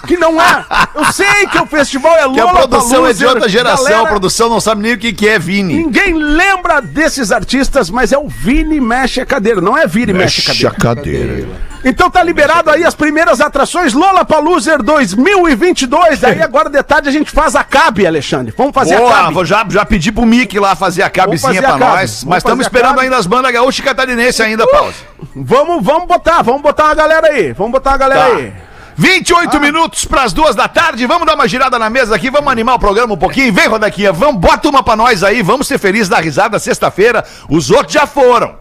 que 0.07 0.17
não 0.17 0.41
é. 0.41 0.65
Eu 0.95 1.13
sei 1.13 1.47
que 1.51 1.59
o 1.59 1.67
festival 1.67 2.15
é 2.17 2.33
Que 2.33 2.41
a 2.41 2.45
Lola 2.45 2.69
produção 2.69 3.07
é 3.07 3.13
de 3.13 3.25
outra 3.27 3.49
geração, 3.49 4.05
a 4.05 4.09
produção 4.09 4.49
não 4.49 4.61
sabe 4.61 4.83
nem 4.83 4.95
o 4.95 4.99
que, 4.99 5.13
que 5.13 5.29
é 5.29 5.39
Vini. 5.39 5.75
Ninguém 5.75 6.15
lembra 6.15 6.81
desses 6.81 7.33
artistas, 7.33 7.91
mas 7.91 8.13
é 8.13 8.19
o 8.19 8.29
Vini 8.29 8.81
mexe 8.81 9.21
a 9.21 9.27
cadeira, 9.27 9.61
não 9.61 9.77
é 9.77 9.87
vira 9.87 10.11
e 10.11 10.15
mexe, 10.15 10.41
a 10.67 10.71
cadeira. 10.71 10.75
cadeira. 10.79 11.68
Então 11.85 12.11
tá 12.11 12.23
liberado 12.23 12.71
aí 12.71 12.85
as 12.85 12.95
primeiras 12.95 13.41
atrações 13.41 13.93
Lola 13.95 14.25
Paluser 14.25 14.83
2022. 14.83 16.25
Aí 16.25 16.43
agora 16.43 16.69
de 16.69 16.83
tarde 16.83 17.09
a 17.09 17.13
gente 17.13 17.31
faz 17.31 17.55
a 17.55 17.63
cabe, 17.63 18.07
Alexandre. 18.07 18.53
Vamos 18.57 18.75
fazer 18.75 18.97
a 18.97 18.99
Boa, 18.99 19.13
cabe. 19.13 19.35
vou 19.35 19.45
já, 19.45 19.65
já 19.69 19.85
pedi 19.85 20.11
pro 20.11 20.27
Mickey 20.27 20.59
lá 20.59 20.75
fazer 20.75 21.03
a 21.03 21.11
cabecinha 21.11 21.55
fazer 21.55 21.65
a 21.65 21.69
pra 21.71 21.79
cabe. 21.79 22.01
nós. 22.01 22.11
Vamos 22.11 22.25
Mas 22.25 22.39
estamos 22.39 22.61
a 22.65 22.69
esperando 22.69 22.95
cabe. 22.97 23.03
ainda 23.03 23.17
as 23.17 23.27
bandas 23.27 23.53
gaúcha 23.53 23.81
e 23.81 23.85
catarinense 23.85 24.43
ainda, 24.43 24.67
Paulo. 24.67 24.93
Vamos, 25.37 25.85
vamos 25.85 26.07
botar, 26.09 26.43
vamos 26.43 26.63
botar 26.63 26.91
a 26.91 26.95
galera 26.95 27.29
aí. 27.29 27.53
Vamos 27.53 27.73
botar 27.73 27.93
a 27.93 27.97
galera 27.97 28.31
Tá. 28.31 28.37
aí. 28.37 28.53
28 28.97 29.61
minutos 29.61 30.05
pras 30.05 30.33
duas 30.33 30.57
da 30.57 30.67
tarde. 30.67 31.07
Vamos 31.07 31.25
dar 31.25 31.37
uma 31.37 31.47
girada 31.47 31.79
na 31.79 31.89
mesa 31.89 32.17
aqui, 32.17 32.29
vamos 32.31 32.51
animar 32.51 32.75
o 32.75 32.79
programa 32.81 33.15
um 33.15 33.17
pouquinho. 33.17 33.53
Vem, 33.53 33.69
Rodaquinha, 33.69 34.13
vamos, 34.13 34.41
bota 34.41 34.69
uma 34.69 34.83
pra 34.83 34.97
nós 34.97 35.23
aí. 35.23 35.41
Vamos 35.43 35.69
ser 35.69 35.79
felizes, 35.79 36.09
dar 36.09 36.21
risada 36.21 36.59
sexta-feira. 36.59 37.25
Os 37.49 37.71
outros 37.71 37.93
já 37.93 38.07
foram. 38.07 38.57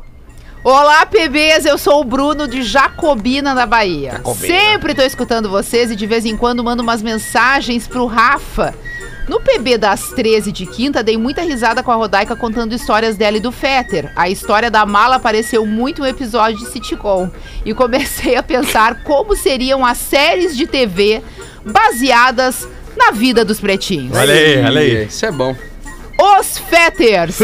Olá, 0.70 1.06
PBs, 1.06 1.64
eu 1.64 1.78
sou 1.78 2.02
o 2.02 2.04
Bruno 2.04 2.46
de 2.46 2.62
Jacobina, 2.62 3.54
na 3.54 3.66
Bahia. 3.66 4.22
Sempre 4.36 4.94
tô 4.94 5.02
escutando 5.02 5.50
vocês 5.50 5.90
e 5.90 5.96
de 5.96 6.06
vez 6.06 6.26
em 6.26 6.36
quando 6.36 6.62
mando 6.62 6.84
umas 6.84 7.02
mensagens 7.02 7.88
pro 7.88 8.06
Rafa. 8.06 8.76
No 9.30 9.40
PB 9.40 9.78
das 9.78 10.10
13 10.10 10.52
de 10.52 10.66
quinta, 10.66 11.02
dei 11.02 11.18
muita 11.18 11.42
risada 11.42 11.82
com 11.82 11.90
a 11.90 11.96
Rodaica 11.96 12.36
contando 12.36 12.76
histórias 12.76 13.16
dela 13.16 13.38
e 13.38 13.40
do 13.40 13.50
Fetter. 13.50 14.12
A 14.14 14.30
história 14.30 14.70
da 14.70 14.86
mala 14.86 15.16
apareceu 15.16 15.66
muito 15.66 16.02
no 16.02 16.08
episódio 16.08 16.60
de 16.60 16.70
sitcom. 16.70 17.30
E 17.64 17.74
comecei 17.74 18.36
a 18.36 18.44
pensar 18.44 19.06
como 19.06 19.38
seriam 19.38 19.86
as 19.86 19.98
séries 19.98 20.58
de 20.58 20.68
TV 20.68 21.24
baseadas 21.64 22.68
na 22.98 23.12
vida 23.12 23.46
dos 23.46 23.62
pretinhos. 23.62 24.18
Olha 24.18 24.34
aí, 24.34 24.62
olha 24.66 24.82
aí. 24.82 25.06
Isso 25.06 25.26
é 25.26 25.32
bom. 25.32 25.56
Os 26.20 26.58
Fetters 26.58 27.36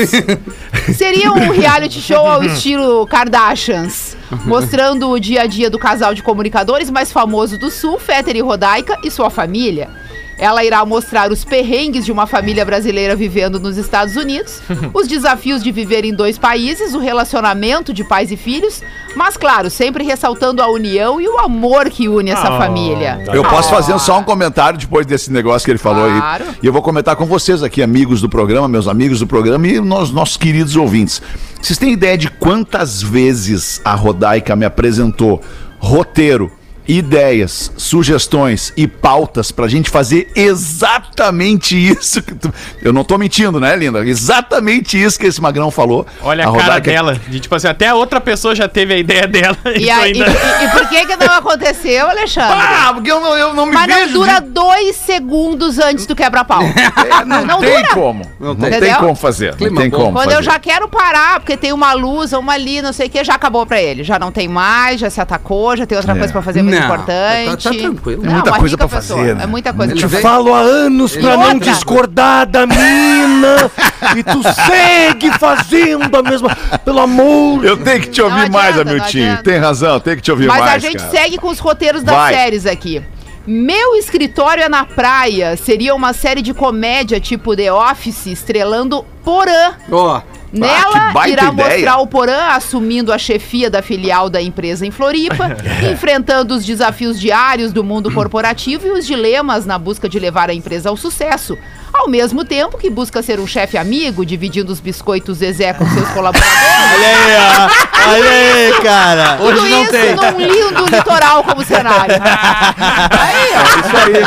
seria 0.97 1.31
um 1.31 1.51
reality 1.51 2.01
show 2.01 2.25
ao 2.25 2.43
estilo 2.43 3.05
Kardashians, 3.05 4.17
mostrando 4.45 5.09
o 5.09 5.19
dia 5.19 5.43
a 5.43 5.45
dia 5.45 5.69
do 5.69 5.77
casal 5.77 6.13
de 6.13 6.23
comunicadores 6.23 6.89
mais 6.89 7.11
famoso 7.11 7.57
do 7.57 7.69
Sul, 7.69 7.99
Fetter 7.99 8.35
e 8.35 8.41
Rodaica, 8.41 8.97
e 9.03 9.11
sua 9.11 9.29
família. 9.29 10.02
Ela 10.37 10.63
irá 10.63 10.85
mostrar 10.85 11.31
os 11.31 11.43
perrengues 11.45 12.05
de 12.05 12.11
uma 12.11 12.25
família 12.27 12.65
brasileira 12.65 13.15
vivendo 13.15 13.59
nos 13.59 13.77
Estados 13.77 14.15
Unidos, 14.15 14.61
os 14.93 15.07
desafios 15.07 15.63
de 15.63 15.71
viver 15.71 16.03
em 16.05 16.13
dois 16.13 16.37
países, 16.37 16.93
o 16.93 16.99
relacionamento 16.99 17.93
de 17.93 18.03
pais 18.03 18.31
e 18.31 18.37
filhos, 18.37 18.81
mas 19.15 19.37
claro, 19.37 19.69
sempre 19.69 20.03
ressaltando 20.03 20.61
a 20.61 20.67
união 20.67 21.21
e 21.21 21.27
o 21.27 21.37
amor 21.39 21.89
que 21.89 22.07
une 22.09 22.31
essa 22.31 22.53
Oh. 22.53 22.57
família. 22.57 23.23
Eu 23.33 23.43
posso 23.43 23.69
fazer 23.69 23.97
só 23.99 24.19
um 24.19 24.23
comentário 24.23 24.77
depois 24.79 25.05
desse 25.05 25.31
negócio 25.31 25.65
que 25.65 25.71
ele 25.71 25.77
falou 25.79 26.07
Claro. 26.09 26.43
aí. 26.45 26.55
E 26.61 26.65
eu 26.67 26.73
vou 26.73 26.81
comentar 26.81 27.15
com 27.15 27.25
vocês 27.25 27.61
aqui, 27.63 27.81
amigos 27.81 28.19
do 28.21 28.27
programa, 28.29 28.67
meus 28.67 28.87
amigos 28.87 29.19
do 29.19 29.27
programa 29.27 29.67
e 29.67 29.79
nós, 29.79 30.11
nossos 30.11 30.37
queridos 30.37 30.75
ouvintes. 30.75 31.21
Vocês 31.61 31.77
têm 31.77 31.93
ideia 31.93 32.17
de 32.17 32.29
quantas 32.29 33.01
vezes 33.01 33.79
a 33.85 33.93
Rodaica 33.93 34.55
me 34.55 34.65
apresentou 34.65 35.41
roteiro, 35.79 36.51
ideias, 36.87 37.71
sugestões 37.77 38.73
e 38.75 38.87
pautas 38.87 39.51
pra 39.51 39.67
gente 39.67 39.89
fazer 39.89 40.29
exatamente 40.35 41.75
isso 41.77 42.21
que 42.21 42.33
tu... 42.35 42.53
Eu 42.81 42.91
não 42.93 43.03
tô 43.03 43.17
mentindo, 43.17 43.59
né, 43.59 43.75
linda? 43.75 44.05
Exatamente 44.05 45.01
isso 45.01 45.17
que 45.19 45.25
esse 45.27 45.41
magrão 45.41 45.71
falou. 45.71 46.05
Olha 46.21 46.43
a, 46.47 46.51
cara 46.51 46.63
Rodaica- 46.63 46.91
dela. 46.91 47.19
De, 47.27 47.39
tipo 47.39 47.55
assim, 47.55 47.67
até 47.67 47.87
a 47.87 47.95
outra 47.95 48.19
pessoa 48.19 48.55
já 48.55 48.67
teve 48.67 48.93
a 48.93 48.97
ideia 48.97 49.27
dela. 49.27 49.57
E, 49.73 49.83
isso 49.83 49.91
aí- 49.91 50.11
e- 50.13 50.23
ainda... 50.23 50.25
e- 50.29 50.65
e 50.65 50.69
por 50.71 50.87
que 50.89 51.05
que 51.05 51.15
não 51.17 51.33
aconteceu, 51.33 52.07
Alexandre? 52.09 52.57
Ah, 52.59 52.91
porque 52.93 53.11
eu 53.11 53.19
não, 53.19 53.37
eu 53.37 53.53
não 53.53 53.65
me 53.65 53.73
Mas 53.73 53.87
não 53.87 53.95
vejo 53.95 54.13
dura 54.13 54.39
dois 54.39 54.95
segundos 54.95 55.79
antes 55.79 56.05
do 56.05 56.15
quebra-pau. 56.15 56.61
É, 57.03 57.25
não, 57.25 57.45
Não 57.45 57.59
tem 57.59 57.75
dura. 57.75 57.87
como. 57.93 58.25
Não, 58.39 58.55
tem. 58.55 58.79
tem 58.79 58.93
como 58.95 59.15
fazer. 59.15 59.51
Não 59.59 59.75
tem 59.75 59.89
bom. 59.89 59.97
como 59.97 60.13
Quando 60.13 60.25
fazer. 60.25 60.37
eu 60.37 60.43
já 60.43 60.57
quero 60.59 60.87
parar, 60.87 61.39
porque 61.39 61.57
tem 61.57 61.71
uma 61.73 61.93
luz, 61.93 62.31
uma 62.33 62.53
ali, 62.53 62.81
não 62.81 62.93
sei 62.93 63.07
o 63.07 63.09
que, 63.09 63.23
já 63.23 63.35
acabou 63.35 63.65
pra 63.65 63.81
ele. 63.81 64.03
Já 64.03 64.17
não 64.17 64.31
tem 64.31 64.47
mais, 64.47 64.99
já 64.99 65.09
se 65.09 65.19
atacou, 65.19 65.75
já 65.75 65.85
tem 65.85 65.97
outra 65.97 66.13
É. 66.13 66.17
coisa 66.17 66.31
pra 66.31 66.41
fazer 66.41 66.61
mais 66.79 66.87
Não, 66.89 66.95
importante. 66.95 67.63
tá- 67.63 67.69
tá 67.71 67.77
tranquilo. 67.79 68.23
Não, 68.23 68.31
Muita 68.33 68.49
uma 68.51 68.59
coisa 68.59 68.75
rica 68.75 68.87
pra 68.87 68.97
pessoa. 68.99 69.19
fazer, 69.19 69.35
né? 69.35 69.43
É 69.43 69.47
muita 69.47 69.73
coisa 69.73 69.91
pra 69.93 69.99
Te 70.01 70.09
fazer. 70.09 70.21
falo 70.21 70.53
há 70.53 70.59
anos 70.59 71.15
pra 71.15 71.37
não 71.37 71.53
Outra. 71.53 71.59
discordar 71.71 72.45
da 72.47 72.65
mina 72.67 73.71
e 74.17 74.23
tu 74.23 74.41
segue 74.43 75.31
fazendo 75.39 76.15
a 76.17 76.21
mesma. 76.23 76.55
Pelo 76.83 76.99
amor 76.99 77.63
Eu 77.65 77.77
tenho 77.77 78.01
que 78.01 78.07
te 78.09 78.21
ouvir 78.21 78.43
Não 78.43 78.49
mais, 78.49 78.69
adianta, 78.69 78.83
não 78.85 78.91
Hamiltinho. 78.99 79.25
adianta. 79.25 79.43
Tem 79.43 79.57
razão, 79.59 79.99
tem 79.99 80.15
que 80.15 80.21
te 80.21 80.31
ouvir 80.31 80.47
Mas 80.47 80.59
mais. 80.59 80.71
a 80.73 80.77
gente 80.79 80.97
cara. 80.97 81.11
segue 81.11 81.37
com 81.37 81.47
os 81.49 81.59
roteiros 81.59 82.03
das 82.03 82.15
Vai. 82.15 82.33
séries 82.33 82.65
aqui. 82.65 83.01
Meu 83.45 83.95
escritório 83.95 84.63
é 84.63 84.69
na 84.69 84.85
praia 84.85 85.57
seria 85.57 85.93
uma 85.93 86.13
série 86.13 86.41
de 86.41 86.53
comédia 86.53 87.19
tipo 87.19 87.55
The 87.57 87.73
Office, 87.73 88.27
estrelando 88.27 89.03
Porã. 89.23 89.73
Ó, 89.91 90.21
Nela, 90.59 91.07
que 91.07 91.13
baita 91.13 91.29
irá 91.29 91.51
ideia. 91.51 91.69
mostrar 91.69 91.97
o 91.97 92.07
Porã 92.07 92.47
assumindo 92.49 93.11
a 93.11 93.17
chefia 93.17 93.69
da 93.69 93.81
filial 93.81 94.29
da 94.29 94.41
empresa 94.41 94.85
em 94.85 94.91
Floripa, 94.91 95.57
enfrentando 95.91 96.53
os 96.53 96.63
desafios 96.63 97.19
diários 97.19 97.73
do 97.73 97.83
mundo 97.83 98.11
corporativo 98.11 98.85
e 98.87 98.91
os 98.91 99.05
dilemas 99.05 99.65
na 99.65 99.79
busca 99.79 100.07
de 100.07 100.19
levar 100.19 100.49
a 100.49 100.53
empresa 100.53 100.89
ao 100.89 100.95
sucesso. 100.97 101.57
Ao 101.91 102.07
mesmo 102.07 102.43
tempo 102.43 102.77
que 102.77 102.89
busca 102.89 103.21
ser 103.21 103.39
um 103.39 103.45
chefe 103.45 103.77
amigo, 103.77 104.25
dividindo 104.25 104.71
os 104.71 104.79
biscoitos 104.79 105.37
Zezé 105.37 105.73
com 105.73 105.87
seus 105.91 106.07
colaboradores. 106.09 106.53
Olha 106.95 107.07
aí, 107.07 107.35
ó. 107.37 108.09
Olha 108.09 108.31
aí, 108.31 108.73
cara. 108.83 109.37
Tudo 109.37 109.47
Hoje 109.49 109.69
não 109.69 109.83
isso 109.83 109.91
tem. 109.91 110.15
num 110.15 110.37
lindo 110.39 110.85
litoral 110.85 111.43
como 111.43 111.63
cenário. 111.63 112.15
Aí, 112.15 113.53
ó. 113.55 113.63
Isso 113.79 113.97
aí. 113.97 114.23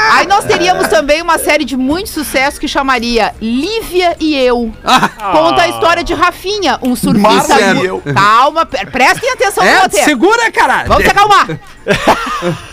Aí 0.24 0.28
nós 0.28 0.44
teríamos 0.46 0.88
também 0.88 1.20
uma 1.20 1.36
série 1.36 1.66
de 1.66 1.76
muito 1.76 2.08
sucesso 2.08 2.58
que 2.58 2.66
chamaria 2.66 3.34
Lívia 3.42 4.16
e 4.18 4.34
Eu. 4.34 4.72
Conta 5.32 5.60
a 5.62 5.68
história 5.68 6.02
de 6.02 6.14
Rafinha, 6.14 6.78
um 6.82 6.96
surfista. 6.96 7.28
Marcia 7.30 7.74
e 7.74 7.84
Eu. 7.84 8.02
Calma, 8.14 8.64
pre- 8.64 8.86
prestem 8.86 9.30
atenção 9.32 9.62
no 9.62 9.68
É, 9.68 9.80
roteiro. 9.82 10.06
segura, 10.06 10.50
caralho. 10.50 10.88
Vamos 10.88 11.04
se 11.04 11.10
acalmar. 11.10 11.46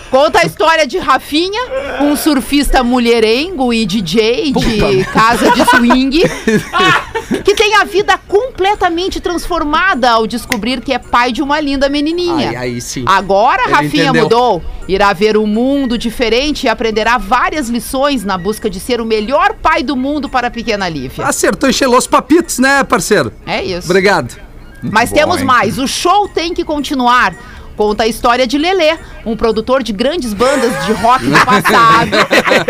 Conta 0.10 0.40
a 0.40 0.46
história 0.46 0.88
de 0.88 0.98
Rafinha, 0.98 1.62
um 2.02 2.16
surfista 2.16 2.84
mulherengo 2.84 3.74
e 3.74 3.86
DJ 3.86 4.54
de 4.54 5.06
casa 5.12 5.52
de 5.52 5.66
swing, 5.66 6.22
que 7.44 7.56
tem 7.56 7.76
a 7.76 7.84
vida 7.84 8.18
completamente 8.28 9.20
transformada 9.20 10.10
ao 10.12 10.28
descobrir 10.28 10.82
que 10.82 10.94
é 10.94 11.00
pai 11.00 11.32
de 11.32 11.42
uma 11.42 11.60
linda 11.60 11.90
menininha. 11.90 12.50
Aí, 12.50 12.56
aí 12.56 12.82
sim. 12.82 13.04
Agora 13.08 13.64
Ele 13.64 13.74
Rafinha 13.74 14.04
entendeu. 14.06 14.24
mudou, 14.24 14.64
irá 14.88 15.14
ver 15.14 15.38
um 15.38 15.48
mundo 15.48 15.98
diferente 15.98 16.66
e 16.66 16.70
aprenderá 16.70 17.18
várias 17.18 17.70
lições 17.70 18.24
na 18.24 18.38
busca 18.38 18.70
de 18.70 18.80
ser 18.80 19.00
o 19.02 19.06
melhor 19.06 19.54
pai 19.62 19.84
do 19.84 19.96
mundo 19.96 20.30
para 20.30 20.48
a 20.48 20.52
pequena 20.52 20.88
Lívia. 20.90 21.26
Acertou 21.26 21.70
encheu 21.70 21.96
os 21.96 22.08
papitos, 22.08 22.60
né, 22.60 22.84
parceiro? 22.84 23.32
É 23.46 23.64
isso. 23.64 23.88
Obrigado. 23.88 24.36
Mas 24.82 25.12
temos 25.12 25.42
mais. 25.44 25.78
O 25.78 25.88
show 25.88 26.28
tem 26.28 26.54
que 26.54 26.64
continuar. 26.64 27.36
Conta 27.82 28.04
a 28.04 28.08
história 28.08 28.46
de 28.46 28.60
Lelê, 28.60 28.96
um 29.26 29.36
produtor 29.36 29.82
de 29.82 29.92
grandes 29.92 30.36
bandas 30.36 30.86
de 30.86 30.92
rock 30.92 31.26
do 31.26 31.44
passado. 31.44 32.12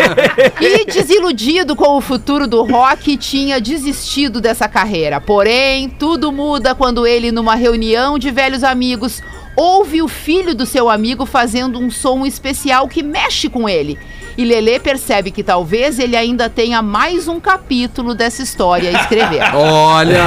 e 0.58 0.86
desiludido 0.86 1.76
com 1.76 1.98
o 1.98 2.00
futuro 2.00 2.46
do 2.46 2.62
rock, 2.62 3.18
tinha 3.18 3.60
desistido 3.60 4.40
dessa 4.40 4.66
carreira. 4.66 5.20
Porém, 5.20 5.90
tudo 5.90 6.32
muda 6.32 6.74
quando 6.74 7.06
ele, 7.06 7.30
numa 7.30 7.54
reunião 7.54 8.18
de 8.18 8.30
velhos 8.30 8.64
amigos, 8.64 9.22
ouve 9.54 10.00
o 10.00 10.08
filho 10.08 10.54
do 10.54 10.64
seu 10.64 10.88
amigo 10.88 11.26
fazendo 11.26 11.78
um 11.78 11.90
som 11.90 12.24
especial 12.24 12.88
que 12.88 13.02
mexe 13.02 13.50
com 13.50 13.68
ele. 13.68 13.98
E 14.36 14.44
Lelê 14.44 14.78
percebe 14.78 15.30
que 15.30 15.42
talvez 15.42 15.98
ele 15.98 16.16
ainda 16.16 16.48
tenha 16.48 16.80
mais 16.82 17.28
um 17.28 17.38
capítulo 17.38 18.14
dessa 18.14 18.42
história 18.42 18.90
a 18.90 19.00
escrever. 19.02 19.42
Olha. 19.54 20.22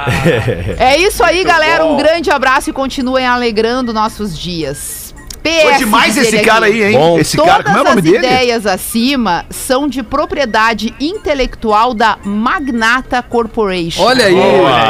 É 0.78 0.96
isso 0.96 1.22
aí, 1.22 1.44
galera. 1.44 1.84
Um 1.84 1.96
grande 1.96 2.30
abraço 2.30 2.70
e 2.70 2.72
continuem 2.72 3.26
alegrando 3.26 3.92
nossos 3.92 4.36
dias. 4.38 5.14
PS 5.42 5.62
Foi 5.62 5.74
demais 5.74 6.16
esse 6.16 6.36
ele 6.36 6.44
cara 6.44 6.66
aqui. 6.66 6.82
aí, 6.82 6.92
hein? 6.92 6.98
Bom. 6.98 7.18
Esse 7.18 7.36
Todas 7.36 7.52
cara, 7.52 7.64
como 7.64 7.78
é 7.78 7.80
o 7.80 7.84
nome 7.84 7.98
as 7.98 8.02
dele? 8.04 8.18
ideias 8.18 8.66
acima 8.66 9.44
são 9.50 9.88
de 9.88 10.02
propriedade 10.02 10.94
intelectual 10.98 11.94
da 11.94 12.18
Magnata 12.24 13.22
Corporation. 13.22 14.02
Olha 14.02 14.26
aí. 14.26 14.34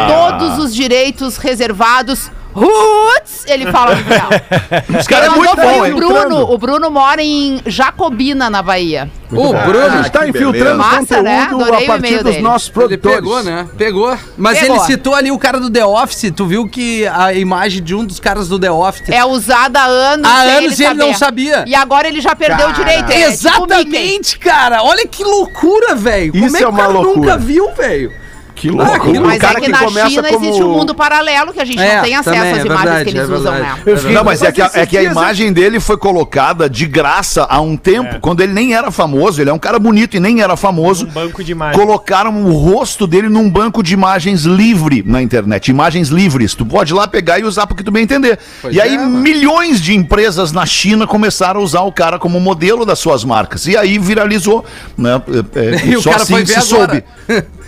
Todos 0.09 0.59
os 0.59 0.75
direitos 0.75 1.37
reservados. 1.37 2.31
Roots, 2.55 3.45
ele 3.47 3.71
fala 3.71 3.95
no 3.95 4.03
final. 4.05 4.29
Esse 4.99 5.09
cara 5.09 5.27
é 5.27 5.31
muito 5.31 5.57
bom, 5.57 5.83
o? 5.89 5.95
Bruno. 5.95 6.53
O 6.53 6.59
Bruno 6.59 6.91
mora 6.91 7.23
em 7.23 7.61
Jacobina, 7.67 8.51
na 8.51 8.63
Bahia. 8.63 9.11
O 9.33 9.55
A 9.55 9.61
Bruno. 9.61 9.91
gente 9.99 10.11
tá 10.11 10.21
que 10.25 10.31
infiltrando 10.31 10.79
Massa, 10.79 11.23
né? 11.23 11.43
conteúdo 11.45 11.63
Adorei 11.65 11.81
a 11.81 11.83
o 11.83 11.87
partir 11.87 12.15
dos 12.17 12.25
dele. 12.25 12.41
nossos 12.43 12.69
Ele 12.69 12.75
produtores. 12.75 13.17
pegou, 13.19 13.43
né? 13.45 13.69
Pegou. 13.79 14.19
Mas 14.37 14.59
Pegou. 14.59 14.77
ele 14.77 14.85
citou 14.87 15.15
ali 15.15 15.31
o 15.31 15.39
cara 15.39 15.61
do 15.61 15.71
The 15.71 15.85
Office. 15.87 16.33
Tu 16.35 16.47
viu 16.47 16.69
que 16.69 17.07
a 17.07 17.33
imagem 17.33 17.83
de 17.83 17.95
um 17.95 18.05
dos 18.05 18.19
caras 18.19 18.49
do 18.49 18.59
The 18.59 18.71
Office. 18.73 19.09
É 19.11 19.25
usada 19.25 19.81
há 19.81 19.85
anos. 19.87 20.27
Há 20.29 20.41
anos 20.41 20.79
e 20.81 20.85
ele 20.85 20.95
não 20.95 21.15
sabia. 21.15 21.65
E 21.67 21.75
agora 21.75 22.09
ele 22.09 22.21
já 22.21 22.35
perdeu 22.35 22.69
o 22.71 22.73
direito. 22.73 23.11
é 23.11 23.15
tipo. 23.15 23.29
Exatamente, 23.31 24.39
cara. 24.39 24.83
Olha 24.83 25.07
que 25.07 25.23
loucura, 25.23 25.95
velho. 25.95 26.33
Como 26.33 26.45
Isso 26.47 26.57
é 26.57 26.59
que 26.59 26.65
é 26.65 26.69
o 26.69 26.71
uma 26.71 26.79
cara 26.81 26.93
loucura. 26.93 27.17
nunca 27.17 27.37
viu, 27.39 27.73
velho? 27.75 28.13
Que 28.61 28.69
Ah, 28.69 28.73
louco. 28.73 29.11
que 29.13 29.19
Mas 29.19 29.37
o 29.37 29.41
cara 29.41 29.57
é 29.57 29.61
que, 29.61 29.67
que 29.67 29.73
na 29.73 29.79
começa 29.79 30.11
China 30.11 30.23
como... 30.29 30.45
existe 30.45 30.63
um 30.63 30.73
mundo 30.73 30.95
paralelo 30.95 31.51
que 31.53 31.61
a 31.61 31.65
gente 31.65 31.81
É, 31.81 31.97
não 31.97 32.03
tem 32.05 32.15
acesso 32.15 32.37
também, 32.37 32.53
às 32.53 32.59
é 32.59 32.67
imagens 32.67 32.85
verdade, 32.85 33.05
que 33.05 33.11
eles 33.17 33.31
é 33.31 33.33
usam, 33.33 33.53
verdade. 33.53 34.07
né? 34.07 34.13
Não, 34.13 34.25
mas 34.25 34.43
é 34.43 34.53
que, 34.53 34.61
a, 34.61 34.71
é 34.75 34.85
que 34.87 34.99
a 34.99 35.03
imagem 35.03 35.51
dele 35.51 35.81
foi 35.81 35.97
colocada 35.97 36.69
de 36.69 36.85
graça 36.87 37.47
há 37.49 37.59
um 37.61 37.75
tempo, 37.75 38.21
quando 38.21 38.43
ele 38.43 38.53
nem 38.53 38.75
era 38.75 38.91
famoso, 38.91 39.41
ele 39.41 39.49
é 39.49 39.53
um 39.53 39.59
cara 39.59 39.79
bonito 39.79 40.15
e 40.17 40.21
nem 40.21 40.43
era 40.43 40.57
famoso. 40.57 41.07
Um 41.07 41.11
banco 41.11 41.43
de 41.43 41.53
imagens. 41.53 41.83
Colocaram 41.83 42.45
o 42.45 42.53
rosto 42.53 43.07
dele 43.07 43.31
num 43.31 43.49
banco 43.49 43.83
de 43.83 43.95
imagens 43.95 44.43
livre 44.43 45.03
na 45.07 45.23
internet, 45.23 45.69
imagens 45.69 46.09
livres. 46.09 46.55
Tu 46.55 46.67
pode 46.67 46.93
ir 46.93 46.97
lá 46.97 47.09
pegar 47.09 47.39
e 47.39 47.45
usar 47.45 47.67
porque 47.67 47.83
tu 47.83 47.91
bem 47.91 48.03
entender. 48.03 48.39
Pois 48.61 48.77
e 48.77 48.81
aí 48.81 48.95
é, 48.95 48.99
milhões 48.99 49.81
de 49.81 49.95
empresas 49.95 50.53
na 50.53 50.67
China 50.67 51.07
começaram 51.07 51.61
a 51.61 51.63
usar 51.65 51.81
o 51.81 51.93
cara 51.93 52.19
como 52.19 52.39
modelo 52.39 52.85
das 52.85 52.99
suas 52.99 53.25
marcas. 53.25 53.67
E 53.67 53.75
aí 53.77 53.99
viralizou, 53.99 54.65
né? 54.99 55.23
É, 55.55 55.61
é, 55.61 55.87
E 55.91 55.97
o 55.97 56.03
só 56.03 56.11
cara 56.11 56.23
assim 56.25 56.35
foi 56.35 56.45
ver 56.45 56.61
se 56.61 56.75
agora. 56.75 57.05
soube. 57.27 57.45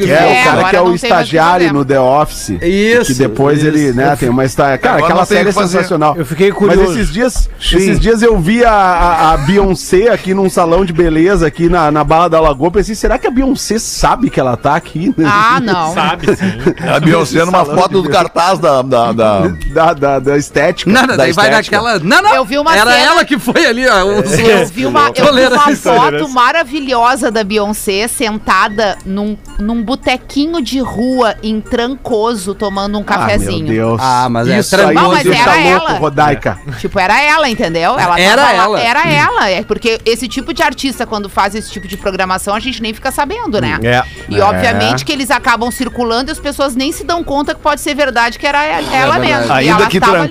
Que 0.00 0.10
é, 0.12 0.14
É, 0.14 0.40
o 0.42 0.44
cara 0.44 0.64
que 0.70 0.76
é 0.76 0.78
não 0.80 0.86
o 0.86 0.94
estagiário 0.94 1.72
no 1.72 1.84
The 1.84 1.98
Office. 2.00 2.50
Isso, 2.62 3.06
Que 3.12 3.14
depois 3.14 3.58
isso. 3.58 3.66
ele, 3.68 3.92
né, 3.92 4.14
tem 4.16 4.28
uma 4.28 4.44
história. 4.44 4.76
Cara, 4.78 4.98
aquela 4.98 5.20
não 5.20 5.24
série 5.26 5.48
é 5.48 5.52
sensacional. 5.52 6.14
Eu 6.16 6.26
fiquei 6.26 6.50
curioso. 6.52 6.82
Mas 6.82 6.90
esses 6.96 7.12
dias, 7.12 7.48
Sim. 7.60 7.76
esses 7.76 8.00
dias 8.00 8.22
eu 8.22 8.38
vi 8.38 8.64
a, 8.64 8.70
a, 8.72 9.32
a 9.32 9.36
Beyoncé 9.38 10.08
aqui 10.08 10.34
num 10.34 10.48
salão 10.50 10.84
de 10.84 10.92
beleza 10.92 11.46
aqui 11.46 11.68
na, 11.68 11.90
na 11.90 12.04
Barra 12.04 12.28
da 12.28 12.40
Lagoa. 12.40 12.70
Pensei, 12.70 12.94
será 12.94 13.18
que 13.18 13.26
a 13.26 13.30
Beyoncé 13.30 13.78
sabe 13.78 14.28
que 14.30 14.38
ela 14.38 14.56
tá 14.56 14.74
aqui? 14.76 15.14
Ah, 15.24 15.60
não. 15.64 15.94
Sabe, 15.94 16.26
sim. 16.36 16.52
A 16.94 17.00
Beyoncé 17.00 17.44
numa 17.44 17.64
foto 17.64 18.02
do 18.02 18.08
cartaz 18.08 18.58
da. 18.58 18.82
da, 18.82 19.12
da- 19.12 19.46
Da, 19.72 19.92
da, 19.92 20.18
da 20.18 20.36
estética. 20.38 20.90
Nada, 20.90 21.08
Da 21.08 21.16
daí 21.24 21.32
vai 21.32 21.50
estética. 21.50 21.76
naquela. 21.82 21.98
Não, 21.98 22.22
não. 22.22 22.34
Eu 22.34 22.44
vi 22.44 22.58
uma 22.58 22.74
Era 22.76 22.90
cena- 22.92 23.02
ela 23.04 23.24
que 23.24 23.38
foi 23.38 23.66
ali, 23.66 23.86
ó. 23.88 24.04
os- 24.04 24.38
Eu 24.38 24.66
vi 24.66 24.86
uma, 24.86 25.10
eu 25.14 25.34
vi 25.34 25.46
uma 25.46 25.76
foto 25.76 26.28
maravilhosa 26.30 27.30
da 27.30 27.44
Beyoncé 27.44 28.08
sentada 28.08 28.96
num, 29.04 29.36
num 29.58 29.82
botequinho 29.86 30.60
de 30.60 30.80
rua 30.80 31.36
em 31.42 31.60
Trancoso, 31.60 32.54
tomando 32.54 32.98
um 32.98 33.04
Ah, 33.06 33.18
meu 33.18 33.18
cafezinho. 33.18 33.66
Deus. 33.68 34.00
Ah, 34.02 34.28
mas 34.28 34.48
é 34.48 34.58
Isso 34.58 34.74
aí 34.74 34.82
tranquilo. 34.82 35.02
Não, 35.02 35.10
mas 35.12 35.26
era 35.26 35.54
louco, 35.54 35.86
ela. 35.90 35.98
Rodaica. 35.98 36.58
Tipo, 36.80 36.98
era 36.98 37.22
ela, 37.22 37.48
entendeu? 37.48 37.96
Ela 37.98 38.20
Era 38.20 38.42
lá- 38.42 38.52
ela. 38.52 38.80
Era 38.80 39.08
ela. 39.08 39.48
É 39.48 39.62
porque 39.62 40.00
esse 40.04 40.26
tipo 40.26 40.52
de 40.52 40.62
artista, 40.62 41.06
quando 41.06 41.28
faz 41.28 41.54
esse 41.54 41.70
tipo 41.70 41.86
de 41.86 41.96
programação, 41.96 42.54
a 42.54 42.60
gente 42.60 42.82
nem 42.82 42.92
fica 42.92 43.12
sabendo, 43.12 43.60
né? 43.60 43.78
É. 43.82 44.02
E 44.28 44.40
obviamente 44.40 45.04
que 45.04 45.12
eles 45.12 45.30
acabam 45.30 45.70
circulando 45.70 46.30
e 46.30 46.32
as 46.32 46.40
pessoas 46.40 46.74
nem 46.74 46.90
se 46.90 47.04
dão 47.04 47.22
conta 47.22 47.54
que 47.54 47.60
pode 47.60 47.80
ser 47.80 47.94
verdade 47.94 48.38
que 48.38 48.46
era 48.46 48.64
ela, 48.64 48.92
ela 48.94 49.18
verdade. 49.18 49.38
mesma. 49.40 49.62
E 49.62 49.68
Ainda 49.68 49.82
ela 49.82 49.90
que 49.90 50.00
tava 50.00 50.18
ali. 50.20 50.28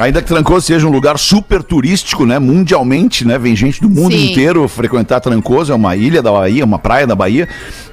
Ainda 0.00 0.22
que 0.22 0.28
Trancoso 0.28 0.66
seja 0.66 0.86
um 0.86 0.90
lugar 0.90 1.18
super 1.18 1.62
turístico, 1.62 2.24
né? 2.24 2.38
Mundialmente, 2.38 3.22
né? 3.26 3.38
Vem 3.38 3.54
gente 3.54 3.82
do 3.82 3.90
mundo 3.90 4.16
Sim. 4.16 4.30
inteiro 4.30 4.66
frequentar 4.66 5.20
Trancoso, 5.20 5.72
é 5.72 5.74
uma 5.74 5.94
ilha 5.94 6.22
da 6.22 6.32
Bahia, 6.32 6.64
uma 6.64 6.78
praia 6.78 7.06
da 7.06 7.14
Bahia. 7.14 7.46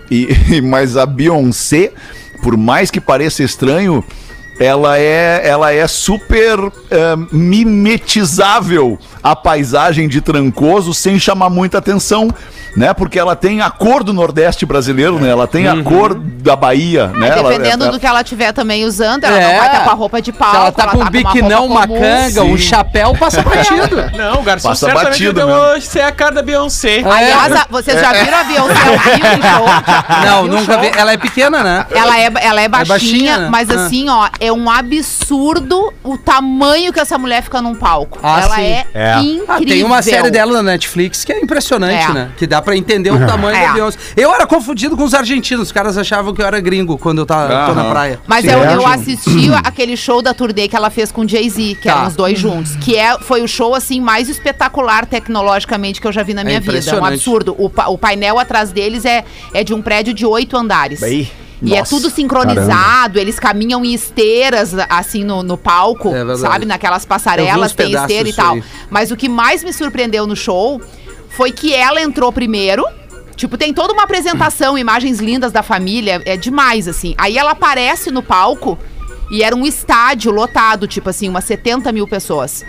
E, 0.10 0.30
mas 0.64 0.96
a 0.96 1.06
Beyoncé, 1.06 1.92
por 2.42 2.56
mais 2.56 2.90
que 2.90 3.02
pareça 3.02 3.44
estranho, 3.44 4.02
ela 4.60 4.98
é, 4.98 5.42
ela 5.48 5.72
é 5.74 5.88
super 5.88 6.60
eh, 6.92 7.16
mimetizável 7.32 8.98
a 9.24 9.36
paisagem 9.36 10.08
de 10.08 10.22
Trancoso 10.22 10.94
sem 10.94 11.20
chamar 11.20 11.50
muita 11.50 11.78
atenção, 11.80 12.30
né? 12.76 12.94
Porque 12.94 13.18
ela 13.20 13.36
tem 13.36 13.62
a 13.62 13.70
cor 13.70 14.04
do 14.04 14.14
Nordeste 14.14 14.66
brasileiro, 14.66 15.20
né? 15.20 15.30
Ela 15.30 15.48
tem 15.48 15.68
a 15.68 15.82
cor 15.84 16.14
da 16.16 16.56
Bahia, 16.56 17.08
né? 17.08 17.30
Ela- 17.30 17.50
Dependendo 17.50 17.84
ela- 17.86 17.94
do 17.94 18.00
que 18.00 18.06
ela 18.06 18.22
estiver 18.22 18.52
também 18.54 18.86
usando, 18.86 19.24
ela 19.24 19.40
É. 19.40 19.48
não 19.48 19.58
vai 19.58 19.68
estar 19.68 19.84
com 19.84 19.90
a 19.90 19.94
roupa 19.94 20.22
de 20.22 20.32
pau. 20.32 20.52
Se 20.52 20.58
ela 20.58 20.72
tá 20.72 20.88
com 20.88 20.98
um 20.98 21.02
uma 21.02 21.10
biquinão, 21.10 21.66
uma 21.66 21.88
comum. 21.88 22.00
canga, 22.00 22.44
um 22.44 22.58
chapéu, 22.58 23.16
passa 23.16 23.42
batido. 23.44 23.96
Não, 24.16 24.40
o 24.40 24.44
garçom 24.44 24.70
Passa 24.70 24.86
certamente 24.86 25.10
batido 25.32 25.46
mesmo. 25.48 25.82
ser 25.82 26.02
a 26.02 26.12
cara 26.12 26.36
da 26.36 26.42
Beyoncé. 26.42 27.00
Aliás, 27.04 27.52
a- 27.54 27.68
vocês 27.70 28.00
já 28.00 28.14
viram 28.14 28.38
a 28.38 28.44
Beyoncé 28.44 28.88
ao 28.88 28.98
vivo 29.00 29.28
em 29.28 29.42
show? 29.42 30.26
Não, 30.26 30.48
nunca 30.48 30.74
show? 30.74 30.82
vi. 30.82 30.92
Ela 30.98 31.14
é 31.14 31.18
pequena, 31.18 31.64
né? 31.64 31.86
Ela 31.92 32.20
é, 32.20 32.32
ela 32.42 32.62
é 32.62 32.68
baixinha, 32.68 32.88
baixinha, 32.88 33.38
né? 33.40 33.50
mas 33.52 33.70
Ah. 33.70 33.86
assim, 33.86 34.08
ó, 34.10 34.30
é 34.40 34.47
um 34.52 34.70
absurdo 34.70 35.94
o 36.04 36.18
tamanho 36.18 36.92
que 36.94 37.00
essa 37.00 37.18
mulher 37.18 37.42
fica 37.44 37.62
num 37.62 37.76
palco. 37.76 38.20
Ah, 38.22 38.42
ela 38.42 38.56
sim. 38.56 38.62
é, 38.62 38.86
É. 38.94 39.20
incrível. 39.20 39.46
Ah, 39.48 39.60
tem 39.66 39.84
uma 39.84 40.02
série 40.02 40.30
dela 40.32 40.54
na 40.54 40.64
Netflix 40.64 41.24
que 41.26 41.32
é 41.34 41.40
impressionante, 41.40 42.10
É. 42.10 42.14
né? 42.14 42.32
Que 42.38 42.46
dá 42.48 42.62
pra 42.62 42.76
entender 42.76 43.12
o 43.12 43.26
tamanho 43.26 43.56
É. 43.58 43.68
da 43.68 43.74
Beyoncé. 43.74 43.98
Eu 44.16 44.34
era 44.34 44.46
confundido 44.48 44.96
com 44.96 45.04
os 45.04 45.14
argentinos. 45.14 45.68
Os 45.68 45.72
caras 45.72 45.98
achavam 45.98 46.34
que 46.34 46.42
eu 46.42 46.46
era 46.46 46.60
gringo 46.60 46.98
quando 46.98 47.20
eu 47.20 47.26
tava, 47.26 47.68
tô 47.68 47.74
na 47.74 47.86
praia. 47.90 48.20
Mas 48.28 48.46
Sim, 48.46 48.52
eu, 48.52 48.64
é, 48.64 48.76
eu 48.76 48.86
assisti 48.86 49.52
aquele 49.64 49.98
show 49.98 50.22
da 50.22 50.34
turnê 50.34 50.68
que 50.68 50.76
ela 50.76 50.90
fez 50.90 51.12
com 51.12 51.22
o 51.22 51.28
Jay-Z, 51.28 51.76
que 51.82 51.88
Tá. 51.88 51.92
eram 51.98 52.08
os 52.08 52.16
dois 52.16 52.38
juntos. 52.40 52.76
Que 52.78 52.96
é, 52.96 53.18
foi 53.20 53.42
o 53.42 53.48
show, 53.48 53.74
assim, 53.76 54.00
mais 54.00 54.30
espetacular 54.30 55.06
tecnologicamente 55.06 56.00
que 56.02 56.08
eu 56.08 56.12
já 56.12 56.24
vi 56.24 56.34
na 56.34 56.44
minha 56.44 56.60
vida. 56.60 56.78
É 56.90 56.96
um 57.02 57.06
absurdo. 57.06 57.56
O, 57.58 57.70
pa- 57.70 57.88
o 57.88 57.98
painel 57.98 58.40
atrás 58.40 58.72
deles 58.72 59.06
é, 59.06 59.24
é 59.54 59.64
de 59.64 59.74
um 59.74 59.82
prédio 59.82 60.14
de 60.14 60.26
oito 60.26 60.56
andares. 60.58 61.00
Bem, 61.00 61.30
E 61.62 61.74
é 61.74 61.80
Nossa, 61.80 61.96
tudo 61.96 62.10
sincronizado, 62.10 63.20
eles 63.20 63.40
caminham 63.40 63.84
em 63.84 63.94
esteiras, 63.94 64.74
assim, 64.90 65.24
no, 65.24 65.42
no 65.42 65.58
palco, 65.58 66.14
É 66.14 66.38
sabe? 66.38 66.66
Naquelas 66.66 67.04
passarelas, 67.04 67.74
tem 67.74 67.94
esteira 67.94 68.30
e 68.30 68.34
tal. 68.34 68.56
aí. 68.56 68.64
Mas 68.90 69.10
o 69.10 69.16
que 69.16 69.28
mais 69.28 69.64
me 69.64 69.74
surpreendeu 69.74 70.28
no 70.28 70.36
show 70.36 70.80
foi 71.30 71.52
que 71.52 71.74
ela 71.74 72.02
entrou 72.02 72.32
primeiro. 72.32 72.86
Tipo, 73.36 73.58
tem 73.58 73.74
toda 73.74 73.94
uma 73.94 74.04
apresentação, 74.04 74.78
imagens 74.80 75.20
lindas 75.20 75.52
da 75.52 75.64
família, 75.64 76.22
é 76.26 76.38
demais, 76.38 76.88
assim. 76.88 77.16
Aí 77.18 77.38
ela 77.38 77.52
aparece 77.52 78.12
no 78.12 78.22
palco 78.22 78.78
e 79.32 79.44
era 79.44 79.56
um 79.56 79.66
estádio 79.66 80.32
lotado, 80.32 80.88
tipo 80.88 81.10
assim, 81.10 81.28
umas 81.28 81.44
70 81.44 81.92
mil 81.92 82.08
pessoas. 82.08 82.64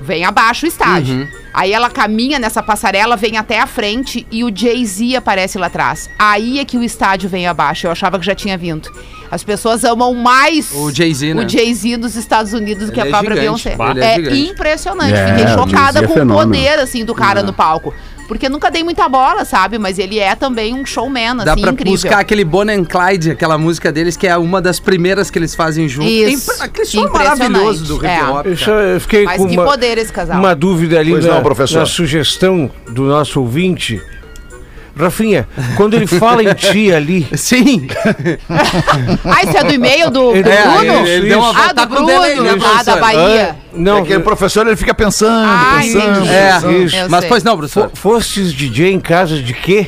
Vem 0.00 0.24
abaixo 0.24 0.64
o 0.64 0.68
estádio. 0.68 1.16
Uhum. 1.16 1.28
Aí 1.58 1.72
ela 1.72 1.90
caminha 1.90 2.38
nessa 2.38 2.62
passarela, 2.62 3.16
vem 3.16 3.36
até 3.36 3.58
a 3.58 3.66
frente 3.66 4.24
e 4.30 4.44
o 4.44 4.50
Jay-Z 4.54 5.16
aparece 5.16 5.58
lá 5.58 5.66
atrás. 5.66 6.08
Aí 6.16 6.60
é 6.60 6.64
que 6.64 6.78
o 6.78 6.84
estádio 6.84 7.28
vem 7.28 7.48
abaixo. 7.48 7.88
Eu 7.88 7.90
achava 7.90 8.16
que 8.16 8.24
já 8.24 8.32
tinha 8.32 8.56
vindo. 8.56 8.88
As 9.28 9.42
pessoas 9.42 9.82
amam 9.82 10.14
mais 10.14 10.70
O 10.72 10.88
Jay-Z, 10.92 11.34
né? 11.34 11.44
o 11.44 11.48
Jay-Z 11.48 11.96
nos 11.96 12.14
Estados 12.14 12.52
Unidos 12.52 12.86
do 12.86 12.92
que 12.92 13.00
Ele 13.00 13.08
a 13.08 13.08
é 13.08 13.10
própria 13.10 13.36
gigante. 13.42 13.64
Beyoncé. 13.68 13.76
Ele 13.90 14.00
é 14.04 14.30
É, 14.30 14.36
impressionante. 14.50 15.12
É, 15.14 15.26
Fiquei 15.26 15.44
o 15.46 15.48
chocada 15.58 15.98
é 15.98 16.06
com 16.06 16.14
o 16.22 16.26
poder 16.28 16.78
assim 16.78 17.04
do 17.04 17.12
cara 17.12 17.42
no 17.42 17.52
palco. 17.52 17.92
Porque 18.28 18.46
nunca 18.48 18.70
dei 18.70 18.84
muita 18.84 19.08
bola, 19.08 19.44
sabe? 19.46 19.78
Mas 19.78 19.98
ele 19.98 20.18
é 20.18 20.34
também 20.36 20.74
um 20.74 20.84
showman, 20.84 21.38
Dá 21.38 21.52
assim, 21.54 21.62
pra 21.62 21.72
incrível. 21.72 21.92
buscar 21.94 22.18
aquele 22.18 22.44
Bonnie 22.44 22.76
and 22.76 22.84
Clyde, 22.84 23.30
aquela 23.30 23.56
música 23.56 23.90
deles, 23.90 24.16
que 24.18 24.26
é 24.26 24.36
uma 24.36 24.60
das 24.60 24.78
primeiras 24.78 25.30
que 25.30 25.38
eles 25.38 25.54
fazem 25.54 25.88
juntos. 25.88 26.12
Isso. 26.12 26.62
Aquele 26.62 26.86
som 26.86 27.04
Impressionante. 27.06 27.38
maravilhoso 27.50 27.84
do 27.86 27.96
hip 27.96 28.06
É. 28.06 28.24
hop. 28.24 28.46
Eu, 28.46 28.56
só- 28.56 28.70
eu 28.80 29.00
fiquei 29.00 29.24
Mas 29.24 29.38
com 29.40 29.48
que 29.48 29.54
uma, 29.56 29.64
poder 29.64 29.96
esse 29.96 30.12
casal. 30.12 30.38
uma 30.38 30.54
dúvida 30.54 31.00
ali 31.00 31.12
Pois 31.12 31.24
na, 31.24 31.34
não, 31.36 31.42
professor. 31.42 31.78
na 31.78 31.86
sugestão 31.86 32.70
do 32.90 33.04
nosso 33.04 33.40
ouvinte. 33.40 34.00
Rafinha, 34.98 35.48
quando 35.76 35.94
ele 35.94 36.06
fala 36.06 36.42
em 36.42 36.52
ti 36.54 36.92
ali, 36.92 37.26
Sim. 37.34 37.86
Ah, 39.24 39.42
isso 39.44 39.56
é 39.56 39.64
do 39.64 39.72
e-mail 39.72 40.10
do, 40.10 40.32
do 40.32 40.36
É, 40.36 40.62
Bruno? 40.62 40.92
ele- 41.06 41.10
ele 41.10 41.28
deu 41.28 41.38
uma 41.38 41.50
ah, 41.68 41.72
do 41.72 41.86
Bruno. 41.86 42.06
delay, 42.06 42.40
né, 42.40 42.50
ah, 42.78 42.82
da? 42.82 42.96
Bahia. 42.96 43.56
não, 43.72 43.98
é 43.98 44.02
que 44.02 44.16
o 44.16 44.20
professor 44.20 44.66
ele 44.66 44.76
fica 44.76 44.94
pensando, 44.94 45.46
Ah, 45.48 45.78
pensando. 45.80 46.18
entendi. 46.24 46.28
É, 46.28 46.82
Isso. 46.84 47.10
Mas 47.10 47.24
pois 47.26 47.42
não, 47.44 47.56
professor. 47.56 47.90
fo- 47.94 47.96
fostes 48.18 48.52
DJ 48.52 48.92
em 48.92 49.00
casa 49.00 49.40
de 49.40 49.52
quê? 49.54 49.86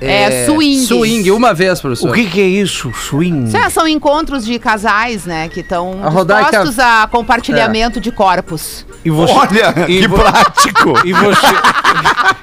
É, 0.00 0.44
swing. 0.46 0.86
Swing, 0.86 1.30
uma 1.32 1.52
vez, 1.52 1.80
professor. 1.80 2.10
O 2.10 2.12
que, 2.12 2.26
que 2.26 2.40
é 2.40 2.46
isso? 2.46 2.92
Swing? 2.92 3.48
Isso 3.48 3.56
é, 3.56 3.68
são 3.68 3.86
encontros 3.88 4.44
de 4.44 4.58
casais, 4.58 5.24
né? 5.24 5.48
Que 5.48 5.60
estão 5.60 6.00
A 6.04 6.08
dispostos 6.08 6.78
a 6.78 7.08
compartilhamento 7.10 8.00
de 8.00 8.12
corpos. 8.12 8.86
E 9.04 9.10
você, 9.10 9.32
Olha, 9.32 9.74
e 9.88 10.00
que 10.00 10.08
vo- 10.08 10.16
prático. 10.16 10.94
E 11.04 11.12
você, 11.12 11.46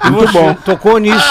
e 0.06 0.10
você 0.10 0.56
tocou 0.64 0.98
nisso. 0.98 1.24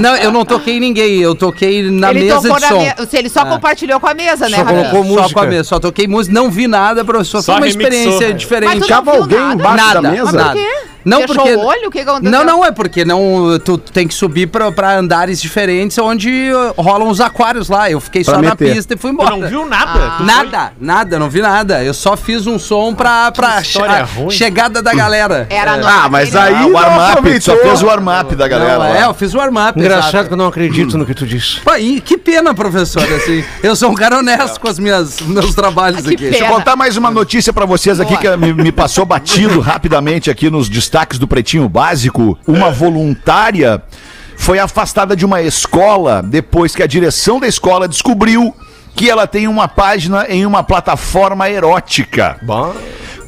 Não, 0.00 0.14
eu 0.16 0.30
não 0.32 0.44
toquei 0.44 0.78
ninguém, 0.80 1.18
eu 1.20 1.34
toquei 1.34 1.90
na 1.90 2.10
ele 2.10 2.20
mesa 2.24 2.36
tocou 2.42 2.54
de 2.56 2.62
na 2.62 2.68
som. 2.68 2.78
mesa. 2.78 3.08
Ele 3.18 3.28
só 3.28 3.44
compartilhou 3.44 3.98
com 4.00 4.06
a 4.06 4.14
mesa, 4.14 4.48
né, 4.48 4.58
Só 4.58 4.64
colocou 4.64 5.02
Só 5.02 5.08
música. 5.08 5.34
com 5.34 5.40
a 5.40 5.46
mesa, 5.46 5.64
só 5.64 5.78
toquei 5.80 6.06
música, 6.06 6.34
não 6.34 6.50
vi 6.50 6.66
nada, 6.66 7.04
professor. 7.04 7.42
Só 7.42 7.52
Foi 7.52 7.60
uma 7.62 7.66
remixou. 7.66 7.82
experiência 7.92 8.20
Mas 8.26 8.32
Mas 8.32 8.40
diferente. 8.40 8.72
tu 8.74 8.80
não 8.80 8.88
Tava 8.88 9.10
alguém 9.12 9.38
nada? 9.38 9.54
embaixo 9.54 9.76
Nada, 9.86 10.00
da 10.02 10.10
mesa? 10.10 10.32
Mas 10.32 10.42
por 10.44 10.52
quê? 10.52 10.76
Não, 11.04 11.20
Fechou 11.22 11.36
porque... 11.36 11.54
o 11.54 11.60
olho? 11.64 11.88
O 11.88 11.90
que 11.90 11.98
aconteceu? 12.00 12.30
Não, 12.30 12.44
não, 12.44 12.64
é 12.64 12.70
porque 12.70 13.04
não, 13.04 13.58
tu, 13.64 13.78
tu 13.78 13.92
tem 13.92 14.06
que 14.06 14.14
subir 14.14 14.46
pra, 14.46 14.70
pra 14.70 14.96
andares 14.98 15.40
diferentes 15.40 15.98
onde 15.98 16.50
uh, 16.52 16.80
rolam 16.80 17.08
os 17.08 17.20
aquários 17.20 17.68
lá. 17.68 17.90
Eu 17.90 18.00
fiquei 18.00 18.22
Pra 18.24 18.34
só 18.34 18.40
na 18.42 18.50
meter. 18.50 18.74
pista 18.74 18.94
e 18.94 18.96
fui 18.96 19.10
Tu 19.10 19.14
embora. 19.14 19.36
não 19.36 19.48
viu 19.48 19.66
nada? 19.66 20.14
Tu 20.18 20.22
Nada, 20.24 20.72
nada, 20.80 21.18
não 21.18 21.28
vi 21.28 21.40
nada. 21.42 21.82
Eu 21.82 21.94
só 21.94 22.16
fiz 22.16 22.46
um 22.46 22.58
som 22.58 22.94
pra, 22.94 23.32
pra 23.32 23.56
Que 23.56 23.62
história 23.68 23.94
a 23.96 24.04
ruim. 24.04 24.30
chegada 24.30 24.80
da 24.82 24.94
galera. 24.94 25.46
Era 25.50 25.76
no 25.76 25.86
Ah, 25.86 26.08
mas 26.10 26.34
aí 26.36 26.54
Ah, 26.54 26.58
o 26.58 26.62
não 26.68 26.72
warm-up, 26.72 27.10
aproveitou. 27.12 27.56
só 27.56 27.62
fez 27.62 27.82
o 27.82 27.86
warm-up 27.86 28.34
da 28.36 28.46
galera. 28.46 28.72
Não, 28.72 28.78
lá. 28.78 28.98
é, 28.98 29.04
eu 29.04 29.14
fiz 29.14 29.34
o 29.34 29.38
warm-up. 29.38 29.78
Engraçado 29.78 30.08
exato. 30.10 30.28
que 30.28 30.32
eu 30.34 30.38
não 30.38 30.46
acredito 30.46 30.96
no 30.98 31.04
que 31.06 31.14
tu. 31.14 31.22
Pô, 31.64 31.74
e 31.76 32.00
que 32.00 32.18
pena, 32.18 32.52
professor, 32.52 33.02
assim. 33.02 33.42
Eu 33.62 33.74
sou 33.76 33.90
um 33.90 33.94
cara 33.94 34.18
honesto 34.18 34.60
com 34.60 34.68
os 34.68 34.78
minhas, 34.78 35.20
meus 35.20 35.54
trabalhos 35.54 36.02
Que 36.02 36.08
aqui. 36.08 36.16
pena. 36.16 36.30
Deixa 36.30 36.44
eu 36.44 36.48
contar 36.50 36.76
mais 36.76 36.96
uma 36.96 37.10
notícia 37.10 37.52
pra 37.52 37.64
vocês 37.64 37.98
aqui 38.00 38.16
que 38.16 38.36
me, 38.36 38.52
me 38.52 38.72
passou 38.72 39.06
batido 39.06 39.60
rapidamente 39.62 40.30
aqui 40.30 40.50
nos 40.50 40.68
destaques 40.92 41.18
do 41.18 41.26
Pretinho 41.26 41.66
Básico. 41.70 42.38
Uma 42.46 42.70
voluntária 42.70 43.82
foi 44.36 44.58
afastada 44.58 45.16
de 45.16 45.24
uma 45.24 45.40
escola 45.40 46.22
depois 46.22 46.76
que 46.76 46.82
a 46.82 46.86
direção 46.86 47.40
da 47.40 47.48
escola 47.48 47.88
descobriu 47.88 48.54
que 48.94 49.08
ela 49.08 49.26
tem 49.26 49.48
uma 49.48 49.66
página 49.66 50.26
em 50.28 50.44
uma 50.44 50.62
plataforma 50.62 51.48
erótica. 51.48 52.38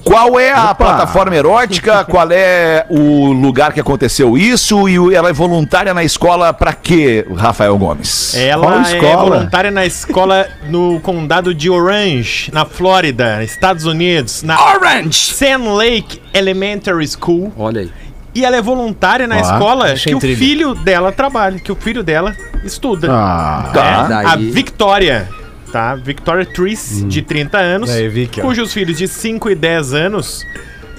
Qual 0.04 0.38
é 0.38 0.52
a 0.52 0.74
plataforma 0.74 1.34
erótica? 1.34 2.04
Qual 2.08 2.28
é 2.30 2.84
o 2.90 3.32
lugar 3.32 3.72
que 3.72 3.80
aconteceu 3.80 4.36
isso? 4.36 4.88
E 4.88 4.98
o- 4.98 5.10
ela 5.10 5.30
é 5.30 5.32
voluntária 5.32 5.94
na 5.94 6.04
escola 6.04 6.52
pra 6.52 6.72
quê, 6.72 7.26
Rafael 7.36 7.76
Gomes? 7.78 8.34
Ela 8.36 8.86
é 8.88 9.16
voluntária 9.16 9.70
na 9.70 9.86
escola 9.86 10.46
no 10.68 11.00
condado 11.00 11.54
de 11.54 11.70
Orange, 11.70 12.50
na 12.52 12.64
Flórida, 12.64 13.42
Estados 13.42 13.84
Unidos, 13.86 14.42
na 14.42 14.62
Orange! 14.74 15.14
Sand 15.32 15.74
Lake 15.74 16.20
Elementary 16.32 17.06
School. 17.08 17.52
Olha 17.56 17.80
aí. 17.82 17.90
E 18.34 18.44
ela 18.44 18.56
é 18.56 18.62
voluntária 18.62 19.26
na 19.28 19.36
Ó, 19.36 19.40
escola 19.40 19.94
que 19.94 20.12
o 20.12 20.16
intriga. 20.16 20.36
filho 20.38 20.74
dela 20.74 21.12
trabalha, 21.12 21.58
que 21.60 21.70
o 21.70 21.76
filho 21.76 22.02
dela 22.02 22.34
estuda. 22.64 23.06
Ah, 23.10 23.70
É, 23.70 23.72
Tá. 23.72 24.32
A 24.32 24.36
Victoria, 24.36 25.28
tá? 25.74 25.96
Victoria 25.96 26.46
Triss, 26.46 27.04
de 27.08 27.20
30 27.20 27.58
anos, 27.58 27.90
Aí, 27.90 28.08
Vicky, 28.08 28.40
ó. 28.40 28.44
cujos 28.44 28.72
filhos 28.72 28.96
de 28.96 29.08
5 29.08 29.50
e 29.50 29.56
10 29.56 29.92
anos 29.92 30.46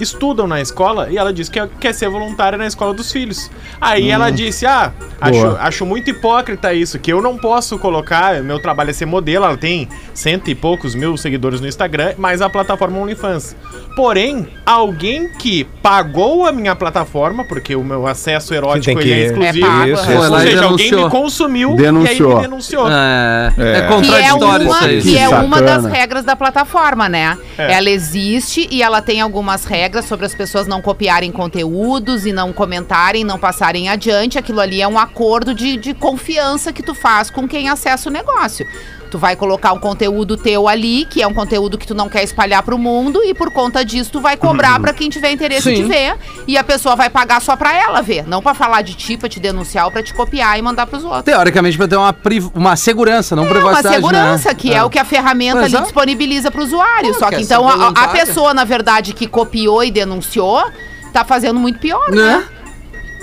estudam 0.00 0.46
na 0.46 0.60
escola 0.60 1.08
e 1.10 1.16
ela 1.18 1.32
disse 1.32 1.50
que 1.50 1.64
quer 1.80 1.92
ser 1.94 2.08
voluntária 2.08 2.56
na 2.58 2.66
escola 2.66 2.92
dos 2.94 3.10
filhos. 3.12 3.50
Aí 3.80 4.10
ela 4.10 4.30
disse: 4.30 4.66
Ah, 4.66 4.92
acho, 5.20 5.46
acho 5.60 5.86
muito 5.86 6.10
hipócrita 6.10 6.72
isso, 6.74 6.98
que 6.98 7.12
eu 7.12 7.20
não 7.22 7.36
posso 7.36 7.78
colocar, 7.78 8.42
meu 8.42 8.58
trabalho 8.60 8.90
é 8.90 8.92
ser 8.92 9.06
modelo, 9.06 9.44
ela 9.44 9.56
tem 9.56 9.88
cento 10.14 10.48
e 10.48 10.54
poucos 10.54 10.94
mil 10.94 11.16
seguidores 11.16 11.60
no 11.60 11.68
Instagram, 11.68 12.14
mas 12.18 12.40
a 12.42 12.48
plataforma 12.48 12.98
OnlyFans. 12.98 13.56
Porém, 13.94 14.46
alguém 14.64 15.28
que 15.38 15.64
pagou 15.82 16.46
a 16.46 16.52
minha 16.52 16.76
plataforma, 16.76 17.44
porque 17.44 17.74
o 17.74 17.82
meu 17.82 18.06
acesso 18.06 18.52
erótico 18.52 18.84
tem 18.84 18.96
que- 18.96 19.02
ele 19.08 19.12
é 19.12 19.22
É 19.22 19.26
exclusivo. 19.26 19.66
pago, 19.66 19.90
Isso, 19.92 20.10
é. 20.10 20.18
Ou 20.28 20.38
seja, 20.40 20.64
alguém 20.64 20.92
me 20.92 21.10
consumiu 21.10 21.74
Denunciou. 21.76 22.28
e 22.30 22.32
aí 22.32 22.36
me 22.36 22.42
denunciou. 22.42 22.90
É, 22.90 23.52
é, 23.56 23.62
É. 23.62 23.72
Que 23.72 23.78
é, 23.78 23.82
contraditório 23.88 24.66
uma, 24.66 24.76
isso 24.76 24.84
aí. 24.84 25.02
que 25.02 25.18
é 25.18 25.28
uma 25.28 25.62
das 25.62 25.84
regras 25.86 26.24
da 26.24 26.36
plataforma, 26.36 27.08
né? 27.08 27.38
É. 27.56 27.72
Ela 27.72 27.88
existe 27.88 28.68
e 28.70 28.82
ela 28.82 29.00
tem 29.00 29.20
algumas 29.20 29.64
regras 29.64 29.85
sobre 30.02 30.26
as 30.26 30.34
pessoas 30.34 30.66
não 30.66 30.82
copiarem 30.82 31.32
conteúdos 31.32 32.26
e 32.26 32.32
não 32.32 32.52
comentarem, 32.52 33.24
não 33.24 33.38
passarem 33.38 33.88
adiante. 33.88 34.38
Aquilo 34.38 34.60
ali 34.60 34.82
é 34.82 34.88
um 34.88 34.98
acordo 34.98 35.54
de, 35.54 35.76
de 35.76 35.94
confiança 35.94 36.72
que 36.72 36.82
tu 36.82 36.94
faz 36.94 37.30
com 37.30 37.48
quem 37.48 37.68
acessa 37.68 38.08
o 38.08 38.12
negócio. 38.12 38.66
Tu 39.10 39.18
vai 39.18 39.36
colocar 39.36 39.72
um 39.72 39.78
conteúdo 39.78 40.36
teu 40.36 40.66
ali, 40.68 41.04
que 41.04 41.22
é 41.22 41.26
um 41.26 41.32
conteúdo 41.32 41.78
que 41.78 41.86
tu 41.86 41.94
não 41.94 42.08
quer 42.08 42.22
espalhar 42.24 42.62
pro 42.62 42.76
mundo, 42.76 43.22
e 43.24 43.32
por 43.32 43.50
conta 43.52 43.84
disso 43.84 44.10
tu 44.10 44.20
vai 44.20 44.36
cobrar 44.36 44.80
pra 44.80 44.92
quem 44.92 45.08
tiver 45.08 45.30
interesse 45.30 45.70
de 45.70 45.82
Sim. 45.82 45.88
ver. 45.88 46.16
E 46.46 46.58
a 46.58 46.64
pessoa 46.64 46.96
vai 46.96 47.08
pagar 47.08 47.40
só 47.40 47.54
pra 47.56 47.72
ela 47.72 48.02
ver, 48.02 48.26
não 48.26 48.42
pra 48.42 48.52
falar 48.54 48.82
de 48.82 48.94
ti, 48.94 49.16
pra 49.16 49.28
te 49.28 49.38
denunciar 49.38 49.84
ou 49.86 49.90
pra 49.92 50.02
te 50.02 50.12
copiar 50.12 50.58
e 50.58 50.62
mandar 50.62 50.86
pros 50.86 51.04
outros. 51.04 51.24
Teoricamente, 51.24 51.76
pra 51.76 51.86
ter 51.88 51.96
uma, 51.96 52.14
uma 52.54 52.76
segurança, 52.76 53.36
não 53.36 53.44
É 53.44 53.46
uma 53.46 53.54
privacidade. 53.54 53.94
segurança, 53.94 54.48
né? 54.48 54.54
que 54.54 54.72
é. 54.72 54.82
o 54.82 54.90
que 54.90 54.98
a 54.98 55.04
ferramenta 55.04 55.60
Pois 55.60 55.66
ali 55.72 55.76
é. 55.76 55.80
disponibiliza 55.82 56.50
para 56.50 56.60
o 56.60 56.64
usuário. 56.64 57.12
Pô, 57.12 57.18
Só 57.18 57.28
quer 57.30 57.36
que 57.38 57.44
ser 57.44 57.54
então 57.54 57.68
a, 57.68 57.88
a 57.88 58.08
pessoa, 58.08 58.52
na 58.52 58.64
verdade, 58.64 59.12
que 59.12 59.26
copiou 59.26 59.84
e 59.84 59.90
denunciou, 59.90 60.64
tá 61.12 61.24
fazendo 61.24 61.58
muito 61.58 61.78
pior, 61.78 62.10
né? 62.10 62.16
Né? 62.22 62.44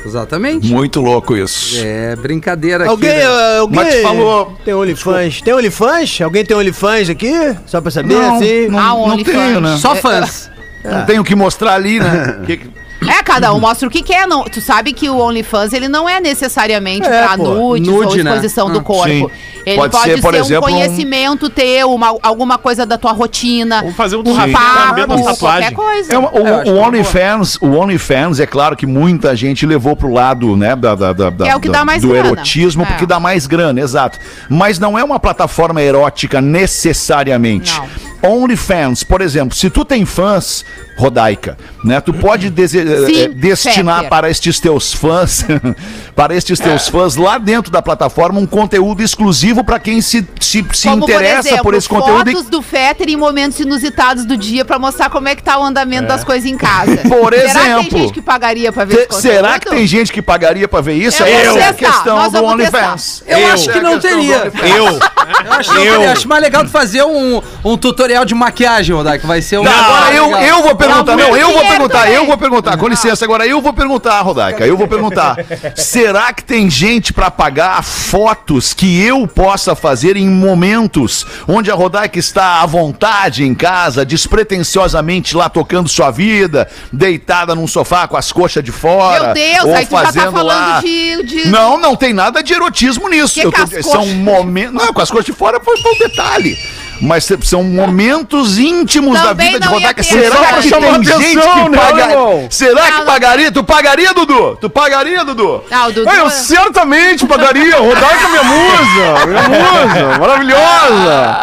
Exatamente. 0.06 0.72
Muito 0.72 1.00
louco 1.02 1.36
isso. 1.36 1.76
É 1.84 2.16
brincadeira 2.16 2.88
Alguém, 2.90 3.10
aqui. 3.10 3.20
né? 3.20 3.26
ah, 3.26 3.60
alguém 3.60 3.76
Mas 3.84 3.96
falou- 4.02 4.58
tem 4.66 4.74
OnlyFans? 4.74 5.42
Tem 5.42 5.54
OnlyFans? 5.54 6.22
Alguém 6.22 6.46
tem 6.46 6.56
OnlyFans 6.58 7.10
aqui? 7.10 7.32
Só 7.66 7.80
pra 7.82 7.90
saber, 7.92 8.14
Não, 8.16 8.36
assim? 8.36 8.68
não, 8.68 8.80
Ah, 9.06 9.08
não 9.10 9.24
tenho, 9.24 9.62
né? 9.62 9.78
Só 9.78 9.96
fãs. 9.96 10.50
Não 10.84 11.06
tenho 11.06 11.22
o 11.22 11.26
que 11.26 11.36
mostrar 11.36 11.74
ali, 11.76 12.00
né? 12.00 12.40
Que- 12.46 12.60
É, 13.08 13.24
cada 13.24 13.54
um 13.54 13.60
mostra 13.60 13.88
o 13.88 13.92
que 13.92 14.02
quer. 14.02 14.28
Não, 14.28 14.44
tu 14.44 14.62
sabe 14.62 14.94
que 14.94 15.10
o 15.10 15.18
OnlyFans, 15.18 15.74
ele 15.74 15.88
não 15.88 16.08
é 16.08 16.20
necessariamente 16.22 17.08
É, 17.08 17.24
pra 17.26 17.38
pô, 17.38 17.44
nudes 17.78 17.88
nude, 17.88 18.18
ou 18.20 18.24
né? 18.24 18.32
exposição 18.32 18.70
do 18.72 18.80
Ah, 18.80 18.84
corpo. 18.84 19.08
sim. 19.10 19.28
Ele 19.66 19.78
Pode 19.78 19.94
pode, 19.94 20.04
ser, 20.12 20.22
por 20.22 20.34
ser, 20.34 20.40
exemplo, 20.42 20.70
um- 20.70 20.74
um 20.74 20.76
conhecimento 20.76 21.50
teu, 21.50 21.94
uma- 21.94 22.18
alguma 22.22 22.58
coisa 22.58 22.86
da 22.86 22.98
tua 22.98 23.14
rotina. 23.14 23.80
Vamos 23.80 23.96
fazer 23.96 24.18
um 24.18 24.20
um 24.20 24.24
também 24.24 24.52
papo, 24.52 25.38
qualquer 25.38 25.72
coisa. 25.72 26.14
É 26.14 26.18
uma- 26.18 26.32
o, 26.32 26.44
o 26.44 26.48
é 26.48 26.86
OnlyFans, 26.86 27.58
o 27.62 27.68
OnlyFans, 27.78 28.42
é 28.42 28.46
claro 28.46 28.76
que 28.76 28.86
muita 28.86 29.34
gente 29.38 29.66
levou 29.66 29.96
pro 29.96 30.12
lado, 30.12 30.58
né, 30.58 30.76
da, 30.76 30.96
da- 30.96 31.14
da- 31.14 31.30
da- 31.30 31.48
É 31.48 31.56
o 31.56 31.62
que 31.62 31.70
dá 31.70 31.86
mais 31.86 32.02
do 32.02 32.10
grana. 32.10 32.28
erotismo, 32.28 32.84
É. 32.84 32.86
porque 32.88 33.06
dá 33.06 33.22
mais 33.22 33.48
grana, 33.48 33.80
exato. 33.80 34.20
Mas 34.50 34.80
não 34.80 35.00
é 35.00 35.04
uma 35.04 35.18
plataforma 35.18 35.82
erótica 35.82 36.42
necessariamente. 36.42 37.82
OnlyFans, 38.22 39.04
por 39.04 39.22
exemplo, 39.22 39.56
se 39.56 39.70
tu 39.70 39.84
tem 39.86 40.06
fãs, 40.06 40.66
Rodaica, 40.98 41.58
né, 41.84 42.00
tu 42.00 42.14
pode 42.14 42.50
dese- 42.50 43.06
Sim, 43.06 43.22
eh, 43.24 43.28
destinar 43.30 43.96
Fetter. 43.96 44.10
para 44.10 44.30
estes 44.30 44.60
teus 44.60 44.94
fãs, 44.94 45.44
para 46.16 46.36
estes 46.36 46.60
teus 46.60 46.88
fãs 46.88 47.16
lá 47.16 47.38
dentro 47.38 47.72
da 47.72 47.82
plataforma 47.82 48.40
um 48.40 48.46
conteúdo 48.46 49.02
exclusivo 49.02 49.64
para 49.64 49.80
quem 49.80 50.02
se, 50.02 50.28
se, 50.40 50.64
se 50.72 50.88
Como, 50.88 51.04
interessa 51.04 51.42
por, 51.42 51.48
exemplo, 51.50 51.76
esse 51.76 51.90
conteúdo. 51.90 52.30
e- 52.30 52.34
fotos 52.34 52.50
do 52.50 52.62
Fetter 52.62 53.10
em 53.10 53.16
momentos 53.16 53.60
inusitados 53.60 54.26
do 54.26 54.38
dia 54.38 54.64
pra 54.64 54.78
mostrar 54.78 55.10
como 55.10 55.28
é 55.28 55.36
que 55.36 55.42
tá 55.44 55.58
o 55.60 55.64
andamento 55.64 56.08
das 56.08 56.24
coisas 56.24 56.50
em 56.50 56.56
casa. 56.58 56.98
Por 57.10 57.34
Será 57.34 57.44
que 57.54 57.60
exemplo. 57.60 57.90
tem 57.90 58.00
gente 58.02 58.14
que 58.14 58.22
pagaria 58.22 58.72
pra 58.72 58.86
ver 58.86 59.08
conteúdo? 59.08 59.22
será 59.22 59.60
que 59.60 59.70
tem 59.70 59.88
gente 59.88 60.12
que 60.14 60.22
pagaria 60.22 60.68
pra 60.68 60.82
ver 60.82 60.94
isso? 60.94 61.24
Eu 61.24 61.58
Essa 61.58 61.60
é 61.60 61.74
questão 61.74 62.16
nós 62.18 62.32
do 62.32 62.44
OnlyFans. 62.44 63.24
Eu, 63.28 63.48
acho 63.54 63.70
que 63.72 63.78
é 63.78 63.82
não 63.82 64.00
teria. 64.00 64.52
Eu. 64.64 64.86
Eu 64.94 65.54
acho, 65.54 65.74
teria. 65.74 66.28
mais 66.28 66.42
legal 66.44 66.64
tu 66.64 66.70
fazer 66.70 67.04
um, 67.04 67.42
um 67.64 67.78
tutorial 67.78 68.26
de 68.26 68.34
maquiagem, 68.36 68.96
Rodai, 68.96 69.20
que 69.20 69.26
vai 69.28 69.42
ser 69.42 69.58
um. 69.58 69.64
Não, 69.64 69.72
agora 69.72 70.14
eu, 70.16 70.26
legal. 70.28 70.42
eu 70.44 70.64
vou 70.64 70.76
perguntar, 70.88 71.16
não, 71.18 71.38
eu 71.38 71.52
vou 71.52 71.62
perguntar, 71.66 72.12
eu 72.12 72.26
vou 72.26 72.38
perguntar, 72.38 72.78
com 72.78 72.88
licença, 72.88 73.26
agora 73.26 73.46
eu 73.48 73.62
vou 73.62 73.74
perguntar, 73.74 74.22
Rodaica, 74.22 74.66
eu 74.66 74.78
vou 74.78 74.88
perguntar. 74.88 75.38
Será 75.76 76.32
que 76.34 76.44
tem 76.44 76.70
gente 76.70 77.12
pra 77.14 77.30
pagar 77.32 77.84
fotos 77.84 78.74
que 78.74 79.02
eu 79.02 79.28
possa 79.28 79.76
fazer 79.76 80.16
em 80.18 80.28
momentos 80.30 81.26
onde 81.48 81.72
a 81.72 81.76
Rodaica 81.76 82.18
está 82.20 82.62
à 82.62 82.66
vontade 82.66 83.44
em 83.44 83.54
casa, 83.54 84.06
despretensiosamente 84.06 85.36
lá 85.36 85.50
tocando 85.50 85.90
sua 85.90 86.12
vida, 86.12 86.70
deitada 86.92 87.56
num 87.56 87.68
sofá 87.68 88.08
com 88.08 88.18
as 88.18 88.32
coxas 88.32 88.64
de 88.64 88.72
fora? 88.72 89.26
Meu 89.26 89.34
Deus, 89.34 89.66
ou 89.66 89.76
aí 89.76 89.86
tu 89.86 89.92
já 89.92 89.98
tá 90.00 90.06
fazendo 90.06 90.32
falando 90.32 90.48
lá- 90.48 90.82
de, 90.82 91.24
de- 91.24 91.48
Não, 91.50 91.78
não 91.78 91.96
tem 91.96 92.14
nada 92.14 92.42
de 92.44 92.54
erotismo 92.54 93.10
nisso. 93.10 93.34
Que 93.40 93.46
Eu 93.48 93.54
as 93.56 93.86
são 93.86 94.06
momentos. 94.08 94.74
Não, 94.74 94.94
com 94.94 95.02
as 95.02 95.10
coxas 95.10 95.26
de 95.26 95.34
fora 95.34 95.60
foi 95.60 95.76
um 95.76 95.98
detalhe. 96.00 96.58
Mas 97.02 97.28
são 97.44 97.64
momentos 97.64 98.58
íntimos 98.58 99.20
da 99.20 99.30
Também 99.30 99.48
vida 99.48 99.60
de 99.60 99.66
não 99.66 99.74
Rodaica. 99.74 99.96
ter 99.96 100.04
Será 100.04 100.54
que 100.54 100.70
chamar 100.70 100.94
tem 101.00 101.04
gente 101.04 101.12
atenção, 101.12 101.64
que 101.66 101.70
né, 101.70 101.78
paga... 101.78 102.02
irmão? 102.12 102.48
Será 102.50 102.82
que 102.84 102.98
Não, 103.00 103.06
pagaria? 103.06 103.52
Tu 103.52 103.64
pagaria, 103.64 104.14
Dudu? 104.14 104.58
Tu 104.62 104.70
pagaria, 104.70 105.26
Dudu? 105.26 105.64
Ah, 105.72 105.88
o 105.88 105.92
Dudu. 105.92 106.10
Ah, 106.10 106.16
eu 106.16 106.30
certamente 106.30 107.26
pagaria. 107.26 107.76
Rodaica, 107.78 108.28
minha 108.30 108.44
musa. 108.44 109.26
Minha 109.28 109.42
musa. 109.50 110.20
Maravilhosa. 110.20 111.38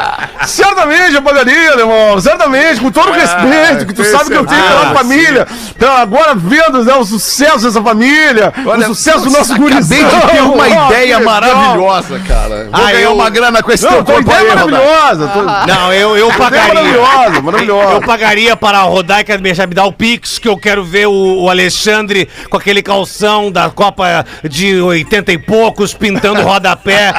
Certamente 0.47 1.15
eu 1.15 1.23
pagaria, 1.23 1.71
irmão. 1.79 2.21
Certamente, 2.21 2.81
com 2.81 2.91
todo 2.91 3.11
o 3.11 3.13
respeito, 3.13 3.87
que 3.87 3.93
tu 3.95 4.05
sabe 4.05 4.31
que 4.31 4.37
eu 4.37 4.47
tenho 4.47 4.63
pela 4.63 4.91
Ah, 4.91 4.95
família. 4.95 5.47
Então, 5.77 5.95
agora 5.97 6.35
vendo 6.35 6.83
né, 6.85 6.95
o 6.95 7.05
sucesso 7.05 7.65
dessa 7.65 7.83
família, 7.83 8.53
Olha, 8.67 8.87
o 8.91 8.95
sucesso 8.95 9.25
do 9.25 9.31
nosso 9.31 9.53
Acabei 9.53 9.71
gurizão. 9.71 10.09
de 10.09 10.27
ter 10.33 10.41
uma 10.43 10.69
ideia 10.87 11.19
que 11.19 11.25
maravilhosa, 11.25 12.19
cara. 12.27 12.65
Vou 12.65 12.69
Ah, 12.73 12.87
ganhar 12.93 13.01
eu- 13.03 13.15
uma 13.15 13.29
grana 13.31 13.63
com 13.63 13.71
esse 13.73 13.85
Não, 13.85 13.93
teu 13.93 14.05
corpo 14.05 14.21
ideia 14.23 14.41
aí, 14.41 14.49
é 14.49 14.53
Rodaica. 14.61 15.40
Não, 15.67 15.93
eu, 15.93 16.17
eu 16.17 16.29
pagaria. 16.39 16.75
Maravilhosa, 16.75 17.43
maravilhosa. 17.43 17.93
Eu 17.95 18.01
pagaria 18.01 18.57
para 18.57 18.79
a 18.79 18.83
Rodaica 18.83 19.37
me 19.39 19.51
me 19.51 19.75
dar 19.75 19.85
o 19.85 19.93
Pix, 19.93 20.39
que 20.39 20.49
eu 20.49 20.57
quero 20.57 20.83
ver 20.85 21.07
o, 21.07 21.43
o 21.43 21.51
Alexandre 21.51 22.29
com 22.49 22.57
aquele 22.57 22.83
calção 22.83 23.51
da 23.53 23.69
Copa 23.69 24.25
de 24.49 24.81
80 24.81 25.33
e 25.33 25.39
poucos, 25.39 25.93
pintando 25.93 26.41
o 26.41 26.45
rodapé, 26.45 27.13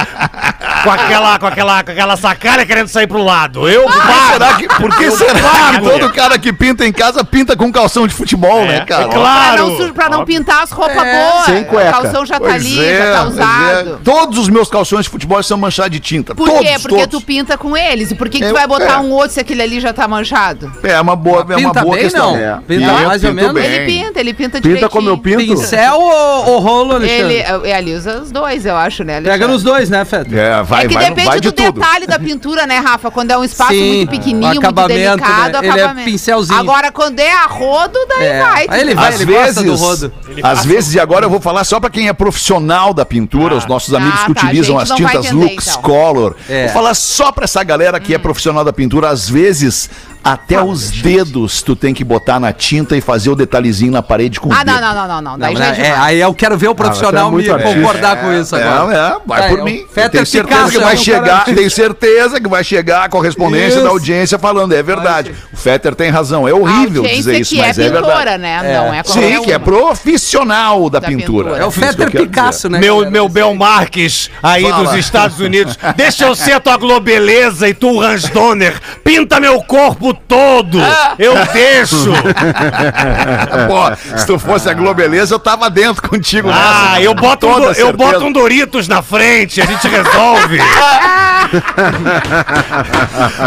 com 0.82 0.90
aquela, 0.90 1.38
com 1.38 1.46
aquela, 1.46 1.84
com 1.84 1.90
aquela 1.92 2.16
sacada 2.16 2.66
querendo 2.66 2.88
sair 2.88 3.06
pro 3.06 3.22
lado. 3.22 3.68
Eu 3.68 3.82
Por 3.84 3.92
que 3.92 3.98
pago. 4.00 4.32
será 4.32 4.54
que, 4.54 4.68
por 4.68 4.96
que 4.96 5.10
será 5.10 5.72
que 5.74 5.80
todo 5.80 6.12
cara 6.12 6.38
que 6.38 6.52
pinta 6.52 6.84
em 6.86 6.92
casa 6.92 7.24
pinta 7.24 7.56
com 7.56 7.70
calção 7.72 8.06
de 8.06 8.14
futebol, 8.14 8.64
né, 8.66 8.80
cara? 8.84 9.04
é 9.04 9.08
Pra 9.08 9.16
claro. 9.16 9.68
não, 9.68 9.76
su- 9.76 9.94
pra 9.94 10.08
não 10.08 10.24
pintar 10.24 10.62
as 10.62 10.70
roupas 10.70 10.94
boas. 11.02 11.44
sem 11.46 11.64
cueca. 11.64 11.88
O 11.90 12.02
calção 12.02 12.26
já 12.26 12.34
tá 12.34 12.40
Pois 12.40 12.54
ali, 12.54 12.84
é, 12.84 12.98
já 12.98 13.12
tá 13.12 13.20
pois 13.22 13.34
usado. 13.34 13.90
é. 13.94 13.98
Todos 14.04 14.38
os 14.38 14.48
meus 14.48 14.68
calções 14.68 15.04
de 15.04 15.10
futebol 15.10 15.42
são 15.42 15.56
manchados 15.58 15.92
de 15.92 16.00
tinta. 16.00 16.34
Por 16.34 16.48
todos, 16.48 16.62
quê? 16.66 16.74
Porque 16.80 17.06
todos. 17.06 17.20
tu 17.20 17.24
pinta 17.24 17.56
com 17.56 17.76
eles. 17.76 18.11
E 18.12 18.14
por 18.14 18.28
que, 18.28 18.38
que 18.38 18.44
Eu- 18.44 18.50
tu 18.50 18.54
vai 18.54 18.66
botar 18.66 18.94
é. 18.94 18.98
um 18.98 19.10
outro 19.10 19.30
se 19.32 19.40
aquele 19.40 19.62
ali 19.62 19.80
já 19.80 19.92
tá 19.92 20.06
manchado? 20.06 20.72
É 20.82 21.00
uma 21.00 21.16
boa, 21.16 21.40
é 21.40 21.56
uma 21.56 21.56
Pinta 21.56 21.80
boa 21.82 21.94
bem, 21.94 22.04
questão. 22.04 22.32
não? 22.32 22.36
É. 22.38 22.58
Pinta 22.66 22.92
mais 22.92 23.24
ou 23.24 23.32
menos? 23.34 23.52
bem. 23.52 23.64
Ele 23.64 23.86
pinta, 23.86 24.20
ele 24.20 24.34
pinta 24.34 24.60
direitinho. 24.60 24.74
Pinta 24.76 24.88
como 24.88 25.08
eu 25.08 25.18
pinto? 25.18 25.38
Pincel 25.38 25.98
ou, 26.00 26.46
ou 26.52 26.58
rolo, 26.60 26.94
Alexandre? 26.94 27.34
Ele, 27.34 27.68
é, 27.68 27.74
ali 27.74 27.94
usa 27.94 28.20
os 28.20 28.30
dois, 28.30 28.64
eu 28.66 28.76
acho, 28.76 29.02
né, 29.04 29.16
Alexandre? 29.16 29.38
Pega 29.40 29.52
nos 29.52 29.62
dois, 29.62 29.88
né, 29.90 30.04
Fed? 30.04 30.38
É, 30.38 30.62
vai, 30.62 30.84
é 30.84 30.88
que 30.88 30.94
vai, 30.94 31.04
depende 31.06 31.28
vai 31.28 31.40
de 31.40 31.48
do 31.48 31.52
tudo. 31.52 31.72
detalhe 31.80 32.06
da 32.06 32.18
pintura, 32.18 32.66
né, 32.66 32.78
Rafa? 32.78 33.10
Quando 33.10 33.30
é 33.30 33.38
um 33.38 33.44
espaço 33.44 33.72
Sim, 33.72 33.96
muito 33.96 34.10
pequenininho, 34.10 34.46
muito 34.52 34.58
acabamento, 34.60 34.98
delicado, 35.16 35.52
né? 35.52 35.58
Ele 35.58 35.66
é 35.66 35.70
acabamento. 35.82 36.10
pincelzinho. 36.10 36.58
Agora, 36.58 36.92
quando 36.92 37.20
é 37.20 37.30
a 37.32 37.46
rodo, 37.46 37.98
daí 38.08 38.26
É. 38.26 38.40
vai. 38.42 38.66
Aí 38.68 38.80
ele 38.80 38.94
vai, 38.94 39.08
Às 39.08 39.20
ele 39.20 39.32
gosta 39.32 39.62
do 39.62 39.70
vezes, 39.76 39.80
rodo. 39.80 40.12
às 40.42 40.64
vezes, 40.64 40.94
e 40.94 41.00
agora 41.00 41.24
eu 41.26 41.30
vou 41.30 41.40
falar 41.40 41.64
só 41.64 41.80
pra 41.80 41.90
quem 41.90 42.08
é 42.08 42.12
profissional 42.12 42.92
da 42.94 43.04
pintura, 43.04 43.54
os 43.54 43.66
nossos 43.66 43.92
amigos 43.94 44.20
Ah, 44.22 44.26
que 44.26 44.34
tá, 44.34 44.46
utilizam 44.46 44.78
as 44.78 44.90
tintas 44.90 45.30
Lux 45.30 45.68
então. 45.68 45.82
Color. 45.82 46.36
É. 46.48 46.64
Vou 46.64 46.72
falar 46.74 46.94
só 46.94 47.30
pra 47.32 47.44
essa 47.44 47.62
galera 47.62 47.98
que 48.02 48.14
é 48.14 48.18
profissional 48.18 48.64
da 48.64 48.72
pintura, 48.72 49.08
às 49.08 49.28
vezes 49.28 49.88
até 50.24 50.62
os 50.62 50.90
dedos 50.90 51.62
tu 51.62 51.74
tem 51.74 51.92
que 51.94 52.04
botar 52.04 52.38
na 52.38 52.52
tinta 52.52 52.96
e 52.96 53.00
fazer 53.00 53.30
o 53.30 53.34
detalhezinho 53.34 53.92
na 53.92 54.02
parede 54.02 54.38
com 54.40 54.48
o 54.48 54.52
Ah, 54.52 54.62
dedo. 54.64 54.80
não, 54.80 54.80
não, 54.80 54.94
não, 54.94 55.08
não, 55.08 55.36
não. 55.36 55.48
Não, 55.48 55.56
já 55.56 55.66
é 55.66 55.68
é, 55.68 55.72
demais. 55.72 56.00
aí 56.00 56.20
eu 56.20 56.34
quero 56.34 56.56
ver 56.56 56.68
o 56.68 56.74
profissional 56.74 57.24
você 57.24 57.28
é 57.28 57.30
muito 57.30 57.46
me 57.46 57.52
artista. 57.52 57.74
concordar 57.80 58.20
com 58.20 58.32
isso 58.32 58.56
agora. 58.56 58.94
É, 58.94 58.98
é, 58.98 59.16
vai 59.26 59.42
É, 59.42 59.48
por 59.48 59.64
mim. 59.64 59.84
Fetter 59.92 60.10
tenho 60.10 60.26
certeza 60.26 60.54
Picasso 60.56 60.70
que 60.70 60.76
é 60.76 60.80
vai 60.84 60.94
um 60.94 60.98
chegar, 60.98 61.44
tenho 61.44 61.70
certeza 61.70 62.40
que 62.40 62.48
vai 62.48 62.64
chegar 62.64 63.04
a 63.04 63.08
correspondência 63.08 63.74
Isso. 63.76 63.82
da 63.82 63.88
audiência 63.90 64.38
falando, 64.38 64.72
é 64.72 64.82
verdade. 64.82 65.34
O 65.52 65.56
Fetter 65.56 65.94
tem 65.94 66.10
razão, 66.10 66.46
é 66.46 66.52
horrível 66.52 67.02
dizer 67.02 67.40
isso, 67.40 67.54
que 67.54 67.60
mas 67.60 67.78
é 67.78 67.82
é, 67.86 67.90
verdade. 67.90 68.06
pintora, 68.12 68.38
né? 68.38 68.62
Não 68.62 68.94
é 68.94 69.02
Sim, 69.04 69.42
que 69.42 69.52
é 69.52 69.58
profissional 69.58 70.88
da, 70.90 70.98
Da 71.00 71.08
pintura. 71.08 71.44
pintura. 71.50 71.62
É 71.62 71.66
o 71.66 71.70
Fetter 71.70 72.10
Picasso, 72.10 72.68
né? 72.68 72.78
Meu, 72.78 73.10
meu 73.10 73.28
Bel 73.28 73.54
Marques, 73.54 74.30
aí 74.42 74.62
Fala. 74.68 74.84
dos 74.84 74.94
Estados 74.94 75.38
Unidos. 75.40 75.78
Deixa 75.96 76.24
eu 76.26 76.34
ser 76.34 76.52
a 76.52 76.60
tua 76.60 76.76
globeleza 76.76 77.68
e 77.68 77.74
tu, 77.74 77.90
o 77.92 78.00
Hans 78.00 78.28
Donner. 78.28 78.74
Pinta 79.04 79.40
meu 79.40 79.60
corpo 79.62 80.11
todo. 80.14 80.78
Eu 81.18 81.34
deixo. 81.52 82.12
Pô, 83.68 84.18
se 84.18 84.26
tu 84.26 84.38
fosse 84.38 84.68
a 84.68 84.74
Globeleza, 84.74 85.34
eu 85.34 85.38
tava 85.38 85.68
dentro 85.70 86.08
contigo 86.08 86.48
Ah, 86.50 86.90
nessa, 86.92 87.02
eu 87.02 87.14
com 87.14 87.20
boto, 87.20 87.46
um, 87.48 87.60
do- 87.60 87.72
eu 87.72 87.92
boto 87.92 88.24
um 88.24 88.32
Doritos 88.32 88.88
na 88.88 89.02
frente, 89.02 89.60
a 89.60 89.66
gente 89.66 89.86
resolve. 89.88 90.58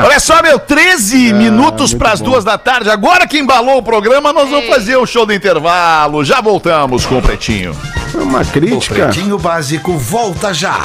Olha 0.05 0.19
só, 0.19 0.41
meu, 0.41 0.59
13 0.59 1.33
minutos 1.33 1.93
pras 1.93 2.19
duas 2.21 2.43
da 2.43 2.57
tarde. 2.57 2.89
Agora 2.89 3.27
que 3.27 3.37
embalou 3.39 3.77
o 3.79 3.83
programa, 3.83 4.31
nós 4.33 4.49
vamos 4.49 4.67
fazer 4.67 4.95
o 4.97 5.05
show 5.05 5.25
do 5.25 5.33
intervalo. 5.33 6.23
Já 6.23 6.41
voltamos 6.41 7.05
com 7.05 7.17
o 7.17 7.21
Pretinho. 7.21 7.75
É 8.13 8.17
uma 8.17 8.41
O 8.41 8.45
crítica. 8.45 8.93
Pretinho 8.95 9.37
Básico 9.37 9.97
volta 9.97 10.53
já. 10.53 10.77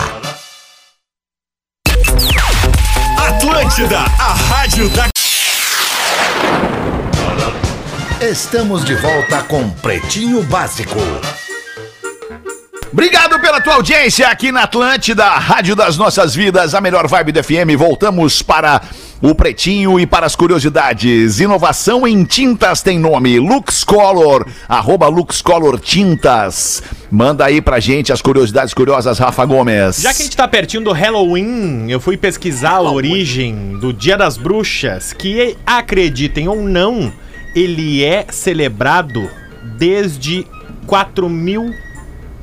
Atlântida, 3.28 3.98
a 4.18 4.32
rádio 4.54 4.88
da 4.90 5.06
Estamos 8.20 8.84
de 8.84 8.94
volta 8.96 9.42
com 9.44 9.70
Pretinho 9.70 10.42
Básico. 10.42 10.98
Obrigado 12.92 13.40
pela 13.40 13.62
tua 13.62 13.76
audiência 13.76 14.28
aqui 14.28 14.52
na 14.52 14.64
Atlântida, 14.64 15.24
Rádio 15.24 15.74
das 15.74 15.96
Nossas 15.96 16.34
Vidas, 16.34 16.74
a 16.74 16.82
melhor 16.82 17.08
vibe 17.08 17.32
do 17.32 17.42
FM. 17.42 17.78
Voltamos 17.78 18.42
para 18.42 18.82
o 19.22 19.34
Pretinho 19.34 19.98
e 19.98 20.06
para 20.06 20.26
as 20.26 20.36
curiosidades. 20.36 21.40
Inovação 21.40 22.06
em 22.06 22.22
tintas 22.22 22.82
tem 22.82 22.98
nome, 22.98 23.38
Lux 23.38 23.84
Color, 23.84 24.46
arroba 24.68 25.08
Lux 25.08 25.40
Color 25.40 25.80
Tintas. 25.80 26.82
Manda 27.10 27.46
aí 27.46 27.62
pra 27.62 27.80
gente 27.80 28.12
as 28.12 28.20
curiosidades 28.20 28.74
curiosas, 28.74 29.18
Rafa 29.18 29.46
Gomes. 29.46 29.96
Já 29.96 30.12
que 30.12 30.20
a 30.20 30.24
gente 30.26 30.36
tá 30.36 30.46
pertinho 30.46 30.84
do 30.84 30.92
Halloween, 30.92 31.90
eu 31.90 31.98
fui 31.98 32.18
pesquisar 32.18 32.72
a 32.72 32.82
origem 32.82 33.78
do 33.78 33.94
Dia 33.94 34.18
das 34.18 34.36
Bruxas, 34.36 35.14
que 35.14 35.56
acreditem 35.64 36.48
ou 36.48 36.62
não, 36.62 37.10
ele 37.54 38.04
é 38.04 38.26
celebrado 38.30 39.28
desde 39.78 40.46
4000 40.86 41.74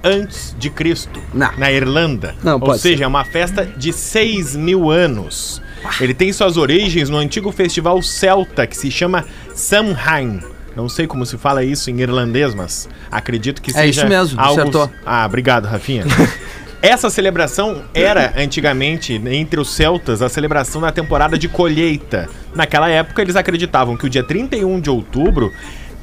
antes 0.03 0.55
de 0.57 0.69
Cristo, 0.69 1.21
Não. 1.33 1.51
na 1.57 1.71
Irlanda. 1.71 2.35
Não, 2.43 2.59
ou 2.59 2.77
seja, 2.77 3.03
é 3.03 3.07
uma 3.07 3.25
festa 3.25 3.65
de 3.65 3.91
6 3.91 4.55
mil 4.55 4.89
anos. 4.89 5.61
Ele 5.99 6.13
tem 6.13 6.31
suas 6.31 6.57
origens 6.57 7.09
no 7.09 7.17
antigo 7.17 7.51
festival 7.51 8.01
celta 8.01 8.65
que 8.67 8.77
se 8.77 8.89
chama 8.91 9.25
Samhain. 9.53 10.39
Não 10.75 10.87
sei 10.87 11.07
como 11.07 11.25
se 11.25 11.37
fala 11.37 11.63
isso 11.63 11.89
em 11.89 11.99
irlandês, 12.01 12.53
mas 12.53 12.87
acredito 13.11 13.61
que 13.61 13.71
É 13.71 13.73
seja 13.73 14.01
isso 14.01 14.07
mesmo, 14.07 14.39
algo... 14.39 14.61
acertou. 14.61 14.91
Ah, 15.05 15.25
obrigado, 15.25 15.65
Rafinha. 15.65 16.05
Essa 16.87 17.09
celebração 17.09 17.83
era, 17.93 18.33
antigamente, 18.37 19.13
entre 19.13 19.59
os 19.59 19.75
celtas, 19.75 20.21
a 20.21 20.29
celebração 20.29 20.79
da 20.79 20.89
temporada 20.89 21.37
de 21.37 21.49
colheita. 21.49 22.29
Naquela 22.55 22.89
época, 22.89 23.21
eles 23.21 23.35
acreditavam 23.35 23.97
que 23.97 24.05
o 24.05 24.09
dia 24.09 24.23
31 24.23 24.79
de 24.79 24.89
outubro 24.89 25.51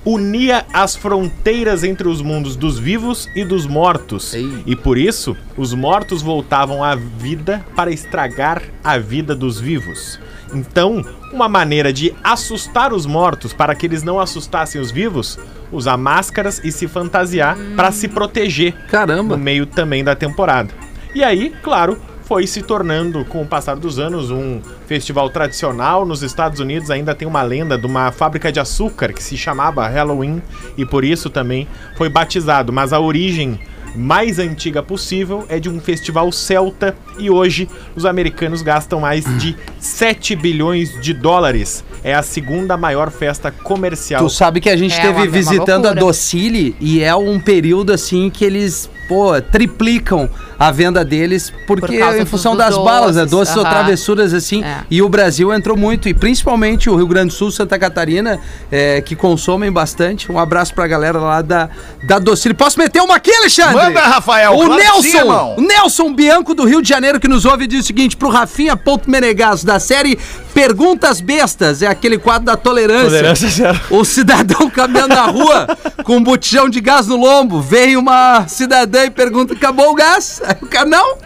unia 0.04 0.66
as 0.74 0.94
fronteiras 0.94 1.84
entre 1.84 2.06
os 2.06 2.20
mundos 2.20 2.54
dos 2.54 2.78
vivos 2.78 3.30
e 3.34 3.46
dos 3.46 3.66
mortos. 3.66 4.34
Ei. 4.34 4.62
E 4.66 4.76
por 4.76 4.98
isso, 4.98 5.34
os 5.56 5.72
mortos 5.72 6.20
voltavam 6.20 6.84
à 6.84 6.94
vida 6.94 7.64
para 7.74 7.90
estragar 7.90 8.62
a 8.84 8.98
vida 8.98 9.34
dos 9.34 9.58
vivos. 9.58 10.20
Então, 10.52 11.02
uma 11.34 11.48
maneira 11.48 11.92
de 11.92 12.14
assustar 12.22 12.92
os 12.92 13.04
mortos 13.04 13.52
para 13.52 13.74
que 13.74 13.86
eles 13.86 14.02
não 14.02 14.20
assustassem 14.20 14.80
os 14.80 14.90
vivos, 14.90 15.38
usar 15.72 15.96
máscaras 15.96 16.60
e 16.64 16.70
se 16.70 16.86
fantasiar 16.86 17.56
para 17.74 17.90
se 17.90 18.06
proteger 18.06 18.72
Caramba. 18.88 19.36
no 19.36 19.42
meio 19.42 19.66
também 19.66 20.04
da 20.04 20.14
temporada. 20.14 20.72
E 21.14 21.22
aí, 21.22 21.52
claro, 21.62 21.98
foi 22.22 22.46
se 22.46 22.62
tornando, 22.62 23.24
com 23.24 23.42
o 23.42 23.46
passar 23.46 23.76
dos 23.76 23.98
anos, 23.98 24.30
um 24.30 24.60
festival 24.86 25.28
tradicional. 25.28 26.06
Nos 26.06 26.22
Estados 26.22 26.60
Unidos 26.60 26.90
ainda 26.90 27.14
tem 27.14 27.28
uma 27.28 27.42
lenda 27.42 27.76
de 27.76 27.86
uma 27.86 28.10
fábrica 28.12 28.50
de 28.50 28.58
açúcar 28.58 29.12
que 29.12 29.22
se 29.22 29.36
chamava 29.36 29.86
Halloween 29.86 30.40
e 30.76 30.86
por 30.86 31.04
isso 31.04 31.28
também 31.28 31.68
foi 31.96 32.08
batizado. 32.08 32.72
Mas 32.72 32.92
a 32.92 33.00
origem 33.00 33.60
mais 33.94 34.38
antiga 34.38 34.82
possível 34.82 35.44
é 35.48 35.58
de 35.60 35.68
um 35.68 35.80
festival 35.80 36.30
celta 36.32 36.96
e 37.18 37.30
hoje 37.30 37.68
os 37.94 38.04
americanos 38.04 38.60
gastam 38.62 39.00
mais 39.00 39.24
de 39.38 39.56
7 39.78 40.34
bilhões 40.36 41.00
de 41.00 41.12
dólares. 41.14 41.84
É 42.02 42.14
a 42.14 42.22
segunda 42.22 42.76
maior 42.76 43.10
festa 43.10 43.50
comercial. 43.50 44.22
Tu 44.24 44.30
sabe 44.30 44.60
que 44.60 44.68
a 44.68 44.76
gente 44.76 44.92
É 44.92 44.96
esteve 44.96 45.12
uma- 45.14 45.22
uma 45.24 45.30
visitando 45.30 45.86
a. 45.86 45.94
Docile 45.94 46.76
e 46.80 47.02
é 47.02 47.14
um 47.14 47.38
período 47.40 47.92
assim 47.92 48.28
que 48.30 48.44
eles, 48.44 48.90
pô, 49.08 49.40
triplicam 49.40 50.28
a 50.58 50.70
venda 50.70 51.04
deles 51.04 51.52
porque 51.66 51.98
Por 51.98 52.16
em 52.16 52.24
função 52.24 52.56
das 52.56 52.76
balas, 52.76 53.16
né? 53.16 53.22
doces, 53.22 53.30
doces 53.30 53.56
ou 53.56 53.62
aham. 53.62 53.70
travessuras 53.70 54.32
assim. 54.32 54.62
É. 54.62 54.82
E 54.90 55.02
o 55.02 55.08
Brasil 55.08 55.52
entrou 55.52 55.76
muito 55.76 56.08
e 56.08 56.14
principalmente 56.14 56.88
o 56.88 56.96
Rio 56.96 57.06
Grande 57.06 57.28
do 57.28 57.32
Sul, 57.34 57.50
Santa 57.50 57.78
Catarina, 57.78 58.38
é, 58.70 59.00
que 59.00 59.16
consomem 59.16 59.70
bastante. 59.70 60.30
Um 60.30 60.38
abraço 60.38 60.74
pra 60.74 60.86
galera 60.86 61.18
lá 61.18 61.42
da 61.42 61.68
da 62.02 62.18
Docile. 62.18 62.54
Posso 62.54 62.78
meter 62.78 63.00
uma 63.02 63.16
aqui, 63.16 63.32
Alexandre? 63.34 63.74
Manda, 63.74 64.00
Rafael, 64.00 64.52
O 64.54 64.66
claro 64.66 64.76
Nelson, 64.76 65.54
sim, 65.56 65.66
Nelson 65.66 66.14
Bianco 66.14 66.54
do 66.54 66.64
Rio 66.64 66.80
de 66.80 66.88
Janeiro 66.88 67.18
que 67.20 67.28
nos 67.28 67.44
ouve 67.44 67.66
diz 67.66 67.84
o 67.84 67.86
seguinte 67.86 68.16
pro 68.16 68.28
Rafinha 68.28 68.76
Ponto 68.76 69.10
Menegasso 69.10 69.66
da 69.66 69.78
série 69.78 70.18
Perguntas 70.54 71.20
Bestas, 71.20 71.82
é 71.82 71.88
aquele 71.88 72.16
quadro 72.16 72.46
da 72.46 72.56
tolerância. 72.56 73.08
Tolerância 73.08 73.48
zero. 73.48 73.80
O 73.90 74.04
cidadão 74.04 74.70
caminhando 74.70 75.14
na 75.14 75.26
rua 75.26 75.66
com 76.04 76.16
um 76.16 76.22
botijão 76.22 76.68
de 76.68 76.80
gás 76.80 77.08
no 77.08 77.16
lombo, 77.16 77.60
vem 77.60 77.96
uma 77.96 78.46
cidadã 78.46 79.04
e 79.04 79.10
pergunta: 79.10 79.52
acabou 79.52 79.90
o 79.90 79.94
gás? 79.94 80.40
Aí 80.44 80.56
o 80.62 80.66
cara, 80.66 80.86
não. 80.86 81.18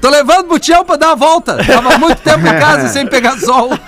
Tô 0.00 0.10
levando 0.10 0.44
o 0.44 0.48
butião 0.48 0.84
pra 0.84 0.96
dar 0.96 1.08
uma 1.08 1.16
volta. 1.16 1.56
Tava 1.64 1.98
muito 1.98 2.20
tempo 2.22 2.46
em 2.46 2.58
casa 2.58 2.88
sem 2.88 3.06
pegar 3.06 3.38
sol. 3.38 3.70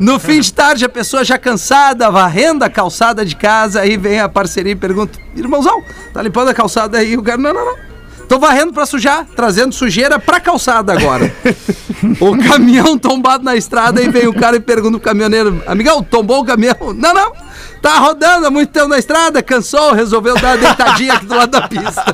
No 0.00 0.20
fim 0.20 0.38
de 0.40 0.52
tarde, 0.52 0.84
a 0.84 0.88
pessoa 0.88 1.24
já 1.24 1.36
cansada, 1.36 2.08
varrendo 2.08 2.64
a 2.64 2.70
calçada 2.70 3.24
de 3.24 3.34
casa, 3.34 3.80
aí 3.80 3.96
vem 3.96 4.20
a 4.20 4.28
parceria 4.28 4.72
e 4.72 4.76
pergunta: 4.76 5.18
Irmãozão, 5.34 5.82
tá 6.12 6.22
limpando 6.22 6.50
a 6.50 6.54
calçada 6.54 6.98
aí? 6.98 7.16
O 7.16 7.22
cara, 7.22 7.36
não, 7.36 7.52
não, 7.52 7.64
não. 7.64 7.87
Tô 8.28 8.38
varrendo 8.38 8.74
pra 8.74 8.84
sujar, 8.84 9.26
trazendo 9.34 9.74
sujeira 9.74 10.18
pra 10.18 10.38
calçada 10.38 10.92
agora. 10.92 11.34
o 12.20 12.36
caminhão 12.36 12.98
tombado 12.98 13.42
na 13.42 13.56
estrada, 13.56 14.00
aí 14.00 14.08
vem 14.10 14.26
o 14.26 14.34
cara 14.34 14.56
e 14.56 14.60
pergunta 14.60 14.98
pro 14.98 15.08
caminhoneiro: 15.08 15.62
Amigão, 15.66 16.02
tombou 16.02 16.42
o 16.42 16.44
caminhão? 16.44 16.76
Não, 16.94 17.14
não. 17.14 17.47
Tá 17.80 17.98
rodando 17.98 18.46
há 18.46 18.50
muito 18.50 18.70
tempo 18.70 18.88
na 18.88 18.98
estrada, 18.98 19.42
cansou, 19.42 19.92
resolveu 19.92 20.34
dar 20.38 20.56
uma 20.56 20.56
deitadinha 20.58 21.12
aqui 21.14 21.26
do 21.26 21.34
lado 21.36 21.50
da 21.50 21.68
pista. 21.68 22.04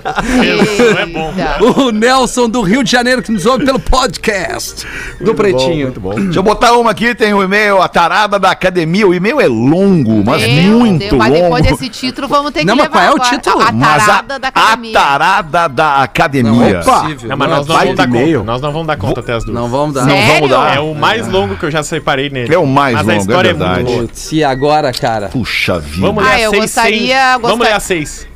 Isso 0.63 0.99
é 0.99 1.07
bom. 1.07 1.33
O 1.87 1.91
Nelson 1.91 2.49
do 2.49 2.61
Rio 2.63 2.85
de 2.85 2.91
Janeiro 2.91 3.23
que 3.23 3.33
nos 3.33 3.47
ouve 3.47 3.65
pelo 3.65 3.81
podcast 3.81 4.87
do 5.21 5.35
Pretinho. 5.35 5.91
Deixa 5.91 6.39
eu 6.39 6.43
botar 6.43 6.73
uma 6.75 6.91
aqui, 6.91 7.15
tem 7.15 7.33
o 7.33 7.43
e-mail, 7.43 7.81
a 7.81 7.89
tarada 7.89 8.39
da 8.39 8.51
academia. 8.51 9.07
O 9.07 9.15
e-mail 9.15 9.41
é 9.41 9.47
longo, 9.47 10.23
mas 10.25 10.43
Meu 10.43 10.79
muito 10.79 10.99
Deus, 11.01 11.13
Mas 11.15 11.33
depois 11.33 11.65
longo. 11.65 11.77
desse 11.77 11.89
título 11.89 12.29
vamos 12.29 12.51
ter 12.53 12.61
que 12.61 12.67
Não, 12.67 12.77
mas 12.77 12.87
levar 12.87 12.99
qual 12.99 13.05
é 13.05 13.11
o 13.13 13.31
título? 13.31 13.61
A, 13.63 13.69
a 13.69 13.73
Mas 13.73 14.03
a, 14.03 14.07
tarada 14.07 14.39
da 14.39 14.49
a 14.49 14.51
academia. 14.51 14.93
tarada 14.93 15.69
da 15.69 15.97
academia. 16.03 16.53
Não, 16.53 16.65
é 16.65 16.75
possível. 16.83 17.29
Não, 17.31 17.37
mas 17.37 17.49
nós 17.51 17.67
não 17.67 17.77
vamos 17.77 17.97
dar 17.97 18.07
conta. 18.09 18.45
Nós 18.45 18.61
não 18.61 18.73
vamos 18.73 18.87
dar 18.87 18.97
conta 18.97 19.21
até 19.21 19.33
as 19.33 19.45
duas. 19.45 19.55
Não 19.55 19.69
vamos 19.69 19.95
dar. 19.95 20.05
Sério? 20.05 20.35
vamos 20.35 20.51
dar. 20.51 20.77
É 20.77 20.81
o 20.81 20.95
mais 20.95 21.27
longo 21.27 21.57
que 21.57 21.65
eu 21.65 21.71
já 21.71 21.83
separei 21.83 22.29
nele. 22.29 22.55
É 22.55 22.59
o 22.59 22.67
mais 22.67 22.95
Mas 22.97 23.07
longo, 23.07 23.13
a 23.13 23.15
é 23.15 23.19
história 23.19 23.49
é, 23.49 23.53
verdade. 23.53 23.75
muito 23.83 23.87
boa. 23.97 24.03
Putz, 24.09 24.33
e 24.33 24.45
agora, 24.45 24.93
cara? 24.93 25.29
Puxa 25.29 25.54
vida. 25.79 26.07
Vamos 26.07 26.25
ler 26.25 26.31
Ah, 26.31 26.35
a 26.35 26.41
eu 26.41 26.51
seis 26.51 26.63
gostaria- 26.63 26.99
sem- 26.99 27.07
gostaria- 27.09 27.39
Vamos 27.39 27.67
ler 27.67 27.73
a 27.75 27.81
seis. 27.81 28.29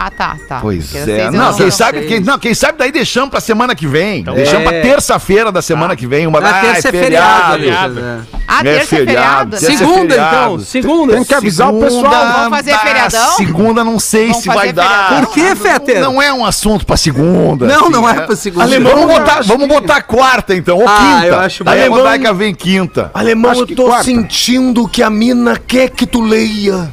Ah, 0.00 0.12
tá, 0.12 0.36
tá. 0.48 0.58
Pois 0.60 0.92
Porque 0.92 1.10
é. 1.10 1.28
Não, 1.28 1.52
quem 1.52 1.64
não 1.66 1.72
sabe, 1.72 2.06
quem, 2.06 2.20
não, 2.20 2.38
quem 2.38 2.54
sabe 2.54 2.78
daí 2.78 2.92
deixamos 2.92 3.30
pra 3.30 3.40
semana 3.40 3.74
que 3.74 3.84
vem. 3.84 4.20
Então 4.20 4.32
deixamos 4.32 4.68
é. 4.68 4.70
pra 4.70 4.80
terça-feira 4.80 5.50
da 5.50 5.60
semana 5.60 5.96
que 5.96 6.06
vem. 6.06 6.24
Uma 6.24 6.38
ah, 6.38 6.60
terça 6.60 6.88
é 6.88 6.92
feriado, 6.92 7.52
Alexandre. 7.54 8.02
né? 8.02 8.20
Ah, 8.46 8.60
É 8.60 8.62
terça 8.62 8.78
é 8.78 8.98
feriado. 8.98 9.06
feriado? 9.08 9.50
Terça 9.50 9.72
é 9.72 9.76
Segunda, 9.76 10.00
feriado. 10.14 10.36
então. 10.36 10.58
Segunda. 10.60 11.12
Tem 11.14 11.24
que 11.24 11.34
avisar 11.34 11.74
o 11.74 11.80
pessoal. 11.80 12.12
Vamos 12.12 12.58
fazer 12.58 12.70
ah, 12.70 12.78
feriadão? 12.78 13.32
Segunda 13.32 13.82
não 13.82 13.98
sei 13.98 14.28
Vamos 14.28 14.42
se 14.42 14.46
vai 14.46 14.56
fazer 14.58 14.72
dar. 14.74 14.84
feriadão? 14.84 15.24
Por 15.24 15.34
que, 15.34 15.56
Fetter? 15.56 16.00
Não 16.00 16.22
é 16.22 16.32
um 16.32 16.46
assunto 16.46 16.86
pra 16.86 16.96
segunda. 16.96 17.66
Não, 17.66 17.82
assim, 17.82 17.90
não 17.90 18.08
é 18.08 18.14
né? 18.14 18.20
pra 18.20 18.36
segunda. 18.36 18.64
Alemão, 18.64 18.92
Vamos 18.94 19.18
botar, 19.18 19.42
vamos 19.42 19.66
botar 19.66 20.02
quarta 20.02 20.54
então, 20.54 20.78
ou 20.78 20.86
Ah, 20.88 20.96
quinta. 20.96 21.26
eu 21.26 21.40
acho 21.40 21.64
Daí 21.64 21.84
a. 21.84 21.88
Rodaica 21.88 22.32
vem 22.32 22.54
quinta. 22.54 23.10
Alemão, 23.12 23.52
eu 23.52 23.66
tô 23.66 23.92
sentindo 24.04 24.86
que 24.86 25.02
a 25.02 25.10
mina 25.10 25.56
quer 25.58 25.90
que 25.90 26.06
tu 26.06 26.20
leia. 26.20 26.88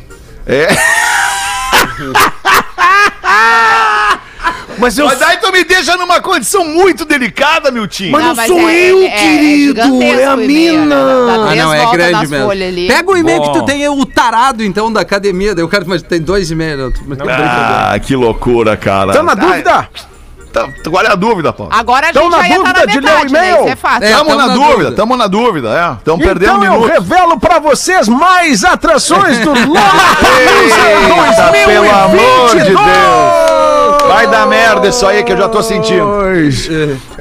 É. 0.47 0.75
Mas 4.77 4.97
eu 4.97 5.05
Mas 5.05 5.19
daí 5.19 5.37
tu 5.37 5.51
me 5.53 5.63
deixa 5.63 5.95
numa 5.95 6.19
condição 6.19 6.65
muito 6.65 7.05
delicada, 7.05 7.71
meu 7.71 7.87
time. 7.87 8.11
Mas 8.11 8.25
não 8.25 8.35
mas 8.35 8.47
sou 8.47 8.69
é- 8.69 8.91
eu, 8.91 9.01
é- 9.03 9.05
é 9.05 9.09
querido, 9.17 9.81
gigantesco 9.81 10.19
é 10.19 10.25
a 10.25 10.35
mina. 10.35 10.85
né? 10.85 11.25
Dá 11.25 11.51
Ah, 11.51 11.55
não, 11.55 11.73
é 11.73 11.91
grande 11.91 12.27
mesmo. 12.27 12.49
Pega 12.87 13.11
o 13.11 13.17
e-mail 13.17 13.39
Bom. 13.41 13.51
que 13.53 13.59
tu 13.59 13.65
tem, 13.65 13.87
o 13.87 14.05
tarado, 14.05 14.63
então, 14.63 14.91
da 14.91 14.99
academia. 15.01 15.55
Daí 15.55 15.63
o 15.63 15.67
cara, 15.69 15.85
mas 15.87 16.01
tem 16.01 16.19
dois 16.21 16.51
e-mails. 16.51 16.93
Não, 16.99 17.07
brincadeira. 17.07 17.91
Ah, 17.93 17.99
que 17.99 18.15
loucura, 18.15 18.75
cara. 18.75 19.13
Tá 19.13 19.23
na 19.23 19.31
Ah, 19.31 19.35
dúvida? 19.35 19.89
Tá- 20.63 20.89
qual 20.89 21.03
é 21.03 21.07
a 21.11 21.15
dúvida, 21.15 21.51
Paulo? 21.53 21.71
Agora 21.75 22.09
a 22.09 22.13
Tão 22.13 22.23
gente 22.23 22.31
na 22.31 22.37
já 22.41 22.47
ia 22.47 22.55
estar 22.57 22.73
na 22.73 22.79
dúvida 22.85 22.91
de 22.91 22.99
ler 22.99 23.11
o 23.11 23.15
né? 23.15 23.25
e-mail? 23.27 23.59
Isso 23.61 23.69
é 23.69 23.75
fácil. 23.75 24.03
É, 24.05 24.11
Tamo 24.11 24.25
tamo 24.29 24.35
na, 24.41 24.47
na 24.47 24.53
dúvida, 24.53 24.73
dúvida. 24.73 24.91
tamo 24.95 25.17
na 25.17 25.27
dúvida, 25.27 25.69
é. 25.69 26.03
Tamo 26.03 26.17
perdendo 26.23 26.63
Então 26.65 26.75
eu 26.75 26.85
revelo 26.85 27.39
pra 27.39 27.59
vocês 27.59 28.07
mais 28.07 28.63
atrações 28.63 29.39
do 29.39 29.51
Lollapalooza 29.67 31.51
Eita, 31.55 31.67
pelo 31.67 31.89
amor 31.91 32.49
de 32.49 32.73
2022. 32.73 32.85
Deus. 32.85 33.84
Vai 34.07 34.27
dar 34.27 34.45
merda 34.45 34.87
isso 34.87 35.05
aí 35.05 35.23
que 35.23 35.31
eu 35.31 35.37
já 35.37 35.49
tô 35.49 35.63
sentindo. 35.63 36.05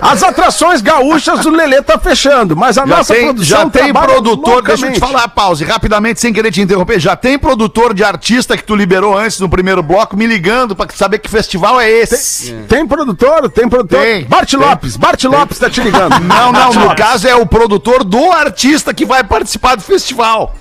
As 0.01 0.23
atrações 0.23 0.83
gaúchas 0.83 1.41
do 1.41 1.51
Lelê 1.51 1.81
tá 1.81 1.99
fechando, 1.99 2.57
mas 2.57 2.77
a 2.77 2.87
Já 2.87 2.97
nossa 2.97 3.15
tem, 3.15 3.25
produção 3.25 3.59
já 3.59 3.71
tem 3.71 3.93
produtor, 3.93 4.63
deixa 4.63 4.87
eu 4.87 4.93
te 4.93 5.01
falar, 5.01 5.27
pause, 5.29 5.65
rapidamente, 5.65 6.21
sem 6.21 6.33
querer 6.33 6.51
te 6.51 6.61
interromper. 6.61 7.01
Já 7.01 7.17
tem 7.17 7.39
produtor 7.39 7.95
de 7.95 8.05
artista 8.05 8.57
que 8.57 8.63
tu 8.63 8.77
liberou 8.77 9.17
antes 9.17 9.41
no 9.41 9.49
primeiro 9.49 9.83
bloco 9.83 10.17
me 10.17 10.27
ligando 10.27 10.77
pra 10.77 10.87
saber 10.95 11.19
que 11.19 11.31
festival 11.31 11.81
é 11.81 11.91
esse. 11.91 12.53
Tem 12.69 12.87
produtor, 12.87 13.49
tem 13.51 13.69
produtor. 13.69 14.01
Tem, 14.01 14.25
Bart 14.25 14.51
tem. 14.51 14.61
Lopes, 14.61 14.97
Bart 14.97 15.25
Lopes 15.25 15.59
tá 15.59 15.71
te 15.71 15.81
ligando. 15.81 16.15
Não, 16.25 16.53
não, 16.53 16.73
no 16.73 16.95
caso 16.97 17.27
é 17.29 17.35
o 17.35 17.47
produtor 17.47 18.03
do 18.05 18.33
artista 18.33 18.93
que 18.93 19.05
vai 19.05 19.23
participar 19.25 19.77
do 19.77 19.83
festival. 19.83 20.55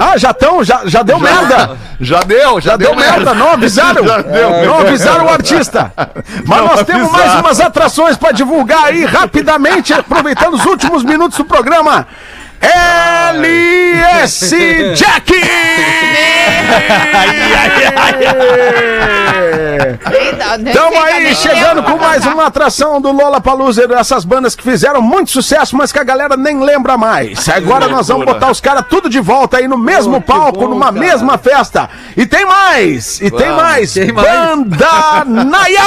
Ah, 0.00 0.16
já 0.18 0.30
estão, 0.30 0.62
já, 0.62 0.82
já 0.86 1.02
deu 1.02 1.18
merda. 1.18 1.76
Já 2.00 2.20
deu, 2.22 2.60
já, 2.60 2.74
Já 2.74 2.76
deu 2.76 2.94
merda, 2.96 3.34
não 3.34 3.52
avisaram. 3.52 4.04
Já 4.04 4.20
deu. 4.20 4.50
Não 4.66 4.78
avisaram 4.80 5.26
o 5.26 5.28
artista. 5.28 5.53
Mas 6.46 6.58
Não 6.58 6.66
nós 6.66 6.82
temos 6.84 7.10
mais 7.10 7.34
umas 7.34 7.60
atrações 7.60 8.16
pra 8.16 8.32
divulgar 8.32 8.84
aí 8.84 9.04
rapidamente, 9.04 9.92
aproveitando 9.92 10.54
os 10.54 10.64
últimos 10.64 11.02
minutos 11.02 11.38
do 11.38 11.44
programa. 11.44 12.06
LS 13.34 14.50
Jack! 14.94 15.32
Eita, 20.10 20.58
nem 20.58 20.72
Estamos 20.72 20.98
sei, 20.98 21.12
aí 21.12 21.24
nem 21.24 21.34
chegando 21.34 21.82
com 21.82 21.98
mais 21.98 22.24
uma 22.24 22.46
atração 22.46 23.00
do 23.00 23.12
Lola 23.12 23.40
Palusa 23.40 23.86
dessas 23.86 24.24
bandas 24.24 24.54
que 24.56 24.62
fizeram 24.62 25.02
muito 25.02 25.30
sucesso, 25.30 25.76
mas 25.76 25.92
que 25.92 25.98
a 25.98 26.04
galera 26.04 26.36
nem 26.36 26.60
lembra 26.60 26.96
mais. 26.96 27.48
Agora 27.48 27.86
nós 27.88 28.08
vamos 28.08 28.24
botar 28.24 28.50
os 28.50 28.60
caras 28.60 28.86
tudo 28.88 29.10
de 29.10 29.20
volta 29.20 29.58
aí 29.58 29.68
no 29.68 29.76
mesmo 29.76 30.20
palco, 30.20 30.60
bom, 30.60 30.68
numa 30.68 30.92
cara. 30.92 30.98
mesma 30.98 31.36
festa. 31.36 31.90
E 32.16 32.24
tem 32.24 32.46
mais! 32.46 33.20
E 33.20 33.30
tem 33.30 33.50
mais! 33.50 33.92
tem 33.92 34.12
mais. 34.12 34.26
Banda 34.26 35.24
Naya! 35.26 35.82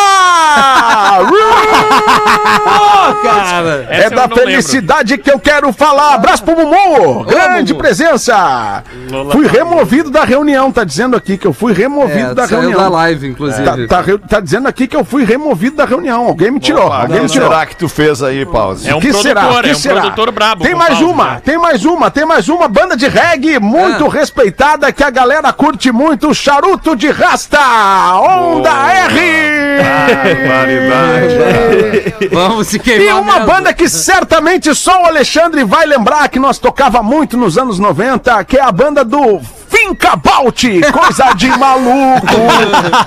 cara. 3.24 3.88
É 3.90 4.10
da 4.10 4.16
não 4.16 4.24
lembro. 4.24 4.38
felicidade 4.38 5.18
que 5.18 5.32
eu 5.32 5.40
quero 5.40 5.72
falar. 5.74 6.16
Abraço 6.16 6.44
pro 6.44 6.56
Mumu! 6.68 7.24
Grande 7.26 7.74
Mumu. 7.74 7.84
presença! 7.84 8.84
Lola 9.10 9.32
Fui 9.32 9.46
Palusa. 9.48 9.64
removido 9.64 10.10
da 10.10 10.24
reunião, 10.24 10.72
tá 10.72 10.84
dizendo 10.84 11.16
aqui 11.16 11.38
que 11.38 11.48
eu 11.48 11.54
fui 11.54 11.74
removido 11.74 12.32
É, 12.32 12.34
da 12.36 12.48
saiu 12.48 12.62
reunião. 12.62 12.80
da 12.82 12.90
live, 12.90 13.28
inclusive. 13.28 13.64
Tá, 13.88 14.04
tá 14.04 14.04
tá 14.28 14.40
dizendo 14.40 14.68
aqui 14.68 14.88
que 14.88 14.96
eu 14.96 15.04
fui 15.06 15.24
removido 15.24 15.76
da 15.78 15.86
reunião. 15.86 16.26
Alguém 16.28 16.52
me 16.52 16.60
tirou. 16.60 16.86
Opa, 16.88 17.02
alguém 17.02 17.20
o 17.20 17.24
me 17.24 17.28
que 17.28 17.34
tirou. 17.34 17.50
será 17.50 17.66
que 17.66 17.76
tu 17.76 17.90
fez 17.90 18.22
aí, 18.24 18.46
pause? 18.46 18.90
É 18.90 18.96
um 18.96 19.00
que 19.00 19.08
produtor, 19.10 19.28
será? 19.30 19.62
Que 19.62 19.70
é 19.70 19.72
um 19.72 19.76
será? 19.76 20.02
produtor 20.02 20.32
brabo. 20.32 20.64
Tem 20.64 20.76
mais 20.76 20.92
pause, 21.00 21.04
uma, 21.04 21.26
né? 21.34 21.42
tem 21.44 21.58
mais 21.58 21.86
uma, 21.86 22.12
tem 22.12 22.26
mais 22.26 22.48
uma 22.50 22.68
banda 22.68 22.96
de 22.96 23.08
reggae 23.08 23.60
muito 23.60 24.06
Ah. 24.06 24.10
respeitada 24.12 24.92
que 24.92 25.04
a 25.04 25.10
galera 25.10 25.52
curte 25.54 25.92
muito, 25.92 26.34
Charuto 26.34 26.96
de 26.96 27.10
Rasta, 27.10 27.60
Onda 28.20 28.70
R. 28.70 29.78
Barbaridade. 30.48 32.16
Vamos 32.32 32.68
se 32.68 32.78
E 32.78 32.80
queimar 32.80 33.20
uma 33.22 33.34
mesmo. 33.40 33.48
banda 33.48 33.74
que 33.74 33.90
certamente 33.90 34.74
só 34.76 35.02
o 35.04 35.06
Alexandre 35.06 35.64
vai 35.64 35.86
lembrar 35.86 36.28
que 36.30 36.40
nós 36.40 36.47
tocava 36.54 37.04
muito 37.04 37.36
nos 37.36 37.58
anos 37.58 37.80
90, 37.80 38.44
que 38.46 38.58
é 38.58 38.62
a 38.62 38.72
banda 38.72 39.04
do 39.04 39.40
Finca 39.68 40.16
Baut, 40.16 40.82
coisa 40.92 41.34
de 41.34 41.50
maluco. 41.58 42.28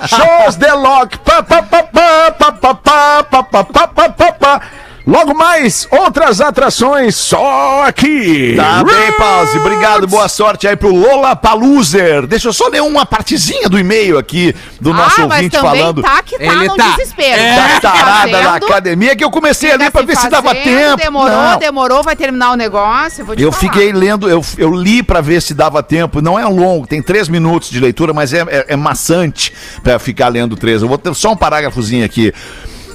Shows 0.07 0.55
de 0.57 0.71
Lock. 0.71 1.17
pá, 1.19 1.41
pá, 1.41 1.63
pá, 1.63 1.83
pá, 1.83 2.31
pá, 2.31 2.51
pá, 2.51 2.73
pá, 2.73 3.23
pá, 3.23 3.63
pá, 3.63 3.87
pá, 3.87 4.09
pá, 4.09 4.31
pá. 4.33 4.61
Logo 5.05 5.33
mais, 5.33 5.87
outras 5.89 6.39
atrações 6.39 7.15
só 7.15 7.83
aqui. 7.87 8.53
Tá 8.55 8.83
bem, 8.83 9.11
pause. 9.17 9.57
Obrigado, 9.57 10.05
boa 10.07 10.29
sorte 10.29 10.67
aí 10.67 10.75
pro 10.75 10.93
Lola 10.93 11.35
Paluser. 11.35 12.27
Deixa 12.27 12.49
eu 12.49 12.53
só 12.53 12.67
ler 12.67 12.83
uma 12.83 13.03
partezinha 13.03 13.67
do 13.67 13.79
e-mail 13.79 14.19
aqui 14.19 14.55
do 14.79 14.93
nosso 14.93 15.21
ah, 15.21 15.23
ouvinte 15.23 15.57
falando. 15.57 16.03
tá 16.03 16.21
que 16.21 16.37
tá 16.37 16.43
Ele 16.43 16.67
no 16.67 16.75
tá. 16.75 16.89
desespero. 16.95 17.41
Da 17.41 17.61
Tá 17.61 17.69
se 17.75 17.81
tarada 17.81 18.31
da 18.31 18.43
fazendo, 18.43 18.65
academia 18.65 19.15
que 19.15 19.23
eu 19.23 19.31
comecei 19.31 19.71
a 19.71 19.75
ler 19.75 19.85
fica 19.85 19.91
pra 19.91 20.01
ver 20.05 20.17
se 20.17 20.29
dava 20.29 20.49
fazendo, 20.49 20.63
tempo. 20.63 20.97
Demorou, 20.97 21.31
Não. 21.35 21.57
demorou, 21.59 22.03
vai 22.03 22.15
terminar 22.15 22.51
o 22.51 22.55
negócio. 22.55 23.21
Eu, 23.21 23.25
vou 23.25 23.35
te 23.35 23.41
Eu 23.41 23.51
falar. 23.51 23.73
fiquei 23.73 23.91
lendo, 23.91 24.29
eu, 24.29 24.45
eu 24.59 24.71
li 24.71 25.01
pra 25.01 25.19
ver 25.19 25.41
se 25.41 25.55
dava 25.55 25.81
tempo. 25.81 26.21
Não 26.21 26.37
é 26.37 26.45
longo, 26.45 26.85
tem 26.85 27.01
três 27.01 27.27
minutos 27.27 27.71
de 27.71 27.79
leitura, 27.79 28.13
mas 28.13 28.33
é, 28.33 28.41
é, 28.47 28.65
é 28.69 28.75
maçante 28.75 29.51
pra 29.81 29.97
ficar 29.97 30.27
lendo 30.27 30.55
três. 30.55 30.83
Eu 30.83 30.87
vou 30.87 30.99
ter 30.99 31.13
só 31.15 31.31
um 31.31 31.35
parágrafozinho 31.37 32.05
aqui. 32.05 32.31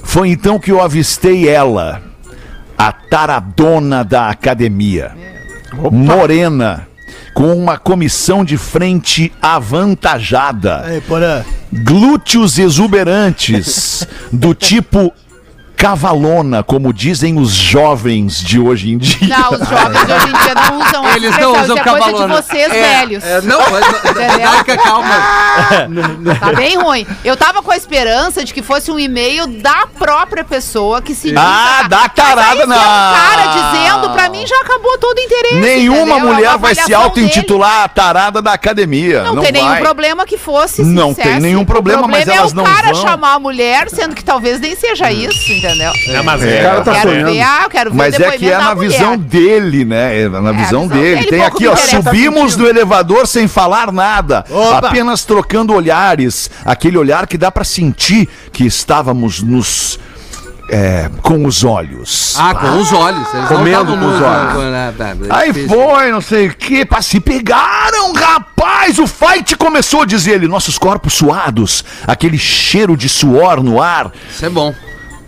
Foi 0.07 0.30
então 0.30 0.59
que 0.59 0.72
eu 0.72 0.80
avistei 0.80 1.48
ela, 1.48 2.00
a 2.78 2.92
taradona 2.92 4.02
da 4.02 4.30
academia, 4.30 5.12
morena, 5.92 6.88
com 7.34 7.52
uma 7.54 7.76
comissão 7.76 8.44
de 8.44 8.57
frente 8.57 9.30
avantajada. 9.42 10.82
Aí, 10.84 11.02
glúteos 11.70 12.57
exuberantes, 12.57 14.07
do 14.32 14.54
tipo 14.57 15.12
cavalona, 15.77 16.62
como 16.62 16.93
dizem 16.93 17.39
os 17.39 17.53
jovens 17.53 18.41
de 18.41 18.59
hoje 18.59 18.91
em 18.93 18.99
dia. 18.99 19.29
Não, 19.29 19.51
os 19.53 19.68
jovens 19.68 20.07
de 20.07 20.12
hoje 20.12 20.27
em 20.29 20.33
dia 20.43 20.55
não 20.55 20.79
usam 20.81 21.07
essa 21.07 21.16
Eles 21.16 21.31
expressão, 21.31 21.53
não 21.53 21.55
isso 21.61 21.64
usam 21.64 21.77
é 21.77 21.81
coisa 21.85 21.99
cavalona. 22.05 22.27
de 22.37 22.43
vocês 22.43 22.72
É, 22.72 22.99
velhos. 22.99 23.24
é, 23.24 23.41
não, 23.43 23.61
mas? 23.70 24.14
Daica, 24.14 24.77
calma. 24.79 25.14
Tá 26.41 26.53
bem 26.53 26.77
ruim. 26.79 27.07
Eu 27.24 27.37
tava 27.37 27.62
com 27.62 27.70
a 27.70 27.77
esperança 27.77 28.45
de 28.45 28.53
que 28.55 28.62
fosse 28.62 28.91
um 28.91 28.99
e-mail 28.99 29.47
da 29.47 29.87
própria 29.99 30.45
pessoa 30.45 31.01
que 31.03 31.14
se. 31.14 31.35
Ah, 31.37 31.81
a- 31.85 31.89
da 31.89 32.09
tarada, 32.09 32.61
é 32.62 32.64
um 32.64 32.68
não. 32.68 32.77
cara 32.77 33.47
dizendo, 33.55 34.11
pra 34.11 34.29
mim 34.29 34.47
já 34.47 34.57
acabou 34.61 34.97
todo 34.99 35.16
o 35.18 35.20
interesse. 35.20 35.55
Nenhuma 35.57 36.01
entendeu? 36.03 36.16
É 36.16 36.20
mulher 36.35 36.59
vai 36.59 36.74
se 36.74 36.93
auto-intitular 36.95 37.85
a 37.85 37.89
tarada 37.89 38.41
da 38.43 38.53
academia. 38.53 39.22
Não, 39.24 39.37
Não, 39.37 39.43
tem 39.43 39.53
nenhum 39.53 39.68
vai. 39.68 39.81
problema 39.83 40.24
que 40.27 40.39
fosse. 40.39 40.77
se 40.77 40.83
Não 40.85 41.12
tem 41.14 41.41
nenhum 41.41 41.64
problema, 41.64 42.03
o 42.03 42.09
mas 42.09 42.24
problema 42.24 42.41
elas 42.41 42.53
é 42.53 42.55
não 42.55 42.62
o 42.62 42.66
cara 42.66 42.93
vão. 42.93 43.03
chamar 43.03 43.35
a 43.35 43.39
mulher, 43.39 43.89
sendo 43.91 44.14
que 44.14 44.24
talvez 44.24 44.61
nem 44.61 44.74
seja 44.77 45.11
isso, 45.11 45.53
entendeu? 45.53 45.65
Entendeu? 45.66 45.92
Não, 46.08 46.24
mas 46.24 46.42
É. 46.42 46.56
é. 46.56 46.60
O 46.60 46.62
cara 46.64 46.80
tá 46.82 46.92
quero 46.92 47.10
sonhando. 47.10 47.32
ver, 47.32 47.40
ah, 47.42 47.60
eu 47.64 47.70
quero 47.70 47.90
ver 47.90 47.96
Mas 47.96 48.20
é 48.20 48.30
que 48.32 48.50
é 48.50 48.58
na 48.58 48.74
visão 48.74 49.16
dele, 49.18 49.84
né? 49.84 50.20
É 50.22 50.28
na 50.28 50.52
visão 50.52 50.86
visão 50.86 50.88
dele. 50.88 51.16
dele, 51.16 51.30
Tem 51.30 51.38
pouco 51.40 51.56
aqui, 51.56 51.62
me 51.64 51.68
ó, 51.68 51.72
interessa 51.72 52.02
subimos 52.02 52.56
no 52.56 52.66
elevador 52.66 53.26
sem 53.26 53.48
falar 53.48 53.92
nada, 53.92 54.44
apenas 54.76 55.24
trocando 55.24 55.74
olhares, 55.74 56.50
aquele 56.64 56.96
olhar 56.98 57.26
que 57.26 57.36
dá 57.38 57.50
pra 57.50 57.64
sentir 57.64 58.28
que 58.52 58.64
estávamos 58.64 59.42
nos 59.42 59.98
é, 60.68 61.08
com 61.22 61.44
os 61.46 61.62
olhos. 61.62 62.34
Ah, 62.36 62.54
com 62.54 62.78
os 62.80 62.92
olhos. 62.92 63.26
Eles 63.32 63.48
Comendo 63.48 63.96
com 63.96 64.04
os 64.06 64.20
olhos. 64.20 65.30
Aí 65.30 65.52
difícil. 65.52 65.68
foi, 65.68 66.10
não 66.10 66.20
sei 66.20 66.48
o 66.48 66.54
que, 66.56 66.84
pá, 66.84 67.00
se 67.00 67.20
pegaram, 67.20 68.12
rapaz, 68.12 68.98
o 68.98 69.06
fight 69.06 69.56
começou, 69.56 70.04
diz 70.04 70.26
ele, 70.26 70.48
nossos 70.48 70.76
corpos 70.76 71.14
suados, 71.14 71.84
aquele 72.06 72.36
cheiro 72.38 72.96
de 72.96 73.08
suor 73.08 73.62
no 73.62 73.80
ar, 73.80 74.10
Isso 74.28 74.44
é 74.44 74.48
bom. 74.48 74.74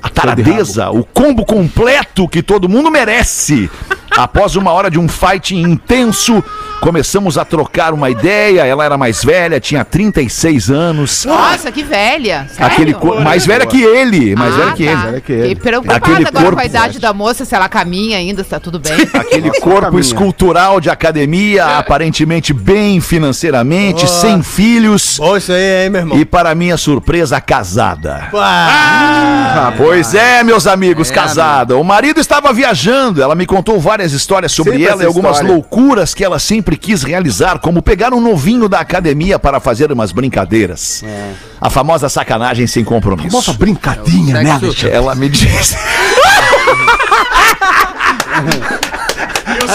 A 0.02 0.08
taradeza, 0.08 0.90
o 0.90 1.04
combo 1.04 1.44
completo 1.44 2.28
que 2.28 2.42
todo 2.42 2.68
mundo 2.68 2.90
merece. 2.90 3.70
Após 4.16 4.56
uma 4.56 4.72
hora 4.72 4.90
de 4.90 4.98
um 4.98 5.08
fight 5.08 5.54
intenso, 5.54 6.42
começamos 6.80 7.36
a 7.38 7.44
trocar 7.44 7.92
uma 7.92 8.10
ideia. 8.10 8.64
Ela 8.66 8.84
era 8.84 8.96
mais 8.96 9.22
velha, 9.24 9.60
tinha 9.60 9.84
36 9.84 10.70
anos. 10.70 11.24
Nossa, 11.24 11.70
que 11.72 11.82
velha. 11.82 12.46
Sério? 12.48 12.66
Aquele 12.72 12.94
cor- 12.94 13.20
mais 13.20 13.44
velha 13.46 13.66
que 13.66 13.82
ele, 13.82 14.34
mais 14.36 14.54
velha 14.54 14.72
que 14.72 14.84
tá. 14.86 15.08
ele. 15.08 15.20
que 15.20 15.32
ele. 15.32 15.40
Fiquei 15.42 15.54
preocupada 15.56 15.96
Aquele 15.96 16.16
agora 16.16 16.32
com 16.32 16.42
corpo 16.42 16.60
a 16.60 16.64
idade 16.64 16.98
da 16.98 17.12
moça, 17.12 17.44
se 17.44 17.54
ela 17.54 17.68
caminha 17.68 18.18
ainda, 18.18 18.42
se 18.44 18.50
tá 18.50 18.60
tudo 18.60 18.78
bem. 18.78 18.92
Aquele 19.14 19.48
Nossa, 19.48 19.60
corpo 19.60 19.80
caminha. 19.82 20.00
escultural 20.00 20.80
de 20.80 20.90
academia, 20.90 21.64
aparentemente 21.78 22.52
bem 22.52 23.00
financeiramente, 23.00 24.08
sem 24.08 24.42
filhos. 24.42 25.16
Bom, 25.18 25.36
isso 25.36 25.52
aí, 25.52 25.84
hein, 25.84 25.90
meu 25.90 26.00
irmão? 26.02 26.18
E 26.18 26.24
para 26.24 26.54
minha 26.54 26.76
surpresa, 26.76 27.40
casada. 27.40 28.28
Ah, 28.34 29.72
Pois 29.76 30.14
é, 30.14 30.42
meus 30.42 30.66
amigos, 30.66 31.10
É, 31.10 31.14
casada. 31.14 31.76
O 31.76 31.84
marido 31.84 32.20
estava 32.20 32.52
viajando. 32.52 33.22
Ela 33.22 33.34
me 33.34 33.46
contou 33.46 33.78
várias 33.80 34.12
histórias 34.12 34.52
sobre 34.52 34.72
Sempre 34.72 34.86
ela 34.86 35.02
e 35.02 35.06
algumas 35.06 35.36
história. 35.36 35.52
loucuras 35.54 36.14
que 36.14 36.24
ela 36.24 36.38
sempre 36.38 36.67
quis 36.76 37.02
realizar, 37.02 37.58
como 37.58 37.80
pegar 37.82 38.12
um 38.12 38.20
novinho 38.20 38.68
da 38.68 38.80
academia 38.80 39.38
para 39.38 39.60
fazer 39.60 39.90
umas 39.92 40.12
brincadeiras. 40.12 41.02
A 41.60 41.70
famosa 41.70 42.08
sacanagem 42.08 42.66
sem 42.66 42.84
compromisso. 42.84 43.34
Nossa, 43.36 43.52
brincadinha, 43.52 44.42
né, 44.42 44.50
Sexo- 44.52 44.64
Alexandre? 44.66 44.90
Ela 44.96 45.14
me 45.14 45.28
disse. 45.28 45.76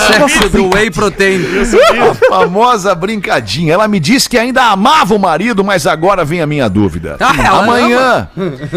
Sexo 0.07 0.49
do 0.49 0.69
whey 0.73 0.89
protein. 0.89 1.41
A 2.01 2.13
famosa 2.29 2.95
brincadinha. 2.95 3.73
Ela 3.73 3.87
me 3.87 3.99
disse 3.99 4.29
que 4.29 4.37
ainda 4.37 4.63
amava 4.65 5.13
o 5.15 5.19
marido, 5.19 5.63
mas 5.63 5.85
agora 5.87 6.23
vem 6.23 6.41
a 6.41 6.47
minha 6.47 6.69
dúvida. 6.69 7.17
Ah, 7.19 7.59
amanhã, 7.59 8.27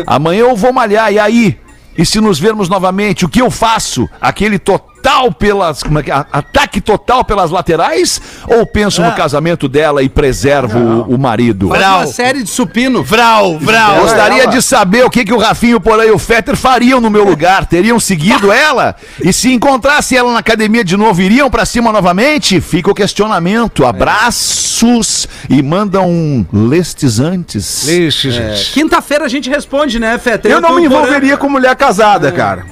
amanhã 0.06 0.40
eu 0.40 0.56
vou 0.56 0.72
malhar, 0.72 1.12
e 1.12 1.18
aí? 1.18 1.58
E 1.96 2.04
se 2.04 2.20
nos 2.20 2.38
vermos 2.38 2.68
novamente, 2.68 3.24
o 3.24 3.28
que 3.28 3.40
eu 3.40 3.50
faço? 3.50 4.08
Aquele 4.20 4.58
total 4.58 4.95
pelas. 5.38 5.82
Como 5.82 5.98
é 5.98 6.02
que 6.02 6.10
é? 6.10 6.14
Ataque 6.14 6.80
total 6.80 7.24
pelas 7.24 7.50
laterais? 7.50 8.20
Ou 8.46 8.66
penso 8.66 9.02
no 9.02 9.12
casamento 9.12 9.68
dela 9.68 10.02
e 10.02 10.08
preservo 10.08 10.78
o, 10.78 11.14
o 11.14 11.18
marido? 11.18 11.68
Faz 11.68 11.82
uma 11.82 12.06
série 12.06 12.42
de 12.42 12.50
supino. 12.50 13.02
Vral, 13.02 13.58
vral. 13.58 14.00
Gostaria 14.00 14.42
ela. 14.42 14.52
de 14.52 14.60
saber 14.62 15.04
o 15.04 15.10
que, 15.10 15.24
que 15.24 15.32
o 15.32 15.38
Rafinho 15.38 15.80
Porã 15.80 16.04
e 16.04 16.10
o 16.10 16.18
Fetter 16.18 16.56
fariam 16.56 17.00
no 17.00 17.10
meu 17.10 17.24
lugar. 17.24 17.66
Teriam 17.66 17.98
seguido 18.00 18.50
ela? 18.52 18.96
E 19.22 19.32
se 19.32 19.52
encontrasse 19.52 20.16
ela 20.16 20.32
na 20.32 20.40
academia 20.40 20.84
de 20.84 20.96
novo, 20.96 21.22
iriam 21.22 21.50
pra 21.50 21.64
cima 21.64 21.92
novamente? 21.92 22.60
Fica 22.60 22.90
o 22.90 22.94
questionamento. 22.94 23.84
Abraços 23.84 25.28
e 25.48 25.62
mandam 25.62 26.08
um 26.08 26.46
lestes 26.52 27.20
antes. 27.20 27.86
Ixi, 27.86 28.30
gente. 28.30 28.72
Quinta-feira 28.72 29.24
a 29.24 29.28
gente 29.28 29.48
responde, 29.48 29.98
né, 29.98 30.18
Feta? 30.18 30.48
Eu 30.48 30.60
não 30.60 30.70
tô 30.70 30.74
me 30.76 30.84
envolveria 30.86 31.36
com 31.36 31.48
mulher 31.48 31.74
casada, 31.76 32.30
cara. 32.32 32.66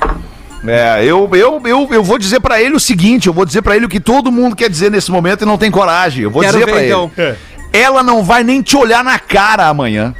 É, 0.66 1.04
eu, 1.04 1.28
eu, 1.34 1.60
eu, 1.64 1.88
eu 1.90 2.02
vou 2.02 2.18
dizer 2.18 2.40
pra 2.40 2.60
ele 2.60 2.74
o 2.74 2.80
seguinte: 2.80 3.26
eu 3.26 3.32
vou 3.32 3.44
dizer 3.44 3.62
pra 3.62 3.76
ele 3.76 3.86
o 3.86 3.88
que 3.88 4.00
todo 4.00 4.32
mundo 4.32 4.56
quer 4.56 4.70
dizer 4.70 4.90
nesse 4.90 5.10
momento 5.10 5.42
e 5.42 5.46
não 5.46 5.58
tem 5.58 5.70
coragem. 5.70 6.22
Eu 6.24 6.30
vou 6.30 6.42
Quero 6.42 6.54
dizer 6.54 6.66
ver, 6.66 6.72
pra 6.72 6.84
então. 6.86 7.10
ele. 7.16 7.36
Ela 7.72 8.02
não 8.02 8.22
vai 8.22 8.44
nem 8.44 8.62
te 8.62 8.76
olhar 8.76 9.02
na 9.02 9.18
cara 9.18 9.66
amanhã. 9.66 10.14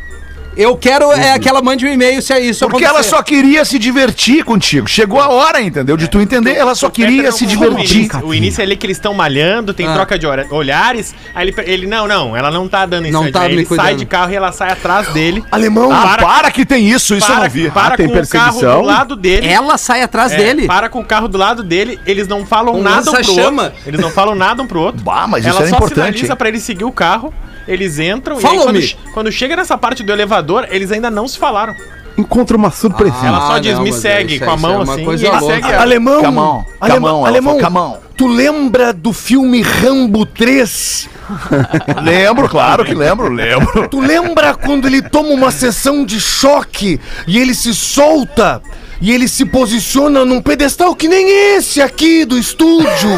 Eu 0.57 0.77
quero 0.77 1.11
é 1.13 1.39
que 1.39 1.49
ela 1.49 1.61
mande 1.61 1.85
um 1.85 1.89
e-mail 1.89 2.23
se 2.23 2.33
é 2.33 2.41
isso 2.41 2.69
Porque 2.69 2.85
ela 2.85 2.95
acontecer. 3.01 3.11
só 3.17 3.23
queria 3.23 3.65
se 3.65 3.79
divertir 3.79 4.45
contigo. 4.45 4.89
Chegou 4.89 5.21
a 5.21 5.29
hora, 5.29 5.61
entendeu? 5.61 5.97
De 5.97 6.07
tu 6.09 6.21
entender. 6.21 6.55
Ela 6.57 6.75
só 6.75 6.89
queria 6.91 7.33
se 7.33 7.45
divertir. 7.47 8.09
o 8.23 8.33
início 8.33 8.61
é 8.61 8.65
ali 8.65 8.77
que 8.77 8.87
eles 8.87 8.97
estão 8.97 9.13
malhando, 9.15 9.75
tem 9.75 9.87
Ah. 9.87 9.95
troca 9.95 10.19
de 10.19 10.27
olhares. 10.51 11.15
Aí 11.35 11.49
ele, 11.49 11.55
ele, 11.67 11.87
não, 11.87 12.07
não, 12.07 12.37
ela 12.37 12.51
não 12.51 12.69
tá 12.69 12.87
dando 12.87 13.07
em 13.07 13.11
Não 13.11 13.21
cima 13.21 13.27
de 13.27 13.33
tá 13.33 13.41
me 13.41 13.47
Ele 13.55 13.67
sai 13.67 13.77
cuidando. 13.79 13.99
de 13.99 14.07
carro 14.07 14.33
e 14.33 14.37
ela 14.37 14.53
sai 14.53 14.71
atrás 14.71 15.09
dele. 15.09 15.45
Alemão. 15.51 15.91
Ah, 15.93 16.03
Para- 16.03 16.23
para, 16.27 16.51
que 16.51 16.65
tem 16.65 16.89
isso, 16.89 17.15
isso 17.15 17.27
eu 17.31 17.35
para 17.35 17.45
não 17.45 17.51
vi. 17.51 17.71
para 17.71 17.95
Ah, 17.95 17.97
tem 17.97 18.07
com 18.07 18.13
o 18.13 18.17
carro 18.29 18.53
perseguição? 18.53 18.81
do 18.83 18.87
lado 18.87 19.17
dele. 19.17 19.47
Ela 19.49 19.77
sai 19.77 20.03
atrás 20.03 20.33
É, 20.33 20.37
dele. 20.37 20.67
Para 20.67 20.89
com 20.89 21.01
o 21.01 21.05
carro 21.05 21.27
do 21.29 21.37
lado 21.39 21.63
dele, 21.63 21.99
eles 22.07 22.29
não 22.29 22.47
falam 22.47 22.77
Um 22.77 22.83
nada 22.83 23.01
um 23.01 23.05
pro 23.05 23.13
lança-chama. 23.13 23.63
outro. 23.65 23.79
Eles 23.87 24.01
não 24.01 24.11
falam 24.11 24.35
nada 24.35 24.63
um 24.63 24.67
pro 24.67 24.81
outro. 24.81 25.03
Bah, 25.03 25.27
mas 25.27 25.41
isso 25.45 25.51
Ela 25.51 25.61
era 25.61 25.69
só 25.71 25.77
importante, 25.77 25.99
sinaliza 26.19 26.33
hein? 26.33 26.37
pra 26.37 26.49
ele 26.49 26.61
seguir 26.61 26.85
o 26.85 26.93
carro. 26.93 27.33
Eles 27.67 27.99
entram 27.99 28.39
Follow 28.39 28.57
e 28.57 28.59
aí, 28.59 28.65
quando, 28.65 28.77
me. 28.77 28.97
quando 29.13 29.33
chega 29.33 29.57
nessa 29.57 29.77
parte 29.79 30.03
do 30.03 30.13
elevador, 30.13 30.67
eles 30.71 30.91
ainda 30.93 31.11
não 31.11 31.27
se 31.27 31.39
falaram. 31.39 31.75
Encontra 32.17 32.57
uma 32.57 32.71
surpresinha. 32.71 33.27
Ela 33.29 33.41
só 33.47 33.53
Ah, 33.55 33.59
diz, 33.59 33.75
não, 33.75 33.83
me 33.83 33.93
segue, 33.93 34.37
isso 34.37 34.45
com 34.45 34.51
a 34.53 34.57
mão 34.57 34.81
é 34.81 34.83
assim, 34.85 35.05
coisa 35.05 35.25
e 35.25 35.29
ele 35.29 35.37
louca. 35.41 35.55
segue 35.55 35.73
ela. 35.73 35.83
Alemão, 35.83 36.23
Camão, 36.23 36.67
alemão, 36.81 37.27
alemão, 37.27 37.53
falou 37.55 37.61
camão. 37.61 37.99
tu 38.17 38.29
lembra 38.29 38.93
do 38.93 39.13
filme 39.13 39.63
Rambo 39.63 40.25
3? 40.25 41.09
Lembro, 42.05 42.49
claro 42.49 42.85
que 42.85 42.95
lembro, 42.95 43.29
lembro. 43.29 43.89
Tu 43.89 43.99
lembra 43.99 44.55
quando 44.55 44.87
ele 44.87 45.01
toma 45.03 45.31
uma 45.31 45.51
sessão 45.51 46.05
de 46.05 46.21
choque 46.21 47.01
e 47.27 47.39
ele 47.39 47.55
se 47.55 47.75
solta 47.75 48.61
e 49.01 49.11
ele 49.13 49.29
se 49.29 49.45
posiciona 49.45 50.25
num 50.25 50.41
pedestal 50.41 50.95
que 50.95 51.09
nem 51.09 51.57
esse 51.57 51.81
aqui 51.83 52.25
do 52.25 52.39
estúdio? 52.39 53.11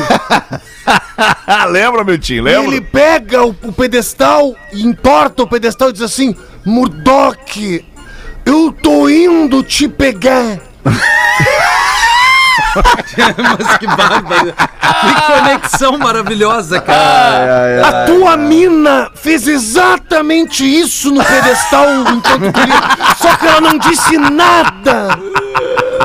lembra, 1.71 2.05
meu 2.05 2.19
tio, 2.19 2.37
E 2.37 2.41
lembro. 2.41 2.73
ele 2.73 2.81
pega 2.81 3.45
o, 3.45 3.55
o 3.63 3.73
pedestal 3.73 4.55
e 4.73 4.83
entorta 4.87 5.43
o 5.43 5.47
pedestal 5.49 5.91
e 5.91 5.93
diz 5.93 6.03
assim: 6.03 6.35
Murdoch, 6.65 7.85
eu 8.45 8.73
tô 8.73 9.09
indo 9.09 9.63
te 9.63 9.89
pegar. 9.89 10.59
Mas 13.59 13.77
que 13.79 13.87
bárbaro. 13.87 14.53
Que 14.53 15.33
conexão 15.33 15.99
maravilhosa, 15.99 16.81
cara. 16.81 17.87
A 17.87 18.07
tua 18.07 18.37
mina 18.37 19.11
fez 19.15 19.47
exatamente 19.49 20.65
isso 20.65 21.11
no 21.11 21.25
pedestal 21.25 21.87
enquanto 22.15 22.53
tu 22.53 22.61
ia- 22.61 23.15
Só 23.17 23.35
que 23.37 23.47
ela 23.47 23.61
não 23.61 23.79
disse 23.79 24.17
nada. 24.19 25.19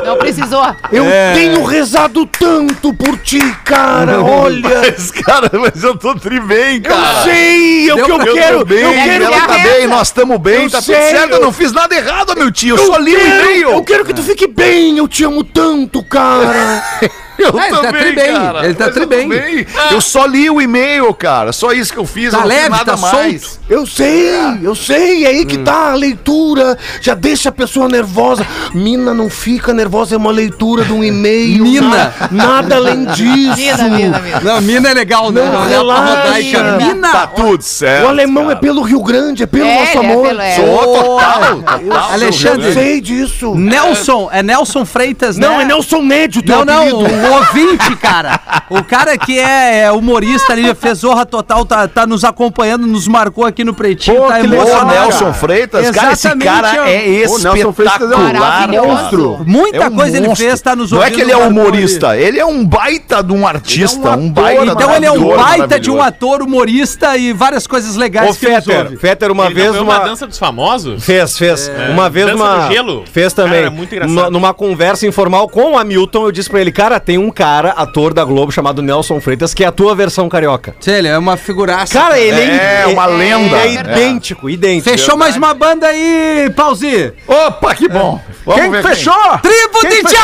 Não 0.04 0.16
precisou. 0.16 0.64
Eu 0.90 1.04
tenho 1.34 1.62
rezado 1.64 2.26
tanto 2.26 2.92
por 2.92 3.16
ti, 3.18 3.40
cara. 3.64 4.20
Olha. 4.20 4.80
Mas, 4.80 5.10
cara, 5.12 5.50
mas 5.52 5.82
eu 5.84 5.96
tô 5.96 6.14
tri 6.16 6.40
bem, 6.40 6.76
Eu 6.84 6.90
cara. 6.90 7.22
sei, 7.22 7.88
é 7.88 7.94
o 7.94 8.04
que 8.04 8.10
eu 8.10 8.20
Eu 8.20 8.34
quero. 8.34 8.64
bem, 8.64 8.78
eu 8.80 8.92
quero 8.92 9.24
ela 9.24 9.40
tá 9.46 9.58
bem, 9.58 9.86
nós 9.86 10.08
estamos 10.08 10.38
bem, 10.38 10.64
Eu 10.64 10.70
tá 10.70 10.82
sei, 10.82 10.94
tudo 10.96 11.04
certo. 11.10 11.30
Eu 11.30 11.36
eu- 11.38 11.42
não 11.44 11.52
fiz 11.52 11.72
nada 11.72 11.94
errado, 11.94 12.34
meu 12.36 12.50
tio. 12.50 12.76
Eu, 12.76 12.82
Eu 12.82 12.86
só 12.92 12.98
li 12.98 13.14
o 13.14 13.20
e-mail. 13.20 13.70
Eu 13.70 13.84
quero 13.84 14.04
que 14.04 14.12
tu 14.12 14.22
fique 14.22 14.46
bem. 14.48 14.98
Eu 14.98 15.06
te 15.06 15.24
amo 15.24 15.44
tanto, 15.44 16.02
cara. 16.02 16.82
Eu 17.38 17.58
É, 17.58 17.66
ele 17.68 17.76
tá 17.76 17.92
bem, 17.92 18.64
ele 18.64 18.74
tá 18.74 18.90
tri 18.90 19.02
eu 19.02 19.06
bem. 19.08 19.66
Eu 19.90 20.00
só 20.00 20.26
li 20.26 20.48
o 20.50 20.60
e-mail, 20.60 21.12
cara. 21.14 21.52
Só 21.52 21.72
isso 21.72 21.92
que 21.92 21.98
eu 21.98 22.06
fiz. 22.06 22.30
Tá 22.30 22.40
eu 22.40 22.46
leve, 22.46 22.68
nada 22.68 22.84
tá 22.84 22.96
mais. 22.96 23.42
solto. 23.42 23.60
Eu 23.68 23.86
sei, 23.86 24.34
eu 24.62 24.74
sei. 24.74 25.24
É 25.24 25.28
aí 25.28 25.44
que 25.46 25.58
tá 25.58 25.92
a 25.92 25.94
leitura. 25.94 26.76
Já 27.00 27.14
deixa 27.14 27.48
a 27.48 27.52
pessoa 27.52 27.88
nervosa. 27.88 28.46
Mina 28.74 29.12
não 29.14 29.28
fica 29.30 29.72
nervosa, 29.72 30.14
é 30.14 30.18
uma 30.18 30.30
leitura 30.30 30.84
de 30.84 30.92
um 30.92 31.02
e-mail. 31.02 31.64
Mina. 31.64 32.12
Na- 32.30 32.52
Nada 32.52 32.76
além 32.76 33.06
disso. 33.06 33.56
Mina, 33.56 33.88
mina, 33.88 34.18
mina. 34.18 34.40
Não, 34.40 34.60
mina 34.60 34.90
é 34.90 34.94
legal, 34.94 35.30
né? 35.32 35.42
Não, 35.44 35.66
relaxa. 35.66 36.02
Rodaica. 36.22 36.62
Mina. 36.78 37.12
Tá 37.12 37.26
tudo 37.26 37.62
certo. 37.62 38.04
O 38.04 38.08
alemão 38.08 38.44
cara. 38.44 38.56
é 38.56 38.60
pelo 38.60 38.82
Rio 38.82 39.02
Grande, 39.02 39.42
é 39.42 39.46
pelo 39.46 39.64
É, 39.66 39.78
nosso 39.80 39.98
ele 39.98 40.06
é 40.06 40.10
amor. 40.12 40.26
pelo- 40.28 40.40
é. 40.40 40.54
Sou 40.56 40.78
total, 40.94 41.56
total. 41.56 41.80
Eu 41.80 41.92
Alexandre. 41.94 42.72
sei 42.74 43.00
disso. 43.00 43.54
Nelson, 43.54 44.28
é 44.32 44.42
Nelson 44.42 44.84
Freitas, 44.84 45.36
né? 45.38 45.46
Não, 45.46 45.60
é 45.60 45.64
Nelson 45.64 46.02
Médio, 46.02 46.42
teu 46.42 46.64
Não, 46.64 46.64
não. 46.64 47.21
O 47.28 47.32
ouvinte, 47.34 47.96
cara. 47.96 48.40
O 48.70 48.82
cara 48.82 49.16
que 49.18 49.38
é, 49.38 49.80
é 49.84 49.92
humorista 49.92 50.52
ali, 50.52 50.74
fez 50.74 50.98
Zorra 50.98 51.24
Total, 51.26 51.64
tá, 51.64 51.86
tá 51.88 52.06
nos 52.06 52.24
acompanhando, 52.24 52.86
nos 52.86 53.06
marcou 53.08 53.44
aqui 53.44 53.64
no 53.64 53.74
Pretinho, 53.74 54.22
Pô, 54.22 54.28
tá 54.28 54.40
que 54.40 54.46
emocionado. 54.46 54.90
Nelson 54.92 55.32
Freitas, 55.32 55.90
cara, 55.90 56.12
esse 56.12 56.36
cara 56.38 56.90
é 56.90 57.24
Ô, 57.28 57.38
Nelson 57.38 57.72
Freitas 57.72 58.10
é 58.10 58.16
um 58.16 58.28
espetacular. 58.28 58.34
maravilhoso. 58.34 59.32
cara. 59.32 59.44
Muita 59.44 59.76
É 59.76 59.88
um 59.88 59.96
coisa 59.96 60.16
ele 60.16 60.28
monstro. 60.28 60.46
fez, 60.46 60.60
tá 60.60 60.76
nos 60.76 60.90
Não 60.92 60.98
é 60.98 61.02
ouvindo, 61.04 61.14
que 61.16 61.20
ele 61.22 61.32
é 61.32 61.36
humorista, 61.36 62.16
ele 62.16 62.38
é 62.38 62.44
um 62.46 62.64
baita 62.64 63.22
de 63.22 63.32
um 63.32 63.46
artista, 63.46 64.10
um, 64.16 64.30
baita 64.30 64.64
Então 64.64 64.94
ele 64.94 65.06
é 65.06 65.12
um 65.12 65.36
baita 65.36 65.78
de 65.80 65.90
um 65.90 66.00
ator, 66.02 66.42
humorista 66.42 67.16
e 67.16 67.32
várias 67.32 67.66
coisas 67.66 67.96
legais 67.96 68.30
Ô, 68.30 68.34
que 68.34 68.46
Fetter. 68.46 68.98
Fetter, 68.98 69.30
uma 69.32 69.46
Ele 69.46 69.54
vez 69.54 69.70
uma 69.72 69.82
uma... 69.82 69.98
dança 70.00 70.26
dos 70.26 70.38
famosos? 70.38 71.04
Fez, 71.04 71.36
fez. 71.38 71.70
Uma 71.90 72.08
vez 72.08 72.26
Dança 72.26 72.42
uma. 72.42 72.70
gelo? 72.70 73.04
Fez 73.10 73.32
também. 73.32 73.52
Cara, 73.62 73.66
é 73.66 73.70
muito 73.70 73.92
engraçado. 73.94 74.14
Numa, 74.14 74.30
numa 74.30 74.54
conversa 74.54 75.06
informal 75.06 75.48
com 75.48 75.72
o 75.72 75.78
Hamilton, 75.78 76.24
eu 76.26 76.32
disse 76.32 76.48
pra 76.48 76.60
ele, 76.60 76.72
cara, 76.72 76.98
tem 77.00 77.11
um 77.18 77.30
cara, 77.30 77.70
ator 77.70 78.12
da 78.12 78.24
Globo, 78.24 78.52
chamado 78.52 78.82
Nelson 78.82 79.20
Freitas, 79.20 79.54
que 79.54 79.64
é 79.64 79.66
a 79.66 79.72
tua 79.72 79.94
versão 79.94 80.28
carioca. 80.28 80.74
Sei, 80.80 80.96
ele 80.96 81.08
é 81.08 81.18
uma 81.18 81.36
figuraça. 81.36 81.98
Cara, 81.98 82.18
ele 82.18 82.40
É, 82.40 82.86
uma 82.86 83.06
lenda. 83.06 83.56
Ele 83.66 83.78
é 83.78 83.80
idêntico, 83.80 84.48
idêntico. 84.50 84.90
Fechou 84.90 85.16
mais 85.16 85.36
uma 85.36 85.54
banda 85.54 85.86
aí, 85.86 86.50
Pauzi. 86.54 87.12
Opa, 87.26 87.74
que 87.74 87.88
bom. 87.88 88.20
Vamos 88.44 88.60
Quem 88.60 88.70
ver 88.70 88.82
fechou? 88.82 89.38
Tribo 89.42 89.80
Quem 89.80 89.90
de 89.90 90.08
fechou? 90.08 90.20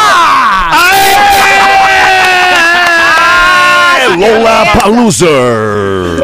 É 4.13 4.39
Lola 4.39 4.67
Paluser. 4.81 5.29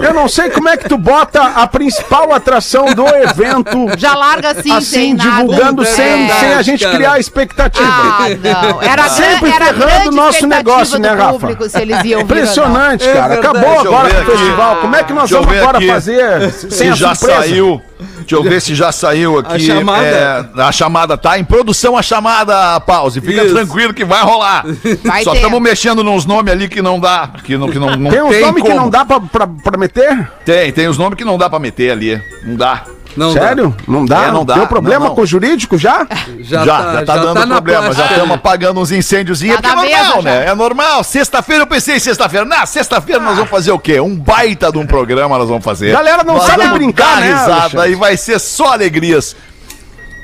Eu 0.03 0.15
não 0.15 0.29
sei 0.29 0.51
como 0.51 0.69
é 0.69 0.77
que 0.77 0.89
tu 0.89 0.97
bota 0.97 1.41
a 1.43 1.67
principal 1.67 2.33
atração 2.33 2.87
do 2.95 3.07
evento 3.09 3.87
Já 3.97 4.15
larga 4.15 4.51
assim, 4.51 4.73
assim, 4.73 4.85
sem 4.85 5.15
nada. 5.15 5.31
divulgando 5.31 5.83
É 5.83 5.87
sem, 5.87 6.29
sem 6.31 6.55
a 6.55 6.63
gente 6.63 6.83
cara. 6.85 6.97
criar 6.97 7.19
expectativa. 7.19 7.87
Ah, 7.89 8.27
não. 8.43 8.83
Era, 8.83 9.09
Sempre 9.09 9.51
gran- 9.51 9.55
era 9.57 9.75
ferrando 9.75 10.09
o 10.09 10.13
nosso 10.13 10.47
negócio, 10.47 10.99
né, 10.99 11.11
Rafa? 11.15 11.39
público, 11.39 11.69
se 11.69 11.81
eles 11.81 12.03
iam. 12.05 12.21
Impressionante, 12.21 13.09
É 13.09 13.13
cara. 13.13 13.29
verdade. 13.35 13.57
Acabou 13.59 13.81
agora 13.81 14.09
o 14.09 14.25
festival. 14.25 14.77
Como 14.77 14.97
é 14.97 15.05
que 15.05 15.13
nós 15.13 15.31
vamos 15.31 15.57
agora 15.57 15.79
aqui. 15.79 15.87
fazer 15.89 16.51
sem 16.53 16.71
Se 16.71 16.89
a 16.89 16.95
já 16.95 17.15
surpresa? 17.15 17.41
saiu. 17.43 17.83
Deixa 17.99 18.35
eu 18.35 18.43
ver 18.43 18.61
se 18.61 18.75
já 18.75 18.91
saiu 18.91 19.39
aqui. 19.39 19.55
A 19.55 19.59
chamada? 19.59 20.07
é, 20.07 20.63
a 20.63 20.73
chamada 20.73 21.17
tá 21.17 21.39
em 21.39 21.45
produção 21.45 21.97
a 21.97 22.03
chamada, 22.03 22.81
pause. 22.81 23.21
Fica 23.21 23.45
Isso. 23.45 23.55
tranquilo 23.55 23.95
que 23.95 24.05
vai 24.05 24.23
rolar. 24.23 24.65
Vai 25.05 25.23
Só 25.23 25.35
estamos 25.35 25.61
mexendo 25.61 26.03
nos 26.03 26.25
nomes 26.25 26.53
ali 26.53 26.69
que 26.69 26.83
não 26.83 26.99
dá. 26.99 27.31
Que 27.45 27.57
não, 27.57 27.69
que 27.69 27.79
não, 27.79 27.97
não 27.97 28.11
Tem 28.11 28.23
uns 28.23 28.41
nomes 28.41 28.63
que 28.63 28.75
não 28.75 28.91
dá 28.91 29.05
pra, 29.05 29.21
pra, 29.21 29.47
pra 29.47 29.79
meter? 29.79 30.31
Tem, 30.45 30.73
tem 30.73 30.89
os 30.89 30.99
nomes 30.99 31.17
que 31.17 31.25
não 31.25 31.39
dá 31.39 31.49
pra 31.49 31.59
meter 31.59 31.91
ali. 31.91 32.21
Não 32.45 32.57
dá. 32.57 32.85
Não 33.17 33.33
dá. 33.35 33.41
Sério? 33.41 33.77
Não 33.87 34.05
dá? 34.05 34.25
É, 34.25 34.31
não 34.31 34.45
dá. 34.45 34.55
Deu 34.55 34.67
problema 34.67 35.01
Não, 35.01 35.09
não. 35.09 35.15
com 35.15 35.23
o 35.23 35.27
jurídico 35.27 35.79
já? 35.79 36.07
Já, 36.41 36.65
já, 36.65 37.03
tá, 37.05 37.17
dando 37.17 37.47
na 37.47 37.47
problema, 37.57 37.93
já 37.93 38.07
estamos 38.07 38.35
apagando 38.37 38.81
uns 38.81 38.91
incêndios. 38.93 39.43
É 39.43 39.57
Tá 39.57 39.75
porque 39.75 39.93
é 39.93 39.97
normal, 40.03 40.17
mesa 40.17 40.23
já. 40.23 40.23
né? 40.23 40.47
É 40.47 40.55
normal. 40.55 41.05
Sexta-feira 41.05 41.63
eu 41.63 41.67
pensei 41.67 41.97
em 41.97 42.01
sexta-feira. 42.01 42.45
Na 42.45 42.67
sexta-feira 42.67 43.21
nós 43.21 43.37
vamos 43.37 43.51
fazer 43.51 43.71
o 43.73 43.79
quê? 43.79 44.01
Um 44.01 44.17
baita 44.17 44.71
de 44.73 44.79
um 44.79 44.87
programa 44.87 45.39
nós 45.39 45.49
vamos 45.49 45.65
fazer. 45.65 45.93
Galera 45.93 46.23
não 46.25 46.35
Nós 46.35 46.45
sabe 46.45 46.67
brincar, 46.69 47.17
dar 47.17 47.21
né, 47.21 47.33
risada 47.33 47.89
e 47.89 47.95
vai 47.95 48.17
ser 48.17 48.39
só 48.39 48.73
alegrias. 48.73 49.37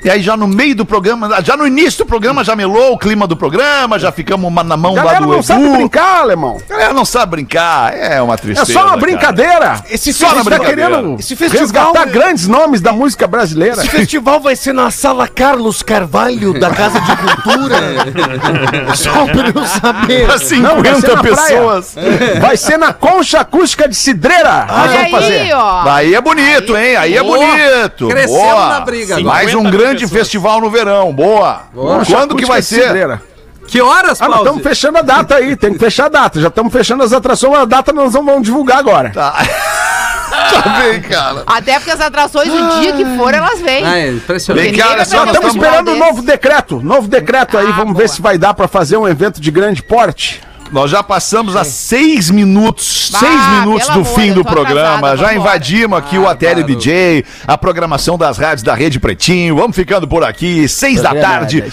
E 0.03 0.09
aí 0.09 0.21
já 0.21 0.35
no 0.35 0.47
meio 0.47 0.75
do 0.75 0.85
programa, 0.85 1.41
já 1.43 1.55
no 1.55 1.65
início 1.67 1.99
do 1.99 2.07
programa 2.07 2.43
já 2.43 2.55
melou 2.55 2.93
o 2.93 2.97
clima 2.97 3.27
do 3.27 3.35
programa, 3.37 3.99
já 3.99 4.11
ficamos 4.11 4.47
uma- 4.47 4.63
na 4.63 4.75
mão 4.75 4.95
lá 4.95 5.03
Galera 5.03 5.19
do 5.21 5.27
não 5.27 5.33
Edu. 5.35 5.43
sabe 5.43 5.69
brincar, 5.69 6.21
alemão. 6.21 6.57
Galera 6.67 6.93
não 6.93 7.05
sabe 7.05 7.31
brincar, 7.31 7.93
é 7.95 8.21
uma 8.21 8.33
É 8.33 8.37
tristeza. 8.37 8.73
só 8.73 8.79
uma 8.79 8.89
cara. 8.89 9.01
brincadeira. 9.01 9.83
Esse 9.89 10.11
Só 10.13 10.27
na 10.29 10.33
festival- 10.43 10.59
brincadeira. 10.59 10.99
Esse 11.19 11.33
Esse 11.33 11.35
festival- 11.35 11.61
Resgatar 11.93 12.05
grandes 12.11 12.47
nomes 12.47 12.81
da 12.81 12.91
música 12.91 13.27
brasileira. 13.27 13.75
Esse 13.77 13.89
festival 13.89 14.39
vai 14.39 14.55
ser 14.55 14.73
na 14.73 14.89
Sala 14.89 15.27
Carlos 15.27 15.83
Carvalho, 15.83 16.59
da 16.59 16.69
Casa 16.71 16.99
de 16.99 17.15
Cultura. 17.17 17.75
Só 18.95 19.25
pra 19.25 19.49
eu 19.53 19.65
saber. 19.65 20.25
Pra 20.25 20.35
Não, 20.35 20.37
vai 20.37 20.39
ser 20.39 20.45
50 20.55 21.15
na 21.15 21.21
praia. 21.21 21.35
pessoas. 21.35 21.95
Vai 22.39 22.57
ser 22.57 22.77
na 22.77 22.93
Concha 22.93 23.39
Acústica 23.41 23.87
de 23.87 23.95
Cidreira. 23.95 24.65
Nós 24.67 24.81
Olha 24.89 24.97
vamos 24.97 25.11
fazer. 25.11 25.39
aí, 25.41 25.53
ó. 25.53 25.83
Aí 25.89 26.15
é 26.15 26.21
bonito, 26.21 26.75
hein? 26.77 26.95
Aí 26.95 27.15
é 27.17 27.21
Boa. 27.23 27.37
bonito. 27.37 28.07
Cresceu 28.07 28.33
Boa. 28.35 28.69
na 28.69 28.79
briga. 28.81 29.19
Mais 29.21 29.53
um 29.53 29.59
50 29.63 29.69
grande 29.91 30.03
pessoas. 30.05 30.19
festival 30.21 30.61
no 30.61 30.69
verão. 30.69 31.13
Boa. 31.13 31.63
Concha 31.73 32.13
Quando 32.15 32.35
que 32.35 32.45
vai 32.45 32.61
ser? 32.61 32.83
Cidreira. 32.83 33.21
Que 33.67 33.79
horas, 33.81 34.19
Ah, 34.21 34.25
nós 34.25 34.37
Pause? 34.37 34.49
estamos 34.49 34.63
fechando 34.63 34.97
a 34.97 35.01
data 35.01 35.35
aí, 35.35 35.55
tem 35.55 35.71
que 35.73 35.79
fechar 35.79 36.07
a 36.07 36.09
data. 36.09 36.41
Já 36.41 36.47
estamos 36.49 36.73
fechando 36.73 37.03
as 37.03 37.13
atrações, 37.13 37.55
a 37.55 37.65
data 37.65 37.93
nós 37.93 38.13
não 38.13 38.25
vamos 38.25 38.43
divulgar 38.43 38.79
agora. 38.79 39.11
Tá. 39.11 39.31
tá 40.63 40.69
bem, 40.81 41.01
cara. 41.01 41.43
Até 41.47 41.75
porque 41.79 41.91
as 41.91 42.01
atrações, 42.01 42.49
o 42.49 42.79
dia 42.81 42.93
que 42.93 43.05
for, 43.17 43.33
elas 43.33 43.59
vêm. 43.61 43.85
Ah, 43.85 43.97
é 43.99 44.09
impressionante. 44.09 44.65
Bem, 44.71 44.77
cara, 44.77 45.05
só 45.05 45.23
um 45.23 45.25
Estamos 45.27 45.55
esperando 45.55 45.87
o 45.89 45.93
desse. 45.93 45.99
novo 45.99 46.21
decreto. 46.21 46.81
Novo 46.81 47.07
decreto 47.07 47.57
aí, 47.57 47.67
Ah, 47.67 47.71
vamos 47.71 47.93
boa. 47.93 48.01
ver 48.03 48.09
se 48.09 48.21
vai 48.21 48.37
dar 48.37 48.53
para 48.53 48.67
fazer 48.67 48.97
um 48.97 49.07
evento 49.07 49.39
de 49.39 49.51
grande 49.51 49.81
porte. 49.83 50.41
Nós 50.71 50.89
já 50.89 51.03
passamos 51.03 51.55
a 51.55 51.63
seis 51.65 52.29
minutos, 52.29 53.09
Bah, 53.11 53.19
seis 53.19 53.47
minutos 53.59 53.87
do 53.87 53.91
amor, 53.93 54.05
fim 54.05 54.31
do 54.33 54.43
programa. 54.43 55.09
atrasada, 55.09 55.17
já 55.17 55.33
invadimos 55.35 55.97
aqui 55.97 56.17
o 56.17 56.27
Ateli 56.27 56.63
DJ, 56.63 57.25
a 57.45 57.57
programação 57.57 58.17
das 58.17 58.37
rádios 58.37 58.63
da 58.63 58.73
Rede 58.73 58.99
Pretinho. 58.99 59.55
Vamos 59.57 59.75
ficando 59.75 60.07
por 60.07 60.23
aqui, 60.23 60.67
seis 60.69 61.01
da 61.01 61.13
tarde. 61.13 61.63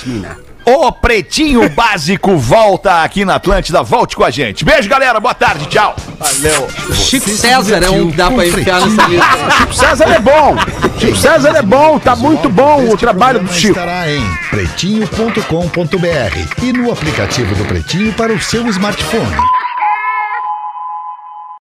O 0.71 0.93
Pretinho 0.93 1.67
Básico 1.71 2.37
volta 2.37 3.03
aqui 3.03 3.25
na 3.25 3.37
Atlântida. 3.37 3.83
Volte 3.83 4.15
com 4.15 4.23
a 4.23 4.31
gente. 4.31 4.67
Beijo, 4.67 4.87
galera. 4.87 5.19
Boa 5.19 5.33
tarde. 5.33 5.65
Tchau. 5.65 5.97
Chico 6.93 7.31
César 7.31 7.83
é 7.83 7.89
um 7.89 8.11
que 8.11 8.17
dá 8.19 8.31
pra 8.31 8.47
enfiar 8.47 8.87
nessa 8.87 9.09
lista. 9.09 9.27
Chico 9.57 9.75
César 9.75 10.11
é 10.11 10.19
bom. 10.19 10.57
Chico 10.99 11.17
César 11.17 11.57
é 11.57 11.63
bom, 11.63 11.99
tá 11.99 12.15
muito 12.15 12.51
bom 12.51 12.87
o 12.87 12.99
trabalho 12.99 13.41
do 13.41 13.51
Chico. 13.51 13.69
estará 13.69 14.13
em 14.13 14.23
pretinho.com.br 14.51 16.63
e 16.63 16.73
no 16.75 16.93
aplicativo 16.93 17.55
do 17.55 17.65
Pretinho 17.65 18.13
para 18.13 18.35
o 18.35 18.39
seu 18.39 18.67
smartphone. 18.67 19.37